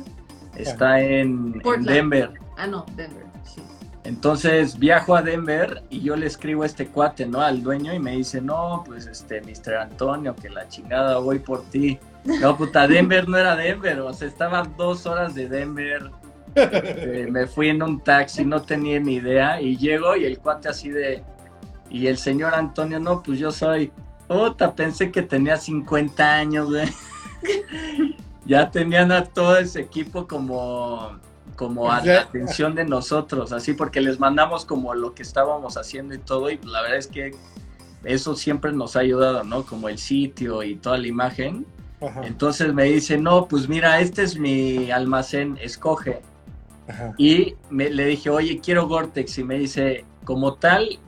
Está 0.56 1.00
en. 1.00 1.60
Denver. 1.80 2.30
Ah, 2.56 2.66
no, 2.66 2.86
Denver, 2.96 3.24
sí. 3.44 3.62
Entonces 4.04 4.78
viajo 4.78 5.16
a 5.16 5.22
Denver 5.22 5.82
y 5.88 6.02
yo 6.02 6.14
le 6.14 6.26
escribo 6.26 6.62
a 6.62 6.66
este 6.66 6.86
cuate, 6.88 7.26
¿no? 7.26 7.40
Al 7.40 7.62
dueño 7.62 7.94
y 7.94 7.98
me 7.98 8.12
dice, 8.12 8.40
no, 8.40 8.84
pues 8.86 9.06
este, 9.06 9.40
Mr. 9.40 9.76
Antonio, 9.76 10.36
que 10.36 10.50
la 10.50 10.68
chingada, 10.68 11.18
voy 11.18 11.38
por 11.38 11.64
ti. 11.70 11.98
No, 12.24 12.56
puta, 12.56 12.86
Denver 12.86 13.26
no 13.26 13.38
era 13.38 13.56
Denver, 13.56 14.00
o 14.00 14.12
sea, 14.12 14.28
estaba 14.28 14.62
dos 14.76 15.06
horas 15.06 15.34
de 15.34 15.48
Denver. 15.48 16.10
Este, 16.54 17.26
me 17.30 17.46
fui 17.46 17.70
en 17.70 17.82
un 17.82 17.98
taxi, 18.00 18.44
no 18.44 18.60
tenía 18.62 19.00
ni 19.00 19.14
idea 19.14 19.60
y 19.60 19.76
llego 19.76 20.14
y 20.16 20.24
el 20.24 20.38
cuate 20.38 20.68
así 20.68 20.90
de... 20.90 21.24
Y 21.90 22.06
el 22.06 22.18
señor 22.18 22.54
Antonio, 22.54 23.00
no, 23.00 23.22
pues 23.22 23.38
yo 23.38 23.50
soy... 23.50 23.90
Puta, 24.28 24.74
pensé 24.74 25.10
que 25.10 25.22
tenía 25.22 25.56
50 25.56 26.34
años, 26.34 26.68
güey. 26.70 26.88
ya 28.46 28.70
tenían 28.70 29.12
a 29.12 29.24
todo 29.24 29.56
ese 29.58 29.80
equipo 29.80 30.26
como 30.26 31.18
como 31.56 31.90
a 31.92 32.04
la 32.04 32.22
atención 32.22 32.74
de 32.74 32.84
nosotros, 32.84 33.52
así 33.52 33.74
porque 33.74 34.00
les 34.00 34.18
mandamos 34.18 34.64
como 34.64 34.92
lo 34.94 35.14
que 35.14 35.22
estábamos 35.22 35.76
haciendo 35.76 36.14
y 36.14 36.18
todo, 36.18 36.50
y 36.50 36.58
la 36.64 36.82
verdad 36.82 36.98
es 36.98 37.06
que 37.06 37.32
eso 38.02 38.34
siempre 38.34 38.72
nos 38.72 38.96
ha 38.96 39.00
ayudado, 39.00 39.44
¿no? 39.44 39.64
Como 39.64 39.88
el 39.88 39.98
sitio 39.98 40.62
y 40.64 40.74
toda 40.76 40.98
la 40.98 41.06
imagen. 41.06 41.64
Ajá. 42.00 42.22
Entonces 42.26 42.74
me 42.74 42.84
dice, 42.84 43.18
no, 43.18 43.46
pues 43.46 43.68
mira, 43.68 44.00
este 44.00 44.22
es 44.24 44.36
mi 44.38 44.90
almacén, 44.90 45.56
escoge. 45.62 46.22
Ajá. 46.88 47.12
Y 47.18 47.54
me, 47.70 47.88
le 47.88 48.06
dije, 48.06 48.30
oye, 48.30 48.60
quiero 48.60 48.88
Gore-Tex. 48.88 49.38
Y 49.38 49.44
me 49.44 49.58
dice, 49.58 50.04
como 50.24 50.54
tal, 50.54 50.98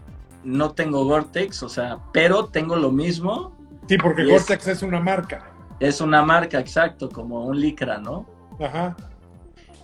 no 0.44 0.70
tengo 0.72 1.04
Gore-Tex, 1.04 1.62
o 1.64 1.68
sea, 1.68 1.98
pero 2.12 2.46
tengo 2.46 2.76
lo 2.76 2.90
mismo. 2.92 3.54
Sí, 3.88 3.98
porque 3.98 4.22
es- 4.22 4.28
Cortex 4.44 4.68
es 4.68 4.82
una 4.82 5.00
marca. 5.00 5.50
Es 5.80 6.00
una 6.00 6.22
marca, 6.22 6.58
exacto, 6.58 7.08
como 7.10 7.44
un 7.46 7.60
licra, 7.60 7.98
¿no? 7.98 8.26
Ajá. 8.60 8.96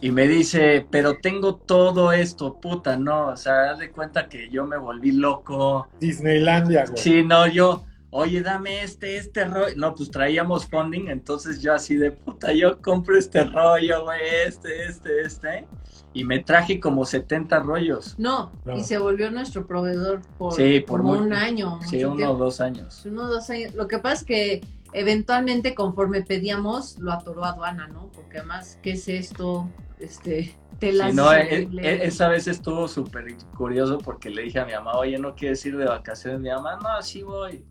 Y 0.01 0.11
me 0.11 0.27
dice, 0.27 0.87
pero 0.91 1.19
tengo 1.19 1.55
todo 1.57 2.13
esto, 2.13 2.59
puta, 2.61 2.97
no, 2.97 3.29
o 3.29 3.37
sea, 3.37 3.71
haz 3.71 3.79
de 3.79 3.91
cuenta 3.93 4.29
que 4.29 4.49
yo 4.51 4.67
me 4.67 4.77
volví 4.77 5.13
loco. 5.13 5.87
Disneylandia, 6.01 6.87
güey. 6.87 6.97
Sí, 7.01 7.23
no, 7.23 7.47
yo, 7.47 7.85
oye, 8.11 8.43
dame 8.43 8.83
este, 8.83 9.17
este 9.17 9.45
rollo. 9.45 9.75
No, 9.77 9.95
pues 9.95 10.11
traíamos 10.11 10.67
funding, 10.67 11.07
entonces 11.09 11.63
yo 11.63 11.73
así 11.75 11.95
de 11.97 12.11
puta, 12.11 12.53
yo 12.53 12.81
compro 12.83 13.17
este 13.17 13.45
rollo, 13.45 14.05
güey, 14.05 14.21
este, 14.47 14.87
este, 14.87 15.21
este. 15.23 15.67
Y 16.15 16.25
me 16.25 16.41
traje 16.41 16.81
como 16.81 17.05
70 17.07 17.61
rollos. 17.61 18.17
No, 18.19 18.51
No. 18.65 18.77
y 18.77 18.83
se 18.83 18.99
volvió 18.99 19.31
nuestro 19.31 19.67
proveedor 19.67 20.21
por, 20.37 20.53
Sí, 20.55 20.81
por 20.81 21.01
como 21.01 21.15
muy- 21.15 21.27
un 21.27 21.33
año. 21.33 21.79
Sí, 21.89 21.97
mucho 21.97 22.07
uno 22.09 22.15
o 22.15 22.17
tiempo. 22.17 22.35
dos 22.45 22.61
años. 22.61 23.03
Uno 23.07 23.23
o 23.23 23.27
dos 23.29 23.49
años. 23.51 23.73
Lo 23.75 23.87
que 23.89 23.99
pasa 23.99 24.15
es 24.17 24.25
que 24.25 24.61
eventualmente 24.93 25.75
conforme 25.75 26.23
pedíamos, 26.23 26.99
lo 26.99 27.13
atoró 27.13 27.45
aduana, 27.45 27.89
¿no? 27.89 28.09
Porque 28.15 28.39
además, 28.39 28.79
¿qué 28.83 28.93
es 28.93 29.09
esto? 29.09 29.69
Este, 29.99 30.55
telas 30.79 31.11
Sí, 31.11 31.17
no, 31.17 31.33
e- 31.33 31.47
horribles. 31.47 31.85
e- 31.87 32.07
esa 32.07 32.29
vez 32.29 32.49
estuvo 32.49 32.89
súper 32.89 33.35
curioso 33.57 33.99
porque 33.99 34.31
le 34.31 34.43
dije 34.43 34.59
a 34.61 34.65
mi 34.65 34.73
mamá, 34.73 34.93
oye, 34.97 35.19
¿no 35.19 35.35
quieres 35.35 35.65
ir 35.65 35.77
de 35.77 35.85
vacaciones? 35.87 36.41
Mi 36.41 36.51
mamá, 36.51 36.79
no, 36.83 37.03
sí 37.03 37.23
voy. 37.23 37.65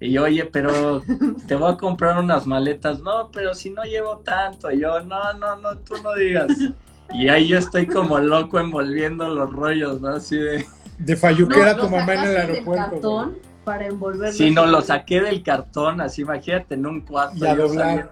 Y 0.00 0.12
yo, 0.12 0.24
oye, 0.24 0.44
pero 0.44 1.02
te 1.48 1.56
voy 1.56 1.72
a 1.72 1.76
comprar 1.76 2.18
unas 2.18 2.46
maletas. 2.46 3.00
No, 3.00 3.30
pero 3.32 3.54
si 3.54 3.70
no 3.70 3.82
llevo 3.84 4.18
tanto. 4.18 4.70
Y 4.70 4.80
yo, 4.80 5.00
no, 5.00 5.32
no, 5.34 5.56
no, 5.56 5.78
tú 5.78 5.94
no 6.02 6.14
digas. 6.14 6.52
Y 7.12 7.28
ahí 7.28 7.48
yo 7.48 7.58
estoy 7.58 7.86
como 7.86 8.18
loco 8.18 8.60
envolviendo 8.60 9.28
los 9.28 9.50
rollos, 9.52 10.00
¿no? 10.00 10.08
Así 10.10 10.36
de... 10.36 10.66
De 10.98 11.16
Fayuquera 11.16 11.74
No, 11.74 11.82
tu 11.84 11.88
mamá 11.88 12.14
en 12.14 12.24
el 12.24 12.36
aeropuerto. 12.36 13.32
Para 13.68 13.86
envolverlo. 13.86 14.32
Sí, 14.32 14.50
no, 14.50 14.64
lo 14.64 14.80
saqué 14.80 15.20
del 15.20 15.42
cartón, 15.42 16.00
así 16.00 16.22
imagínate, 16.22 16.72
en 16.74 16.86
un 16.86 17.02
cuarto. 17.02 17.36
Y 17.36 17.46
a 17.46 17.54
yo 17.54 17.68
doblar. 17.68 18.10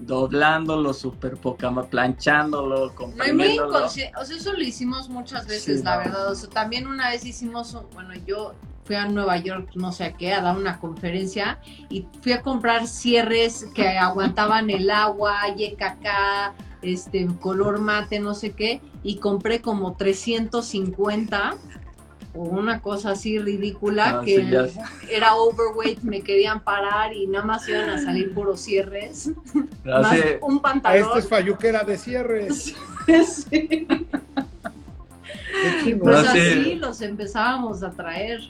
doblándolo, 0.00 0.94
súper 0.94 1.36
poca, 1.36 1.70
ma- 1.70 1.84
planchándolo, 1.84 2.78
No, 2.78 2.84
y 2.86 2.88
muy 2.88 2.94
comprimiéndolo. 2.96 3.76
inconsciente, 3.78 4.18
o 4.18 4.24
sea, 4.24 4.36
eso 4.38 4.52
lo 4.54 4.62
hicimos 4.62 5.10
muchas 5.10 5.46
veces, 5.46 5.80
Sí, 5.80 5.84
la 5.84 5.96
no. 5.96 5.98
verdad. 6.04 6.32
O 6.32 6.34
sea, 6.34 6.48
también 6.48 6.86
una 6.86 7.10
vez 7.10 7.26
hicimos, 7.26 7.76
bueno, 7.92 8.14
yo 8.26 8.54
fui 8.86 8.96
a 8.96 9.06
Nueva 9.06 9.36
York, 9.36 9.68
no 9.74 9.92
sé 9.92 10.04
a 10.04 10.12
qué, 10.14 10.32
a 10.32 10.40
dar 10.40 10.56
una 10.56 10.78
conferencia 10.78 11.58
y 11.90 12.06
fui 12.22 12.32
a 12.32 12.40
comprar 12.40 12.86
cierres 12.86 13.66
que 13.74 13.88
aguantaban 13.88 14.70
el 14.70 14.90
agua, 14.90 15.34
YKK, 15.54 16.54
este, 16.80 17.26
color 17.40 17.78
mate, 17.78 18.20
no 18.20 18.32
sé 18.34 18.52
qué, 18.52 18.80
y 19.02 19.16
compré 19.16 19.60
como 19.60 19.94
350 19.96 21.56
o 22.34 22.42
una 22.42 22.80
cosa 22.80 23.12
así 23.12 23.38
ridícula 23.38 24.12
No, 24.14 24.20
que 24.22 24.68
sí, 24.68 24.78
era 25.10 25.34
overweight, 25.36 26.00
me 26.02 26.20
querían 26.20 26.60
parar 26.64 27.12
y 27.14 27.26
nada 27.26 27.44
más 27.44 27.68
iban 27.68 27.88
a 27.90 27.98
salir 28.02 28.34
puros 28.34 28.60
cierres, 28.60 29.30
Así- 29.30 29.34
más 29.84 30.16
un 30.42 30.58
pantalón. 30.60 31.06
este 31.08 31.18
es 31.20 31.28
Fayuquera 31.28 31.84
de 31.84 31.96
cierre. 31.98 32.48
Sí. 35.82 35.94
Pues 36.00 36.16
así 36.28 36.74
los 36.76 37.00
empezábamos 37.00 37.82
a 37.82 37.90
traer. 37.90 38.40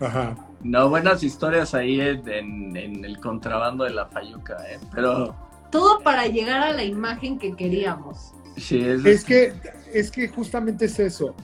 Ajá. 0.00 0.36
No, 0.62 0.88
buenas 0.88 1.22
historias 1.22 1.74
ahí 1.74 2.00
en, 2.00 2.28
en- 2.28 2.76
en 2.76 3.04
el 3.04 3.18
contrabando 3.20 3.84
de 3.84 3.90
la 3.90 4.06
Fayuca, 4.06 4.56
¿eh? 4.68 4.78
Pero 4.94 5.34
Todo 5.70 6.00
para 6.00 6.26
llegar 6.26 6.62
a 6.62 6.72
la 6.72 6.82
imagen 6.84 7.38
que 7.38 7.54
queríamos. 7.54 8.32
sí, 8.56 8.80
es, 8.80 9.04
Es 9.04 9.24
que, 9.24 9.52
es 9.92 10.10
que 10.10 10.28
justamente 10.28 10.86
es 10.86 10.98
eso. 10.98 11.34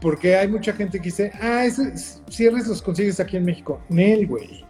Porque 0.00 0.36
hay 0.36 0.48
mucha 0.48 0.72
gente 0.72 0.98
que 0.98 1.04
dice, 1.04 1.32
ah, 1.40 1.64
esos 1.64 2.22
cierres 2.28 2.66
los 2.66 2.82
consigues 2.82 3.18
aquí 3.20 3.36
en 3.36 3.44
México. 3.44 3.80
Nel, 3.88 4.26
güey. 4.26 4.64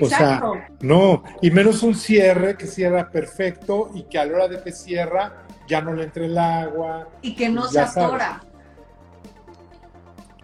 O 0.00 0.06
sea, 0.08 0.42
no. 0.80 1.22
Y 1.40 1.50
menos 1.52 1.82
un 1.84 1.94
cierre 1.94 2.56
que 2.56 2.66
cierra 2.66 3.10
perfecto 3.10 3.90
y 3.94 4.02
que 4.04 4.18
a 4.18 4.24
la 4.24 4.34
hora 4.34 4.48
de 4.48 4.62
que 4.62 4.72
cierra 4.72 5.44
ya 5.68 5.80
no 5.80 5.92
le 5.94 6.04
entre 6.04 6.26
el 6.26 6.36
agua. 6.36 7.08
y 7.22 7.34
que 7.36 7.48
no 7.48 7.66
se 7.68 7.74
ya 7.74 7.86
sabes. 7.86 8.08
atora. 8.08 8.42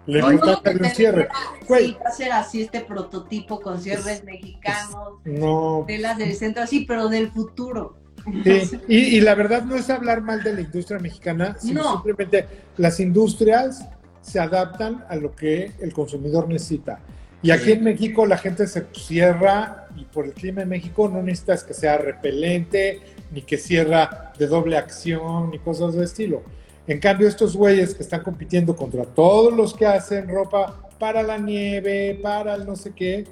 Le 0.06 0.22
gusta 0.22 0.60
darle 0.64 0.88
un 0.88 0.94
cierre. 0.94 1.28
Güey, 1.68 1.86
Sí, 1.88 1.96
va 2.02 2.08
a 2.08 2.12
ser 2.12 2.32
así 2.32 2.62
este 2.62 2.80
prototipo 2.80 3.60
con 3.60 3.80
cierres 3.80 4.24
mexicanos, 4.24 5.18
no. 5.24 5.84
telas 5.86 6.16
del 6.18 6.34
centro, 6.34 6.62
así, 6.62 6.84
pero 6.86 7.08
del 7.08 7.30
futuro. 7.30 7.96
Sí, 8.44 8.62
y, 8.88 8.96
y 9.16 9.20
la 9.20 9.34
verdad 9.34 9.62
no 9.62 9.76
es 9.76 9.88
hablar 9.90 10.20
mal 10.22 10.42
de 10.42 10.54
la 10.54 10.60
industria 10.62 10.98
mexicana, 10.98 11.56
sino 11.60 11.82
No. 11.82 11.92
simplemente 11.92 12.46
las 12.76 12.98
industrias 12.98 13.86
se 14.20 14.38
adaptan 14.38 15.04
a 15.08 15.16
lo 15.16 15.34
que 15.34 15.72
el 15.80 15.92
consumidor 15.92 16.48
necesita. 16.48 17.00
Y 17.42 17.50
aquí 17.52 17.72
en 17.72 17.84
México 17.84 18.26
la 18.26 18.36
gente 18.36 18.66
se 18.66 18.86
cierra 18.92 19.88
y 19.96 20.04
por 20.04 20.26
el 20.26 20.32
clima 20.32 20.62
en 20.62 20.68
México 20.68 21.08
no 21.08 21.22
necesitas 21.22 21.64
que 21.64 21.72
sea 21.72 21.96
repelente, 21.96 23.00
ni 23.32 23.42
que 23.42 23.56
cierra 23.56 24.32
de 24.38 24.46
doble 24.46 24.76
acción, 24.76 25.50
ni 25.50 25.58
cosas 25.58 25.94
de 25.94 26.04
estilo. 26.04 26.42
En 26.86 26.98
cambio, 26.98 27.28
estos 27.28 27.56
güeyes 27.56 27.94
que 27.94 28.02
están 28.02 28.22
compitiendo 28.22 28.76
contra 28.76 29.04
todos 29.04 29.54
los 29.54 29.74
que 29.74 29.86
hacen 29.86 30.28
ropa 30.28 30.88
para 30.98 31.22
la 31.22 31.38
nieve, 31.38 32.18
para 32.22 32.54
el 32.54 32.66
no 32.66 32.76
sé 32.76 32.92
qué, 32.92 33.24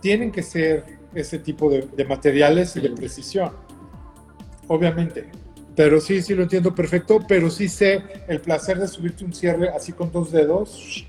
tienen 0.00 0.32
que 0.32 0.42
ser 0.42 0.84
ese 1.14 1.38
tipo 1.38 1.70
de, 1.70 1.82
de 1.82 2.04
materiales 2.04 2.74
y 2.74 2.80
de 2.80 2.90
precisión. 2.90 3.52
Obviamente. 4.66 5.41
Pero 5.74 6.00
sí, 6.00 6.20
sí 6.22 6.34
lo 6.34 6.42
entiendo 6.42 6.74
perfecto, 6.74 7.20
pero 7.26 7.48
sí 7.50 7.68
sé 7.68 8.02
el 8.28 8.40
placer 8.40 8.78
de 8.78 8.86
subirte 8.88 9.24
un 9.24 9.32
cierre 9.32 9.70
así 9.70 9.92
con 9.92 10.12
dos 10.12 10.30
dedos 10.30 11.06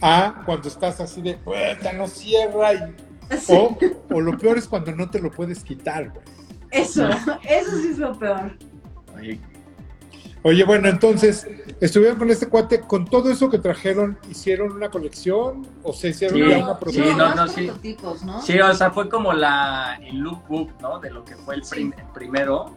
a 0.00 0.42
cuando 0.46 0.68
estás 0.68 1.00
así 1.00 1.20
de, 1.22 1.34
"Puta, 1.34 1.92
no 1.92 2.06
cierra 2.06 2.72
y 2.74 2.78
Sí, 3.40 3.52
o, 3.52 3.76
o 4.14 4.20
lo 4.20 4.38
peor 4.38 4.56
es 4.56 4.68
cuando 4.68 4.92
no 4.92 5.10
te 5.10 5.20
lo 5.20 5.32
puedes 5.32 5.64
quitar, 5.64 6.10
güey. 6.10 6.24
Eso, 6.70 7.08
eso 7.08 7.78
sí 7.82 7.88
es 7.90 7.98
lo 7.98 8.16
peor. 8.18 8.56
Oye, 9.16 9.40
Oye, 10.42 10.62
bueno, 10.64 10.88
entonces, 10.88 11.44
estuvieron 11.80 12.18
con 12.18 12.30
este 12.30 12.46
cuate, 12.46 12.80
con 12.82 13.04
todo 13.04 13.32
eso 13.32 13.50
que 13.50 13.58
trajeron, 13.58 14.16
¿hicieron 14.30 14.70
una 14.70 14.90
colección 14.90 15.66
o 15.82 15.92
se 15.92 16.10
hicieron 16.10 16.36
Sí, 16.38 16.44
ya 16.44 16.54
sí, 16.56 16.62
una 16.62 16.66
no, 16.72 16.78
producción? 16.78 17.18
no, 17.18 17.48
sí. 17.48 17.70
Sí, 18.44 18.60
o 18.60 18.74
sea, 18.74 18.92
fue 18.92 19.08
como 19.08 19.32
la, 19.32 19.98
el 20.06 20.18
lookbook, 20.18 20.70
¿no? 20.80 21.00
De 21.00 21.10
lo 21.10 21.24
que 21.24 21.34
fue 21.34 21.56
el, 21.56 21.64
Sí. 21.64 21.70
prim- 21.74 21.94
el 21.98 22.04
primero. 22.14 22.76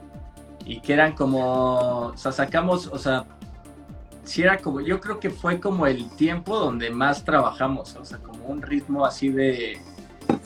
Y 0.70 0.82
que 0.82 0.94
eran 0.94 1.14
como, 1.14 2.10
o 2.10 2.18
sea, 2.18 2.32
sacamos, 2.32 2.86
o 2.88 2.98
sea, 3.00 3.26
sí 4.24 4.44
era 4.44 4.58
como, 4.60 4.82
yo 4.82 5.00
creo 5.00 5.20
que 5.20 5.32
fue 5.32 5.60
como 5.60 5.88
el 5.88 6.08
tiempo 6.12 6.60
donde 6.60 6.92
más 6.92 7.24
trabajamos, 7.24 7.96
o 7.96 8.06
sea, 8.06 8.20
como 8.20 8.46
un 8.46 8.62
ritmo 8.62 9.04
así 9.04 9.30
de 9.30 9.80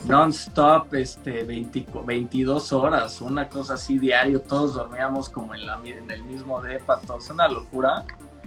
non-stop, 0.06 0.94
este, 0.94 1.44
20 1.44 1.86
22 2.06 2.72
horas, 2.72 3.20
una 3.20 3.48
cosa 3.50 3.74
así 3.74 3.98
diario, 3.98 4.40
todos 4.40 4.74
dormíamos 4.74 5.28
como 5.28 5.54
en, 5.54 5.66
la, 5.66 5.78
en 5.84 6.10
el 6.10 6.22
mismo 6.24 6.62
depa, 6.62 7.00
todos, 7.06 7.28
una 7.28 7.46
locura. 7.48 8.04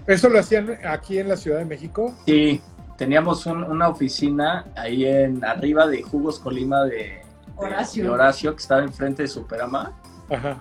¿Eso 0.07 0.29
lo 0.29 0.39
hacían 0.39 0.79
aquí 0.83 1.19
en 1.19 1.29
la 1.29 1.37
Ciudad 1.37 1.59
de 1.59 1.65
México? 1.65 2.13
Sí, 2.25 2.59
teníamos 2.97 3.45
un- 3.45 3.63
una 3.63 3.89
oficina 3.89 4.65
ahí 4.75 5.05
en 5.05 5.45
arriba 5.45 5.85
de 5.85 6.01
Jugos 6.01 6.39
Colima 6.39 6.83
de, 6.85 6.89
de- 6.97 7.21
Horacio. 7.55 8.03
de 8.03 8.09
Horacio, 8.09 8.55
que 8.55 8.61
estaba 8.61 8.81
enfrente 8.81 9.21
de 9.23 9.27
Superama. 9.27 9.91
Ajá. 10.29 10.57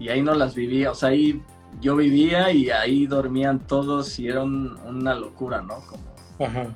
Y 0.00 0.08
ahí 0.08 0.22
no 0.22 0.34
las 0.34 0.54
vivía, 0.56 0.90
o 0.90 0.94
sea, 0.96 1.10
ahí 1.10 1.40
yo 1.80 1.94
vivía 1.94 2.50
y 2.50 2.70
ahí 2.70 3.06
dormían 3.06 3.60
todos 3.60 4.18
y 4.18 4.26
era 4.26 4.42
un- 4.42 4.76
una 4.84 5.14
locura, 5.14 5.62
¿no? 5.62 5.76
Como, 5.86 6.02
Ajá. 6.44 6.66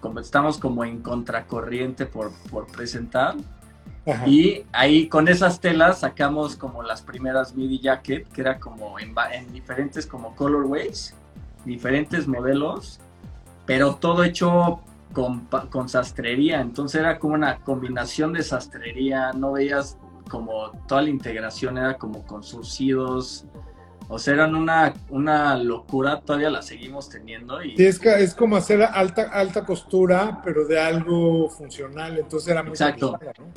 como 0.00 0.20
estamos 0.20 0.58
como 0.58 0.84
en 0.84 1.00
contracorriente 1.02 2.06
por, 2.06 2.30
por 2.50 2.66
presentar 2.68 3.34
Ajá. 4.06 4.28
y 4.28 4.64
ahí 4.72 5.08
con 5.08 5.26
esas 5.26 5.58
telas 5.60 6.00
sacamos 6.00 6.54
como 6.54 6.82
las 6.84 7.02
primeras 7.02 7.56
midi 7.56 7.80
jacket, 7.80 8.28
que 8.28 8.40
era 8.42 8.60
como 8.60 9.00
en, 9.00 9.12
en 9.32 9.52
diferentes 9.52 10.06
como 10.06 10.36
colorways, 10.36 11.12
diferentes 11.64 12.28
modelos, 12.28 13.00
pero 13.64 13.96
todo 13.96 14.22
hecho 14.22 14.80
con, 15.12 15.46
con 15.70 15.88
sastrería, 15.88 16.60
entonces 16.60 17.00
era 17.00 17.18
como 17.18 17.34
una 17.34 17.56
combinación 17.60 18.32
de 18.32 18.42
sastrería, 18.44 19.32
no 19.32 19.52
veías 19.52 19.96
como 20.28 20.70
toda 20.86 21.02
la 21.02 21.10
integración 21.10 21.78
era 21.78 21.96
como 21.96 22.24
con 22.26 22.42
surcidos, 22.42 23.44
o 24.08 24.18
sea, 24.20 24.34
eran 24.34 24.54
una, 24.54 24.94
una 25.08 25.56
locura, 25.56 26.20
todavía 26.20 26.48
la 26.48 26.62
seguimos 26.62 27.08
teniendo 27.08 27.60
y 27.62 27.76
Sí, 27.76 27.86
es, 27.86 27.98
que- 27.98 28.22
es 28.22 28.34
como 28.34 28.56
hacer 28.56 28.82
alta, 28.82 29.22
alta 29.32 29.64
costura, 29.64 30.40
pero 30.44 30.64
de 30.66 30.78
algo 30.80 31.48
funcional, 31.50 32.16
entonces 32.18 32.48
era 32.48 32.62
muy 32.62 32.70
Exacto. 32.72 33.10
complicado, 33.10 33.46
¿no? 33.46 33.52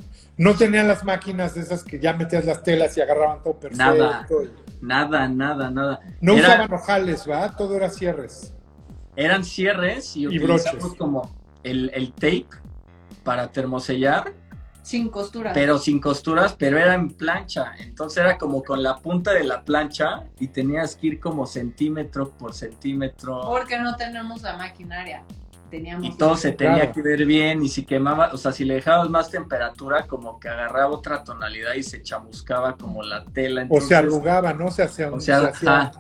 No 0.51 0.55
tenían 0.55 0.87
las 0.87 1.03
máquinas 1.03 1.53
de 1.53 1.61
esas 1.61 1.83
que 1.83 1.99
ya 1.99 2.13
metías 2.13 2.45
las 2.45 2.63
telas 2.63 2.97
y 2.97 3.01
agarraban 3.01 3.43
todo 3.43 3.59
perfecto. 3.59 3.83
Nada. 3.83 4.27
nada, 4.81 5.27
nada, 5.27 5.69
nada. 5.69 5.99
No 6.21 6.33
Era- 6.33 6.47
usaban 6.47 6.73
ojales, 6.73 7.25
¿verdad? 7.27 7.53
Todo 7.57 7.75
era 7.75 7.89
cierres. 7.89 8.53
eran 9.15 9.43
cierres 9.43 10.15
y, 10.15 10.21
Y 10.21 10.27
utilizamos 10.27 10.79
broches. 10.79 10.97
como 10.97 11.35
el, 11.63 11.91
el 11.93 12.11
tape 12.13 12.47
para 13.23 13.51
termosellar, 13.51 14.33
Sin 14.89 15.09
costura. 15.09 15.53
pero 15.53 15.77
sin 15.77 15.99
costuras, 16.01 16.55
pero 16.57 16.79
era 16.79 16.95
en 16.95 17.09
plancha. 17.11 17.73
Entonces 17.79 18.17
era 18.23 18.37
como 18.39 18.63
con 18.63 18.81
la 18.81 18.97
punta 18.97 19.31
de 19.33 19.43
la 19.43 19.61
plancha 19.63 20.23
y 20.39 20.47
tenías 20.47 20.95
que 20.95 21.07
ir 21.07 21.19
como 21.19 21.45
centímetro 21.45 22.31
por 22.31 22.53
centímetro. 22.55 23.41
Porque 23.43 23.77
no 23.79 23.95
tenemos 23.95 24.41
la 24.41 24.57
maquinaria. 24.57 25.23
Teníamos. 25.69 26.07
Y 26.07 26.17
todo 26.17 26.35
se 26.35 26.51
tenía 26.53 26.77
Claro. 26.77 26.93
que 26.93 27.01
ver 27.03 27.25
bien 27.27 27.61
y 27.61 27.69
si 27.69 27.85
quemaba, 27.85 28.31
o 28.33 28.37
sea, 28.37 28.51
si 28.51 28.65
le 28.65 28.73
dejabas 28.73 29.07
más 29.11 29.29
temperatura, 29.29 30.07
como 30.07 30.39
que 30.39 30.49
agarraba 30.49 30.89
otra 30.89 31.23
tonalidad 31.23 31.75
y 31.75 31.83
se 31.83 32.01
chamuscaba 32.01 32.75
como 32.75 33.03
la 33.03 33.23
tela. 33.25 33.67
O 33.69 33.79
se 33.79 33.95
arrugaba, 33.95 34.51
¿no? 34.53 34.71
Se 34.71 34.81
hacía 34.81 35.11
O 35.11 35.19
sea, 35.19 35.41
se 35.41 35.47
hacía- 35.49 35.77
ajá. 35.81 35.91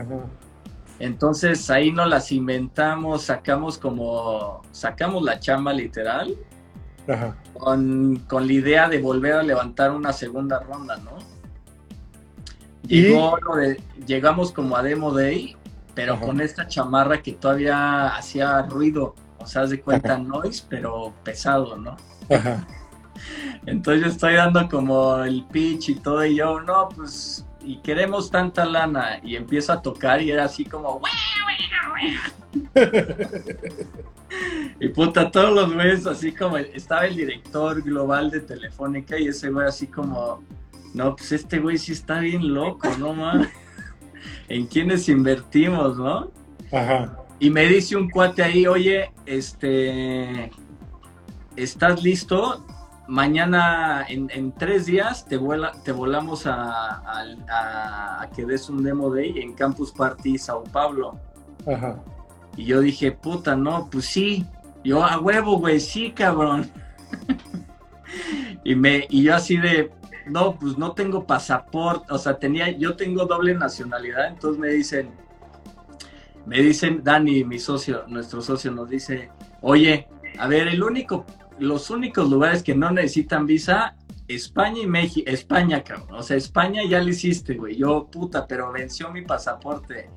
Ajá. 0.00 0.20
Entonces 0.98 1.68
ahí 1.68 1.90
nos 1.92 2.08
las 2.08 2.30
inventamos, 2.32 3.24
sacamos 3.24 3.76
como, 3.76 4.62
sacamos 4.70 5.22
la 5.24 5.38
chamba 5.40 5.72
literal 5.72 6.34
Ajá. 7.08 7.36
con, 7.54 8.16
con 8.28 8.46
la 8.46 8.52
idea 8.52 8.88
de 8.88 8.98
volver 9.00 9.34
a 9.34 9.42
levantar 9.42 9.90
una 9.92 10.12
segunda 10.12 10.58
ronda, 10.60 10.96
¿no? 10.98 11.12
Y- 12.88 13.02
Llegó 13.02 13.36
lo 13.38 13.56
de- 13.56 13.80
llegamos 14.06 14.52
como 14.52 14.76
a 14.76 14.82
Demo 14.82 15.12
Day, 15.12 15.56
pero 15.94 16.14
Ajá. 16.14 16.26
con 16.26 16.40
esta 16.40 16.66
chamarra 16.68 17.22
que 17.22 17.32
todavía 17.32 18.08
hacía 18.16 18.62
ruido, 18.62 19.14
o 19.38 19.46
sea, 19.46 19.66
de 19.66 19.80
cuenta 19.80 20.18
noise, 20.18 20.64
pero 20.68 21.12
pesado, 21.24 21.76
¿no? 21.76 21.96
Ajá. 22.30 22.66
Entonces 23.66 24.02
yo 24.04 24.08
estoy 24.10 24.34
dando 24.34 24.68
como 24.68 25.18
el 25.24 25.44
pitch 25.46 25.88
y 25.90 25.94
todo, 25.96 26.24
y 26.24 26.36
yo, 26.36 26.60
no, 26.60 26.88
pues, 26.90 27.44
y 27.62 27.78
queremos 27.78 28.30
tanta 28.30 28.64
lana, 28.64 29.18
y 29.24 29.34
empiezo 29.36 29.72
a 29.72 29.80
tocar 29.82 30.20
y 30.22 30.30
era 30.30 30.44
así 30.44 30.64
como, 30.64 31.00
y 34.80 34.88
puta, 34.88 35.30
todos 35.30 35.52
los 35.52 35.72
güeyes 35.74 36.06
así 36.06 36.32
como, 36.32 36.56
estaba 36.56 37.06
el 37.06 37.16
director 37.16 37.82
global 37.82 38.30
de 38.30 38.40
Telefónica 38.40 39.18
y 39.18 39.28
ese 39.28 39.50
güey 39.50 39.66
así 39.66 39.86
como, 39.86 40.42
no, 40.94 41.14
pues 41.16 41.32
este 41.32 41.58
güey 41.58 41.78
sí 41.78 41.92
está 41.92 42.20
bien 42.20 42.52
loco, 42.54 42.88
¿no, 42.98 43.12
man? 43.14 43.48
¿En 44.48 44.66
quiénes 44.66 45.08
invertimos, 45.08 45.96
no? 45.98 46.30
Ajá. 46.72 47.16
Y 47.38 47.50
me 47.50 47.66
dice 47.66 47.96
un 47.96 48.08
cuate 48.10 48.42
ahí, 48.42 48.66
oye, 48.66 49.10
este, 49.26 50.50
¿estás 51.56 52.02
listo? 52.02 52.64
Mañana, 53.08 54.04
en, 54.08 54.28
en 54.34 54.52
tres 54.52 54.86
días, 54.86 55.26
te, 55.26 55.36
vuela, 55.36 55.72
te 55.84 55.92
volamos 55.92 56.46
a, 56.46 56.54
a- 56.54 57.24
a- 57.48 58.22
a 58.22 58.30
que 58.30 58.44
des 58.44 58.68
un 58.68 58.82
demo 58.82 59.14
day 59.14 59.38
en 59.38 59.52
Campus 59.52 59.92
Party 59.92 60.38
Sao 60.38 60.64
Paulo. 60.64 61.20
Ajá. 61.66 62.02
Y 62.56 62.64
yo 62.64 62.80
dije, 62.80 63.12
puta, 63.12 63.54
no, 63.54 63.88
pues 63.90 64.06
sí. 64.06 64.44
Yo, 64.86 65.02
a 65.02 65.18
huevo, 65.18 65.58
güey, 65.58 65.80
sí, 65.80 66.12
cabrón. 66.12 66.70
y, 68.64 68.76
me, 68.76 69.04
y 69.10 69.24
yo 69.24 69.34
así 69.34 69.56
de, 69.56 69.90
no, 70.28 70.56
pues 70.56 70.78
no 70.78 70.92
tengo 70.92 71.26
pasaporte, 71.26 72.06
o 72.14 72.18
sea, 72.18 72.38
tenía, 72.38 72.70
yo 72.70 72.94
tengo 72.94 73.24
doble 73.24 73.56
nacionalidad, 73.56 74.28
entonces 74.28 74.60
me 74.60 74.68
dicen, 74.68 75.10
me 76.46 76.60
dicen, 76.60 77.02
Dani, 77.02 77.42
mi 77.42 77.58
socio, 77.58 78.04
nuestro 78.06 78.40
socio, 78.40 78.70
nos 78.70 78.88
dice, 78.88 79.28
oye, 79.60 80.06
a 80.38 80.46
ver, 80.46 80.68
el 80.68 80.80
único, 80.80 81.26
los 81.58 81.90
únicos 81.90 82.30
lugares 82.30 82.62
que 82.62 82.76
no 82.76 82.92
necesitan 82.92 83.44
visa, 83.44 83.96
España 84.28 84.82
y 84.82 84.86
México, 84.86 85.28
España, 85.28 85.82
cabrón, 85.82 86.14
o 86.14 86.22
sea, 86.22 86.36
España 86.36 86.82
ya 86.88 87.02
lo 87.02 87.08
hiciste, 87.08 87.54
güey, 87.54 87.74
yo, 87.74 88.06
puta, 88.06 88.46
pero 88.46 88.70
venció 88.70 89.10
mi 89.10 89.22
pasaporte. 89.22 90.08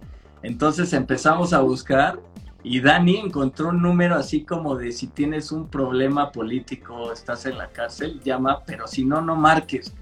Entonces 0.44 0.94
empezamos 0.94 1.54
a 1.54 1.60
buscar 1.60 2.22
y 2.64 2.82
Dani 2.82 3.18
encontró 3.18 3.70
un 3.70 3.82
número 3.82 4.16
así 4.16 4.44
como 4.44 4.76
de 4.76 4.92
si 4.92 5.08
tienes 5.08 5.52
un 5.52 5.70
problema 5.70 6.32
político, 6.32 7.14
estás 7.14 7.46
en 7.46 7.58
la 7.58 7.68
cárcel, 7.68 8.20
llama, 8.22 8.64
pero 8.66 8.88
si 8.88 9.06
no, 9.06 9.22
no 9.22 9.36
marques. 9.36 9.94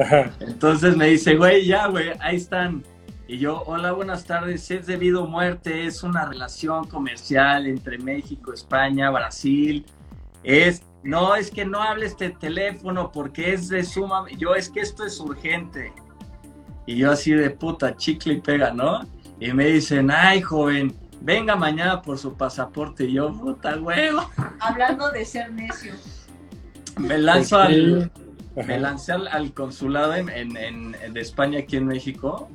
Ajá. 0.00 0.30
Entonces 0.40 0.96
me 0.96 1.08
dice, 1.08 1.36
güey, 1.36 1.66
ya, 1.66 1.88
güey, 1.88 2.10
ahí 2.20 2.36
están. 2.36 2.84
Y 3.26 3.38
yo, 3.38 3.64
hola, 3.66 3.90
buenas 3.90 4.24
tardes, 4.24 4.70
es 4.70 4.86
debido 4.86 5.24
a 5.24 5.26
muerte, 5.26 5.86
es 5.86 6.04
una 6.04 6.26
relación 6.26 6.86
comercial 6.86 7.66
entre 7.66 7.98
México, 7.98 8.52
España, 8.52 9.10
Brasil. 9.10 9.84
Es, 10.44 10.82
no, 11.02 11.34
es 11.34 11.50
que 11.50 11.64
no 11.64 11.82
hable 11.82 12.06
este 12.06 12.30
teléfono 12.30 13.10
porque 13.10 13.52
es 13.52 13.68
de 13.68 13.82
suma, 13.82 14.26
yo 14.38 14.54
es 14.54 14.70
que 14.70 14.78
esto 14.78 15.04
es 15.04 15.18
urgente. 15.18 15.92
Y 16.86 16.98
yo 16.98 17.10
así 17.10 17.32
de 17.32 17.50
puta, 17.50 17.96
chicle 17.96 18.34
y 18.34 18.40
pega, 18.40 18.70
¿no? 18.70 19.00
Y 19.40 19.52
me 19.52 19.66
dicen, 19.66 20.08
ay, 20.12 20.40
joven, 20.40 20.94
venga 21.20 21.56
mañana 21.56 22.02
por 22.02 22.18
su 22.18 22.34
pasaporte. 22.34 23.04
Y 23.04 23.12
yo, 23.14 23.32
puta, 23.32 23.76
huevo. 23.78 24.28
Hablando 24.60 25.10
de 25.10 25.24
ser 25.24 25.52
necio. 25.52 25.92
Me 26.98 27.18
lanzo 27.18 27.58
al, 27.58 28.10
Ajá. 28.56 28.66
me 28.66 28.78
lancé 28.80 29.12
al, 29.12 29.28
al 29.28 29.52
consulado 29.52 30.14
en, 30.14 30.28
en- 30.30 30.56
en- 30.56 31.12
de 31.12 31.20
España 31.20 31.58
aquí 31.60 31.76
en 31.76 31.86
México 31.86 32.48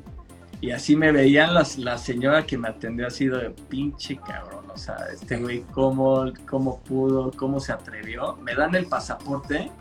y 0.62 0.72
así 0.72 0.96
me 0.96 1.12
veían 1.12 1.54
las, 1.54 1.78
la 1.78 1.98
señora 1.98 2.46
que 2.46 2.58
me 2.58 2.68
atendió 2.70 3.08
así 3.08 3.28
de 3.28 3.50
pinche 3.70 4.16
cabrón, 4.18 4.66
o 4.74 4.78
sea, 4.78 4.96
este 5.14 5.38
güey, 5.38 5.62
¿cómo, 5.72 6.26
¿cómo 6.50 6.80
pudo? 6.82 7.32
¿Cómo 7.32 7.60
se 7.60 7.72
atrevió? 7.72 8.36
Me 8.38 8.54
dan 8.56 8.74
el 8.76 8.86
pasaporte, 8.88 9.72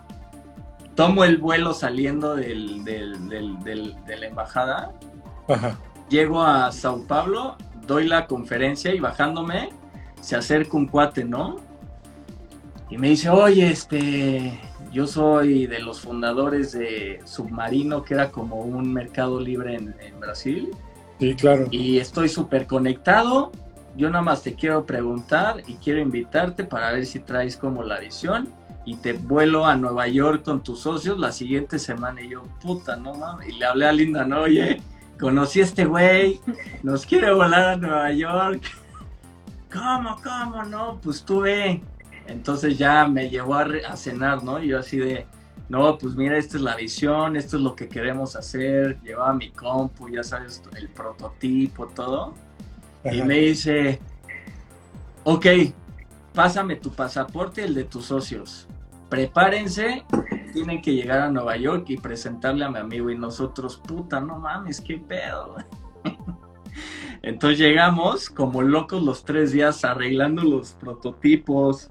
tomo 0.95 1.24
el 1.24 1.37
vuelo 1.39 1.72
saliendo 1.74 2.35
del, 2.37 2.85
del- 2.85 3.28
del- 3.28 3.59
del- 3.62 4.05
de 4.07 4.16
la 4.16 4.26
embajada 4.26 4.93
Ajá. 5.49 5.78
llego 6.09 6.43
a 6.43 6.70
Sao 6.72 7.03
Paulo, 7.07 7.57
doy 7.91 8.07
la 8.07 8.28
conferencia 8.28 8.95
y 8.95 9.01
bajándome 9.01 9.70
se 10.20 10.36
acerca 10.36 10.76
un 10.76 10.86
cuate, 10.86 11.24
¿no? 11.24 11.57
Y 12.88 12.99
me 12.99 13.09
dice, 13.09 13.30
oye, 13.30 13.68
este, 13.68 14.61
yo 14.93 15.09
soy 15.09 15.66
de 15.66 15.80
los 15.80 16.01
fundadores 16.01 16.70
de 16.70 17.20
Submarino, 17.24 18.05
que 18.05 18.14
era 18.14 18.30
como 18.30 18.61
un 18.61 18.93
mercado 18.93 19.41
libre 19.41 19.74
en, 19.74 19.97
en 20.01 20.20
Brasil. 20.20 20.70
Sí, 21.18 21.34
claro. 21.34 21.66
Y 21.72 21.99
estoy 21.99 22.28
súper 22.28 22.68
conectado. 22.68 23.51
Yo 23.97 24.09
nada 24.09 24.22
más 24.22 24.45
te 24.45 24.55
quiero 24.55 24.86
preguntar 24.86 25.64
y 25.66 25.74
quiero 25.74 25.99
invitarte 25.99 26.62
para 26.62 26.93
ver 26.93 27.07
si 27.07 27.18
traes 27.18 27.57
como 27.57 27.82
la 27.82 27.99
visión 27.99 28.49
y 28.84 28.97
te 28.97 29.14
vuelo 29.14 29.66
a 29.66 29.74
Nueva 29.74 30.07
York 30.07 30.45
con 30.45 30.62
tus 30.62 30.80
socios 30.80 31.18
la 31.18 31.32
siguiente 31.32 31.80
semana. 31.80 32.22
Y 32.22 32.30
yo, 32.30 32.43
puta, 32.62 32.95
no 32.95 33.14
mames. 33.14 33.49
Y 33.49 33.53
le 33.59 33.64
hablé 33.64 33.86
a 33.86 33.93
Linda, 33.93 34.24
no, 34.24 34.43
oye, 34.43 34.80
conocí 35.21 35.61
a 35.61 35.64
este 35.64 35.85
güey, 35.85 36.41
nos 36.83 37.05
quiere 37.05 37.33
volar 37.33 37.68
a 37.68 37.77
Nueva 37.77 38.12
York. 38.12 38.62
¿Cómo, 39.73 40.16
cómo, 40.23 40.64
no? 40.64 40.99
Pues 41.01 41.23
tú 41.23 41.43
ve. 41.43 41.83
Entonces 42.27 42.79
ya 42.79 43.07
me 43.07 43.29
llevó 43.29 43.55
a, 43.55 43.97
cenar, 43.97 44.43
¿no? 44.43 44.62
Y 44.62 44.68
yo 44.68 44.79
así 44.79 44.99
de, 44.99 45.27
no, 45.68 45.99
pues 45.99 46.14
mira, 46.14 46.39
esta 46.39 46.57
es 46.57 46.62
la 46.62 46.77
visión, 46.77 47.37
esto 47.37 47.57
es 47.57 47.62
lo 47.62 47.77
que 47.77 47.89
queremos 47.89 48.35
hacer. 48.35 48.99
Llevaba 49.03 49.35
mi 49.35 49.51
compu, 49.51 50.09
ya 50.09 50.23
sabes, 50.23 50.62
el 50.77 50.89
prototipo, 50.89 51.87
todo. 51.89 52.35
Y 53.05 53.23
me 53.23 53.35
dice, 53.35 54.01
ok, 55.25 55.47
pásame 56.35 56.77
tu 56.77 56.91
pasaporte 56.93 57.62
y 57.62 57.64
el 57.64 57.75
de 57.75 57.85
tus 57.85 58.07
socios. 58.07 58.66
Prepárense, 59.09 60.05
tienen 60.53 60.82
que 60.82 60.94
llegar 60.94 61.20
a 61.20 61.30
Nueva 61.30 61.57
York 61.57 61.86
y 61.88 61.96
presentarle 61.96 62.64
a 62.64 62.70
mi 62.70 62.78
amigo. 62.78 63.11
Y 63.11 63.18
nosotros, 63.18 63.76
puta, 63.76 64.20
no 64.20 64.38
mames, 64.38 64.80
qué 64.80 64.98
pedo. 64.98 65.57
Entonces 67.22 67.59
llegamos 67.59 68.30
como 68.30 68.62
locos 68.62 69.03
los 69.03 69.24
tres 69.24 69.53
días 69.53 69.84
arreglando 69.84 70.42
los 70.42 70.72
prototipos, 70.72 71.90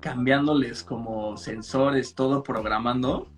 cambiándoles 0.00 0.82
como 0.82 1.36
sensores, 1.36 2.14
todo 2.14 2.42
programando. 2.42 3.28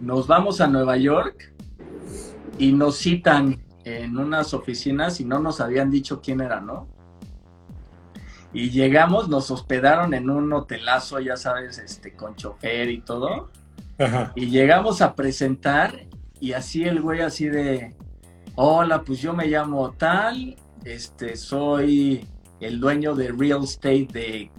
Nos 0.00 0.26
vamos 0.26 0.60
a 0.60 0.66
Nueva 0.66 0.96
York 0.96 1.54
y 2.58 2.72
nos 2.72 2.96
citan 2.98 3.62
en 3.84 4.18
unas 4.18 4.52
oficinas 4.52 5.20
y 5.20 5.24
no 5.24 5.38
nos 5.38 5.60
habían 5.60 5.90
dicho 5.90 6.20
quién 6.20 6.40
era, 6.40 6.60
¿no? 6.60 6.88
Y 8.52 8.70
llegamos, 8.70 9.28
nos 9.28 9.50
hospedaron 9.50 10.14
en 10.14 10.30
un 10.30 10.50
hotelazo, 10.52 11.20
ya 11.20 11.36
sabes, 11.36 11.78
este, 11.78 12.14
con 12.14 12.34
chofer 12.34 12.88
y 12.88 13.00
todo. 13.00 13.50
Ajá. 13.98 14.32
Y 14.34 14.46
llegamos 14.46 15.02
a 15.02 15.14
presentar 15.14 16.06
y 16.40 16.52
así 16.52 16.84
el 16.84 17.00
güey 17.00 17.20
así 17.20 17.48
de, 17.48 17.94
hola, 18.54 19.02
pues 19.02 19.20
yo 19.20 19.34
me 19.34 19.46
llamo 19.46 19.92
tal, 19.92 20.56
este, 20.84 21.36
soy 21.36 22.26
el 22.60 22.80
dueño 22.80 23.14
de 23.14 23.32
real 23.32 23.64
estate 23.64 24.08
de 24.12 24.50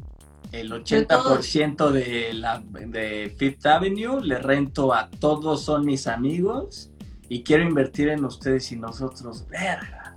el 0.52 0.72
80% 0.72 1.92
de, 1.92 2.34
la, 2.34 2.60
de 2.60 3.36
Fifth 3.38 3.66
Avenue, 3.66 4.20
le 4.22 4.40
rento 4.40 4.94
a 4.94 5.10
todos, 5.10 5.64
son 5.64 5.86
mis 5.86 6.08
amigos 6.08 6.90
y 7.28 7.44
quiero 7.44 7.64
invertir 7.64 8.10
en 8.10 8.26
ustedes 8.26 8.72
y 8.72 8.76
nosotros, 8.76 9.48
verga. 9.48 10.09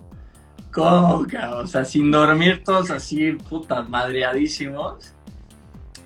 ¿Cómo, 0.73 1.27
cabrón? 1.27 1.64
O 1.64 1.66
sea, 1.66 1.85
sin 1.85 2.11
dormir 2.11 2.62
todos 2.64 2.91
así, 2.91 3.33
putas, 3.33 3.89
madreadísimos. 3.89 5.12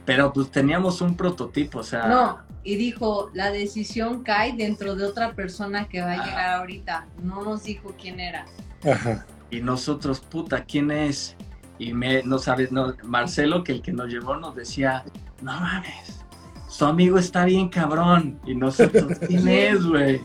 Pero 0.04 0.32
pues 0.32 0.50
teníamos 0.50 1.00
un 1.00 1.16
prototipo, 1.16 1.80
o 1.80 1.82
sea... 1.82 2.06
No, 2.06 2.38
y 2.62 2.76
dijo, 2.76 3.30
la 3.32 3.50
decisión 3.50 4.22
cae 4.22 4.52
dentro 4.52 4.94
de 4.96 5.04
otra 5.04 5.34
persona 5.34 5.88
que 5.88 6.00
va 6.00 6.12
a 6.12 6.26
llegar 6.26 6.50
ahorita. 6.60 7.06
No 7.22 7.42
nos 7.42 7.64
dijo 7.64 7.94
quién 8.00 8.20
era. 8.20 8.46
Ajá. 8.84 9.26
Y 9.50 9.60
nosotros, 9.60 10.20
puta, 10.20 10.64
¿quién 10.64 10.90
es? 10.90 11.36
Y 11.78 11.92
me, 11.92 12.22
no 12.22 12.38
sabes, 12.38 12.72
no, 12.72 12.94
Marcelo, 13.04 13.62
que 13.62 13.72
el 13.72 13.82
que 13.82 13.92
nos 13.92 14.08
llevó, 14.08 14.36
nos 14.36 14.54
decía, 14.56 15.04
no 15.42 15.52
mames, 15.60 16.24
su 16.68 16.84
amigo 16.84 17.18
está 17.18 17.44
bien 17.44 17.68
cabrón. 17.68 18.40
Y 18.46 18.54
nosotros, 18.54 19.18
¿quién 19.26 19.42
¿Quién? 19.44 19.48
es, 19.48 19.84
güey? 19.84 20.20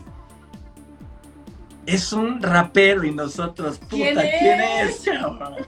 Es 1.86 2.12
un 2.12 2.40
rapero 2.40 3.04
y 3.04 3.12
nosotros, 3.12 3.78
puta, 3.78 3.96
¿Quién 3.96 4.14
¿quién, 4.14 4.60
es? 4.60 5.02
cabrón? 5.04 5.66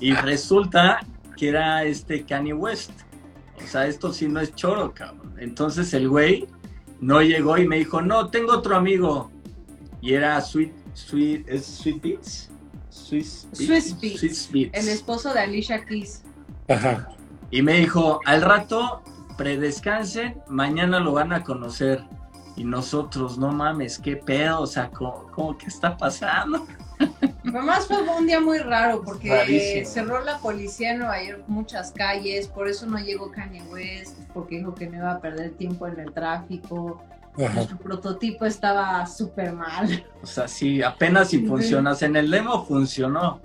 Y 0.00 0.14
resulta 0.14 1.00
que 1.36 1.48
era 1.48 1.84
este 1.84 2.24
Kanye 2.24 2.54
West. 2.54 2.92
O 3.62 3.66
sea, 3.66 3.86
esto 3.86 4.12
sí 4.12 4.26
no 4.26 4.40
es 4.40 4.54
choro, 4.54 4.94
cabrón. 4.94 5.34
Entonces 5.38 5.92
el 5.92 6.08
güey 6.08 6.46
no 7.00 7.20
llegó 7.20 7.58
y 7.58 7.68
me 7.68 7.76
dijo, 7.76 8.00
no, 8.00 8.28
tengo 8.28 8.52
otro 8.52 8.76
amigo. 8.76 9.30
Y 10.00 10.14
era 10.14 10.40
Sweet, 10.40 10.72
Sweet, 10.94 11.48
¿es 11.48 11.66
Sweet 11.66 12.02
Beats? 12.02 12.50
Swiss 12.88 13.48
Swiss 13.52 14.00
Beats. 14.00 14.20
Swiss 14.20 14.50
Beats. 14.50 14.78
El 14.78 14.88
esposo 14.88 15.32
de 15.32 15.40
Alicia 15.40 15.84
Keys. 15.84 16.22
Ajá. 16.68 17.08
Y 17.50 17.62
me 17.62 17.74
dijo, 17.74 18.20
al 18.24 18.42
rato, 18.42 19.02
predescansen, 19.36 20.36
mañana 20.48 21.00
lo 21.00 21.12
van 21.12 21.32
a 21.32 21.42
conocer. 21.42 22.04
Y 22.60 22.64
nosotros, 22.64 23.38
no 23.38 23.52
mames, 23.52 23.98
qué 23.98 24.16
pedo, 24.16 24.60
o 24.60 24.66
sea, 24.66 24.90
¿cómo, 24.90 25.28
cómo 25.32 25.56
que 25.56 25.64
está 25.68 25.96
pasando? 25.96 26.66
Además 27.48 27.86
fue 27.86 28.02
un 28.02 28.26
día 28.26 28.38
muy 28.38 28.58
raro 28.58 29.00
porque 29.02 29.30
Rarísimo. 29.34 29.86
cerró 29.88 30.22
la 30.22 30.36
policía 30.36 30.90
en 30.92 30.98
Nueva 30.98 31.22
York 31.24 31.42
muchas 31.46 31.90
calles, 31.92 32.48
por 32.48 32.68
eso 32.68 32.84
no 32.84 32.98
llegó 32.98 33.30
Kanye 33.30 33.62
West, 33.72 34.18
porque 34.34 34.58
dijo 34.58 34.74
que 34.74 34.86
no 34.90 34.98
iba 34.98 35.10
a 35.10 35.20
perder 35.20 35.52
tiempo 35.52 35.86
en 35.86 36.00
el 36.00 36.12
tráfico. 36.12 37.02
Ajá. 37.42 37.54
Nuestro 37.54 37.78
prototipo 37.78 38.44
estaba 38.44 39.06
súper 39.06 39.54
mal. 39.54 40.04
O 40.22 40.26
sea, 40.26 40.46
sí, 40.46 40.82
apenas 40.82 41.30
si 41.30 41.38
Sí. 41.38 41.46
funcionas. 41.46 42.02
En 42.02 42.14
el 42.14 42.30
demo 42.30 42.66
funcionó, 42.66 43.40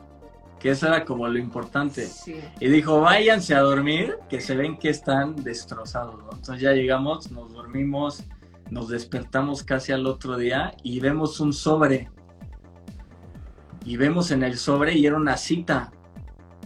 que 0.59 0.71
eso 0.71 0.87
era 0.87 1.05
como 1.05 1.25
lo 1.29 1.39
importante. 1.39 2.05
Sí. 2.07 2.35
Y 2.59 2.67
dijo, 2.67 2.99
váyanse 2.99 3.55
a 3.55 3.61
dormir, 3.61 4.17
que 4.27 4.41
se 4.41 4.57
ven 4.57 4.77
que 4.77 4.89
están 4.89 5.41
destrozados, 5.41 6.17
¿no? 6.17 6.31
Entonces 6.33 6.59
ya 6.59 6.73
llegamos, 6.73 7.31
nos 7.31 7.53
dormimos, 7.53 8.21
nos 8.69 8.89
despertamos 8.89 9.63
casi 9.63 9.91
al 9.91 10.05
otro 10.07 10.37
día 10.37 10.73
y 10.83 10.99
vemos 10.99 11.39
un 11.39 11.53
sobre. 11.53 12.09
Y 13.85 13.97
vemos 13.97 14.31
en 14.31 14.43
el 14.43 14.57
sobre 14.57 14.97
y 14.97 15.05
era 15.05 15.15
una 15.15 15.37
cita. 15.37 15.91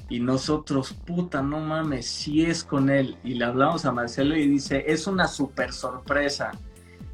Y 0.10 0.20
nosotros, 0.20 0.94
puta, 0.94 1.42
no 1.42 1.60
mames, 1.60 2.08
sí 2.08 2.44
es 2.46 2.64
con 2.64 2.90
él. 2.90 3.18
Y 3.24 3.36
le 3.36 3.46
hablamos 3.46 3.86
a 3.86 3.92
Marcelo 3.92 4.36
y 4.36 4.48
dice, 4.48 4.86
es 4.88 5.06
una 5.06 5.28
super 5.28 5.72
sorpresa. 5.72 6.52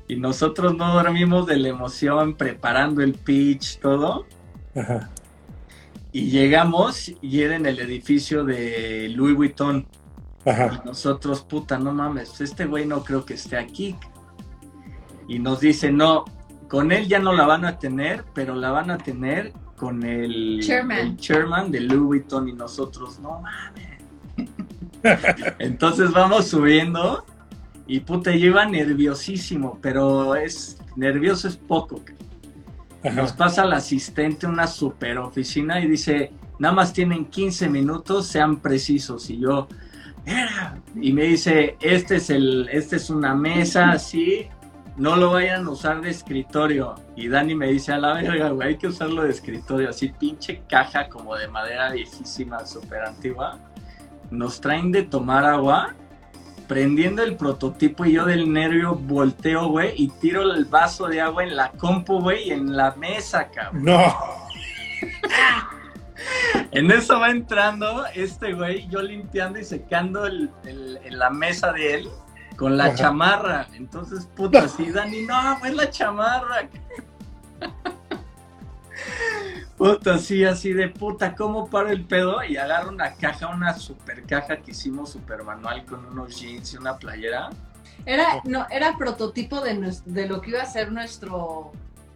Y 0.08 0.16
nosotros 0.18 0.78
no 0.78 0.94
dormimos 0.94 1.48
de 1.48 1.58
la 1.58 1.70
emoción, 1.70 2.36
preparando 2.36 3.02
el 3.02 3.14
pitch, 3.14 3.80
todo. 3.80 4.26
Ajá. 4.76 5.10
Y 6.12 6.30
llegamos 6.30 7.12
y 7.22 7.42
era 7.42 7.56
en 7.56 7.66
el 7.66 7.80
edificio 7.80 8.46
de 8.46 9.10
Louis 9.10 9.36
Vuitton. 9.36 9.88
Ajá. 10.46 10.80
Y 10.82 10.88
nosotros, 10.88 11.42
puta, 11.42 11.80
no 11.80 11.92
mames, 11.92 12.40
este 12.40 12.66
güey 12.66 12.86
no 12.86 13.04
creo 13.04 13.26
que 13.26 13.34
esté 13.34 13.58
aquí. 13.58 13.98
Y 15.28 15.40
nos 15.40 15.60
dice, 15.60 15.92
no, 15.92 16.26
con 16.68 16.92
él 16.92 17.08
ya 17.08 17.20
no 17.20 17.34
la 17.34 17.46
van 17.46 17.66
a 17.66 17.78
tener, 17.80 18.24
pero 18.34 18.56
la 18.56 18.72
van 18.72 18.92
a 18.92 18.98
tener 18.98 19.54
con 19.76 20.04
el 20.04 20.62
Chairman. 20.66 20.98
el 21.00 21.18
chairman 21.18 21.72
de 21.72 21.82
Louis 21.82 22.02
Vuitton. 22.02 22.48
Y 22.50 22.54
nosotros, 22.54 23.20
no 23.20 23.42
mames. 23.42 23.96
Entonces 25.60 26.12
vamos 26.12 26.48
subiendo 26.48 27.26
y 27.88 28.00
puta, 28.00 28.32
yo 28.32 28.48
iba 28.48 28.66
nerviosísimo, 28.66 29.78
pero 29.82 30.36
es 30.36 30.78
nervioso 30.96 31.48
es 31.48 31.56
poco. 31.56 32.02
Nos 33.14 33.34
pasa 33.34 33.64
el 33.64 33.74
asistente 33.74 34.48
una 34.48 34.66
super 34.66 35.20
oficina 35.20 35.80
y 35.80 35.88
dice, 35.88 36.32
nada 36.58 36.74
más 36.74 36.92
tienen 36.94 37.26
15 37.26 37.70
minutos, 37.70 38.26
sean 38.26 38.58
precisos. 38.58 39.30
Y 39.30 39.40
yo, 39.40 39.68
"Era". 40.26 40.82
y 41.00 41.14
me 41.14 41.24
dice, 41.26 41.78
este 41.82 42.16
es 42.16 42.32
el, 42.32 42.68
este 42.72 42.96
es 42.96 43.12
una 43.12 43.36
mesa 43.36 43.92
así, 43.92 44.48
no 44.98 45.16
lo 45.16 45.32
vayan 45.32 45.66
a 45.66 45.70
usar 45.72 46.02
de 46.02 46.10
escritorio. 46.10 46.96
Y 47.16 47.28
Dani 47.28 47.56
me 47.56 47.68
dice, 47.68 47.92
a 47.94 47.98
la 47.98 48.14
verga, 48.14 48.50
güey, 48.50 48.70
hay 48.70 48.78
que 48.78 48.88
usarlo 48.88 49.24
de 49.24 49.32
escritorio, 49.32 49.90
así 49.90 50.10
pinche 50.10 50.62
caja 50.70 51.10
como 51.10 51.36
de 51.36 51.48
madera 51.48 51.92
viejísima, 51.92 52.66
súper 52.66 53.04
antigua. 53.04 53.58
Nos 54.32 54.60
traen 54.62 54.92
de 54.92 55.04
tomar 55.04 55.46
agua, 55.46 55.94
prendiendo 56.68 57.22
el 57.24 57.36
prototipo 57.36 58.06
y 58.06 58.14
yo 58.14 58.26
del 58.26 58.52
nervio 58.52 58.96
volteo, 58.96 59.68
güey, 59.68 59.94
y 59.98 60.08
tiro 60.08 60.42
el 60.42 60.66
vaso 60.66 61.08
de 61.08 61.22
agua 61.22 61.44
en 61.44 61.56
la 61.56 61.72
compu, 61.72 62.20
güey, 62.22 62.48
y 62.50 62.52
en 62.52 62.76
la 62.76 62.92
mesa, 62.96 63.50
cabrón. 63.50 63.84
No. 63.86 64.16
En 66.72 66.90
eso 66.92 67.20
va 67.20 67.30
entrando 67.30 68.06
este 68.16 68.54
güey, 68.54 68.88
yo 68.88 69.02
limpiando 69.02 69.60
y 69.60 69.64
secando 69.64 70.26
el, 70.26 70.50
el- 70.66 71.00
en 71.04 71.20
la 71.20 71.30
mesa 71.30 71.72
de 71.72 71.94
él 71.96 72.10
con 72.56 72.78
la 72.78 72.86
Ajá. 72.86 72.96
chamarra. 72.96 73.68
Entonces, 73.74 74.26
puta, 74.36 74.68
sí, 74.68 74.92
Dani, 74.92 75.24
no, 75.24 75.58
fue 75.60 75.74
la 75.74 75.90
chamarra. 75.90 76.70
Puta, 79.78 80.18
sí, 80.20 80.46
así 80.46 80.72
de 80.72 80.88
puta, 80.88 81.36
¿cómo 81.36 81.70
paro 81.70 81.90
el 81.90 82.06
pedo? 82.06 82.42
Y 82.46 82.56
agarro 82.56 82.90
una 82.90 83.14
caja, 83.14 83.48
una 83.48 83.74
super 83.74 84.24
caja 84.24 84.56
que 84.58 84.72
hicimos 84.72 85.12
super 85.12 85.44
manual 85.44 85.84
con 85.84 86.06
unos 86.06 86.40
jeans 86.40 86.74
y 86.74 86.78
una 86.78 86.98
playera. 86.98 87.50
Era, 88.06 88.42
no, 88.46 88.66
era 88.70 88.98
prototipo 88.98 89.60
de, 89.60 89.94
de 90.06 90.28
lo 90.28 90.40
que 90.40 90.52
iba 90.52 90.62
a 90.62 90.66
ser 90.66 90.94
nuestro 90.94 91.74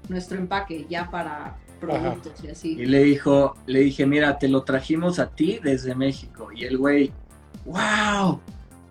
nuestro 0.09 0.37
empaque 0.37 0.85
ya 0.89 1.09
para 1.09 1.55
productos 1.79 2.43
y 2.43 2.49
así. 2.49 2.71
Y 2.73 2.85
le 2.85 3.03
dijo, 3.03 3.55
le 3.65 3.79
dije, 3.79 4.05
mira, 4.05 4.37
te 4.37 4.47
lo 4.47 4.63
trajimos 4.63 5.19
a 5.19 5.29
ti 5.29 5.59
desde 5.63 5.95
México. 5.95 6.49
Y 6.53 6.65
el 6.65 6.77
güey, 6.77 7.11
wow, 7.65 8.39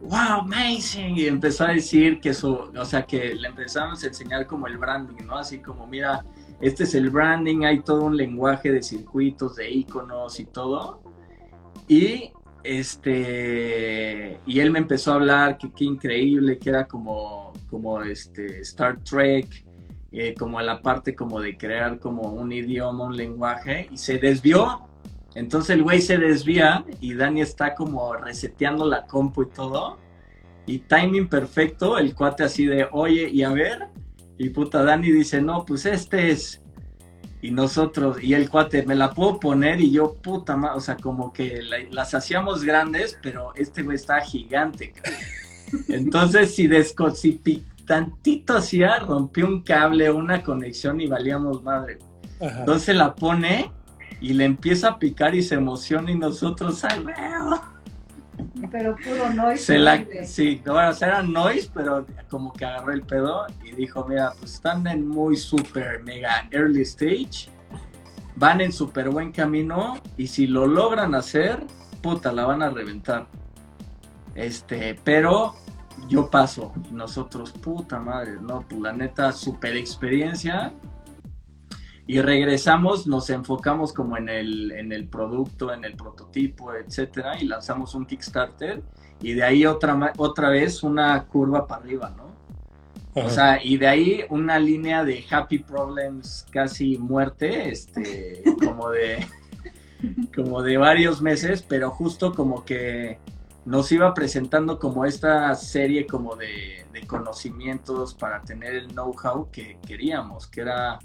wow, 0.01 0.40
amazing. 0.40 1.16
Y 1.16 1.26
empezó 1.26 1.64
a 1.64 1.72
decir 1.72 2.20
que 2.20 2.32
su, 2.34 2.53
o 2.53 2.84
sea, 2.84 3.05
que 3.05 3.34
le 3.34 3.49
empezamos 3.49 4.03
a 4.05 4.07
enseñar 4.07 4.46
como 4.46 4.66
el 4.66 4.78
branding, 4.78 5.24
¿no? 5.26 5.36
Así 5.36 5.59
como, 5.59 5.86
mira, 5.86 6.24
este 6.61 6.84
es 6.84 6.94
el 6.94 7.11
branding, 7.11 7.64
hay 7.64 7.80
todo 7.80 8.05
un 8.05 8.16
lenguaje 8.16 8.72
de 8.72 8.82
circuitos, 8.82 9.57
de 9.57 9.70
iconos 9.70 10.40
y 10.40 10.46
todo. 10.46 11.01
Y 11.86 12.32
este, 12.64 14.40
y 14.44 14.61
él 14.61 14.70
me 14.70 14.80
empezó 14.80 15.12
a 15.12 15.14
hablar 15.16 15.59
que 15.59 15.70
qué 15.70 15.84
increíble, 15.84 16.59
que 16.59 16.70
era 16.70 16.86
como, 16.86 17.53
como 17.70 18.03
este 18.03 18.61
Star 18.61 19.03
Trek, 19.03 19.64
eh, 20.11 20.34
como 20.34 20.61
la 20.61 20.80
parte 20.80 21.14
como 21.14 21.40
de 21.40 21.57
crear 21.57 21.99
como 21.99 22.22
un 22.22 22.53
idioma, 22.53 23.05
un 23.05 23.16
lenguaje, 23.16 23.88
y 23.90 23.96
se 23.96 24.18
desvió. 24.18 24.88
Entonces 25.39 25.70
el 25.70 25.82
güey 25.82 26.01
se 26.01 26.18
desvía 26.18 26.84
y 27.01 27.14
Dani 27.14 27.41
está 27.41 27.74
como 27.74 28.14
reseteando 28.14 28.86
la 28.86 29.07
compu 29.07 29.43
y 29.43 29.49
todo. 29.51 29.99
Y 30.66 30.80
timing 30.80 31.28
perfecto, 31.28 31.97
el 31.97 32.14
cuate 32.14 32.45
así 32.45 32.66
de, 32.66 32.89
oye, 32.93 33.28
y 33.30 33.43
a 33.43 33.51
ver. 33.51 33.86
Y 34.36 34.51
puta, 34.51 34.82
Dani 34.82 35.11
dice, 35.11 35.41
no, 35.41 35.64
pues 35.64 35.86
este 35.86 36.30
es 36.30 36.61
y 37.41 37.53
nosotros, 37.53 38.22
y 38.22 38.34
el 38.34 38.51
cuate, 38.51 38.84
me 38.84 38.97
la 38.97 39.12
puedo 39.12 39.39
poner 39.39 39.80
y 39.80 39.93
yo, 39.93 40.14
puta 40.14 40.57
madre, 40.57 40.76
o 40.76 40.80
sea, 40.80 40.97
como 40.97 41.32
que 41.32 41.62
las 41.91 42.12
hacíamos 42.12 42.64
grandes, 42.64 43.16
pero 43.22 43.53
este 43.55 43.82
güey 43.82 43.95
está 43.95 44.20
gigante. 44.20 44.93
Entonces, 45.89 46.55
si, 46.55 46.66
desco 46.66 47.11
si 47.12 47.41
tantito 47.86 48.57
hacía, 48.57 48.99
rompió 48.99 49.47
un 49.47 49.62
cable, 49.62 50.11
una 50.11 50.43
conexión 50.43 51.01
y 51.01 51.07
valíamos 51.07 51.62
madre. 51.62 51.99
Entonces 52.41 52.95
la 52.95 53.14
pone 53.14 53.72
y 54.20 54.32
le 54.32 54.44
empieza 54.44 54.88
a 54.88 54.98
picar 54.98 55.34
y 55.34 55.42
se 55.42 55.54
emociona 55.54 56.10
y 56.10 56.18
nosotros, 56.18 56.84
¡ay, 56.84 57.04
veo! 57.04 57.60
Pero 58.70 58.96
puro 58.96 59.30
noise. 59.30 59.64
Se 59.64 59.78
la, 59.78 60.04
sí, 60.24 60.62
bueno, 60.64 60.90
era 61.00 61.22
noise, 61.22 61.70
pero 61.74 62.06
como 62.28 62.52
que 62.52 62.64
agarró 62.64 62.92
el 62.92 63.02
pedo 63.02 63.46
y 63.64 63.72
dijo, 63.72 64.06
mira, 64.08 64.32
pues 64.38 64.54
están 64.54 64.86
en 64.86 65.06
muy 65.06 65.36
super 65.36 66.02
mega 66.04 66.48
early 66.50 66.82
stage, 66.82 67.48
van 68.36 68.60
en 68.60 68.72
súper 68.72 69.10
buen 69.10 69.32
camino 69.32 69.98
y 70.16 70.28
si 70.28 70.46
lo 70.46 70.66
logran 70.66 71.14
hacer, 71.14 71.64
puta, 72.00 72.32
la 72.32 72.46
van 72.46 72.62
a 72.62 72.70
reventar. 72.70 73.26
Este, 74.34 74.98
pero 75.02 75.54
yo 76.08 76.30
paso 76.30 76.72
y 76.88 76.94
nosotros, 76.94 77.50
puta 77.50 77.98
madre, 77.98 78.36
no, 78.40 78.64
pues 78.68 78.80
la 78.80 78.92
neta, 78.92 79.32
super 79.32 79.76
experiencia 79.76 80.72
y 82.09 82.22
regresamos, 82.22 83.06
nos 83.06 83.28
enfocamos 83.28 83.92
como 83.92 84.16
en 84.16 84.30
el, 84.30 84.72
en 84.72 84.92
el 84.92 85.06
producto, 85.09 85.74
en 85.74 85.84
el 85.84 85.94
prototipo, 85.94 86.72
etcétera, 86.72 87.38
y 87.38 87.44
lanzamos 87.44 87.94
un 87.94 88.06
Kickstarter 88.06 88.82
y 89.20 89.34
de 89.34 89.42
ahí 89.42 89.66
otra, 89.66 90.14
otra 90.16 90.48
vez 90.48 90.82
una 90.82 91.22
curva 91.26 91.66
para 91.66 91.82
arriba, 91.82 92.14
¿no? 92.16 92.28
O 93.14 93.28
sea, 93.28 93.62
y 93.62 93.76
de 93.76 93.88
ahí 93.88 94.24
una 94.30 94.59
línea 94.59 95.04
de 95.04 95.22
happy 95.30 95.59
problems 95.59 96.46
casi 96.50 96.96
muerte, 96.96 97.68
este, 97.68 98.42
como 98.64 98.88
de, 98.88 99.26
como 100.34 100.62
de 100.62 100.78
varios 100.78 101.20
meses, 101.20 101.62
pero 101.62 101.90
justo 101.90 102.32
como 102.32 102.64
que 102.64 103.18
nos 103.66 103.92
iba 103.92 104.14
presentando 104.14 104.78
como 104.78 105.04
esta 105.04 105.54
serie 105.56 106.06
como 106.06 106.36
de, 106.36 106.86
de 106.90 107.06
conocimientos 107.06 108.14
para 108.14 108.40
tener 108.40 108.76
el 108.76 108.88
know-how 108.88 109.50
que 109.50 109.78
queríamos, 109.86 110.46
que 110.46 110.62
era 110.62 110.98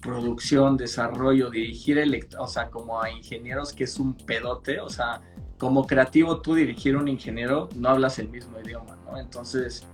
producción, 0.00 0.76
desarrollo, 0.76 1.50
dirigir, 1.50 1.98
o 2.38 2.46
sea, 2.46 2.70
como 2.70 3.02
a 3.02 3.10
ingenieros 3.10 3.72
que 3.72 3.84
es 3.84 3.98
un 3.98 4.14
pedote, 4.14 4.80
o 4.80 4.88
sea, 4.88 5.20
como 5.58 5.86
creativo 5.86 6.40
tú 6.40 6.54
dirigir 6.54 6.96
un 6.96 7.08
ingeniero 7.08 7.68
no 7.74 7.88
hablas 7.88 8.18
el 8.18 8.28
mismo 8.28 8.58
idioma, 8.60 8.96
¿no? 9.04 9.18
Entonces, 9.18 9.84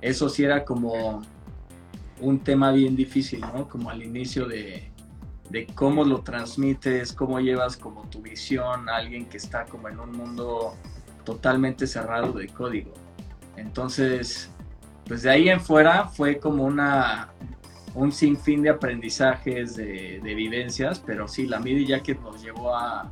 eso 0.00 0.28
sí 0.28 0.44
era 0.44 0.64
como 0.64 1.22
un 2.20 2.40
tema 2.40 2.72
bien 2.72 2.96
difícil, 2.96 3.40
¿no? 3.40 3.68
Como 3.68 3.90
al 3.90 4.02
inicio 4.02 4.46
de, 4.46 4.90
de 5.50 5.66
cómo 5.66 6.04
lo 6.04 6.22
transmites, 6.22 7.12
cómo 7.12 7.40
llevas 7.40 7.76
como 7.76 8.08
tu 8.08 8.22
visión 8.22 8.88
a 8.88 8.96
alguien 8.96 9.26
que 9.26 9.36
está 9.36 9.66
como 9.66 9.88
en 9.88 10.00
un 10.00 10.12
mundo 10.12 10.74
totalmente 11.24 11.86
cerrado 11.86 12.32
de 12.32 12.48
código. 12.48 12.92
Entonces, 13.56 14.50
pues 15.06 15.22
de 15.22 15.30
ahí 15.30 15.48
en 15.50 15.60
fuera 15.60 16.08
fue 16.08 16.38
como 16.38 16.64
una, 16.64 17.32
un 17.94 18.12
sinfín 18.12 18.62
de 18.62 18.70
aprendizajes, 18.70 19.76
de, 19.76 20.20
de 20.22 20.34
vivencias, 20.34 21.02
pero 21.04 21.28
sí, 21.28 21.46
la 21.46 21.60
Media 21.60 21.96
Jacket 21.98 22.20
nos 22.20 22.42
llevó 22.42 22.74
a, 22.74 23.10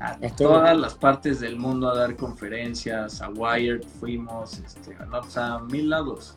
a, 0.00 0.16
todas 0.36 0.76
las 0.76 0.94
partes 0.94 1.40
del 1.40 1.56
mundo 1.56 1.88
a 1.88 1.96
dar 1.96 2.16
conferencias, 2.16 3.22
a 3.22 3.28
Wired 3.30 3.82
fuimos, 4.00 4.58
este, 4.58 4.96
a, 5.36 5.58
mil 5.60 5.90
lados. 5.90 6.36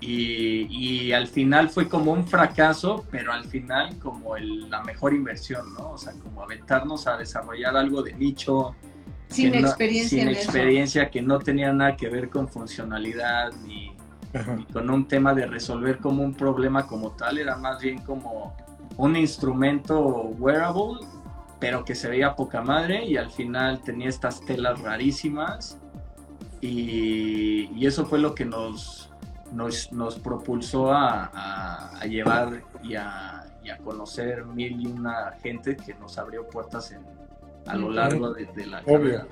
Y, 0.00 0.68
y, 0.70 1.12
al 1.12 1.26
final 1.26 1.70
fue 1.70 1.88
como 1.88 2.12
un 2.12 2.24
fracaso, 2.24 3.04
pero 3.10 3.32
al 3.32 3.44
final 3.44 3.98
como 3.98 4.36
el, 4.36 4.70
la 4.70 4.80
mejor 4.84 5.12
inversión, 5.12 5.74
¿no? 5.74 5.90
O 5.90 5.98
sea, 5.98 6.12
como 6.12 6.42
aventarnos 6.42 7.08
a 7.08 7.16
desarrollar 7.16 7.76
algo 7.76 8.02
de 8.02 8.12
nicho. 8.14 8.76
Sin 9.28 9.54
experiencia. 9.56 10.20
sin 10.20 10.28
experiencia, 10.28 11.10
que 11.10 11.20
no 11.20 11.40
tenía 11.40 11.72
nada 11.72 11.96
que 11.96 12.08
ver 12.08 12.30
con 12.30 12.48
funcionalidad 12.48 13.52
ni, 13.66 13.92
y 14.58 14.72
con 14.72 14.90
un 14.90 15.06
tema 15.06 15.34
de 15.34 15.46
resolver 15.46 15.98
como 15.98 16.22
un 16.22 16.34
problema 16.34 16.86
como 16.86 17.12
tal, 17.12 17.38
era 17.38 17.56
más 17.56 17.80
bien 17.80 17.98
como 18.02 18.54
un 18.96 19.16
instrumento 19.16 20.00
wearable, 20.38 21.06
pero 21.58 21.84
que 21.84 21.94
se 21.94 22.08
veía 22.08 22.34
poca 22.34 22.62
madre 22.62 23.04
y 23.04 23.16
al 23.16 23.30
final 23.30 23.80
tenía 23.80 24.08
estas 24.08 24.40
telas 24.44 24.80
rarísimas. 24.80 25.78
Y, 26.60 27.70
y 27.74 27.86
eso 27.86 28.04
fue 28.04 28.18
lo 28.18 28.34
que 28.34 28.44
nos, 28.44 29.10
nos, 29.52 29.92
nos 29.92 30.18
propulsó 30.18 30.92
a, 30.92 31.30
a, 32.00 32.04
llevar 32.06 32.64
y 32.82 32.96
a, 32.96 33.44
y 33.62 33.70
a, 33.70 33.78
conocer 33.78 34.44
mil 34.44 34.80
y 34.80 34.86
una 34.86 35.32
gente 35.40 35.76
que 35.76 35.94
nos 35.94 36.18
abrió 36.18 36.48
puertas 36.48 36.90
en, 36.90 37.02
a 37.66 37.76
lo 37.76 37.90
largo 37.90 38.32
de, 38.32 38.46
de 38.46 38.66
la 38.66 38.82
Obvio. 38.86 39.26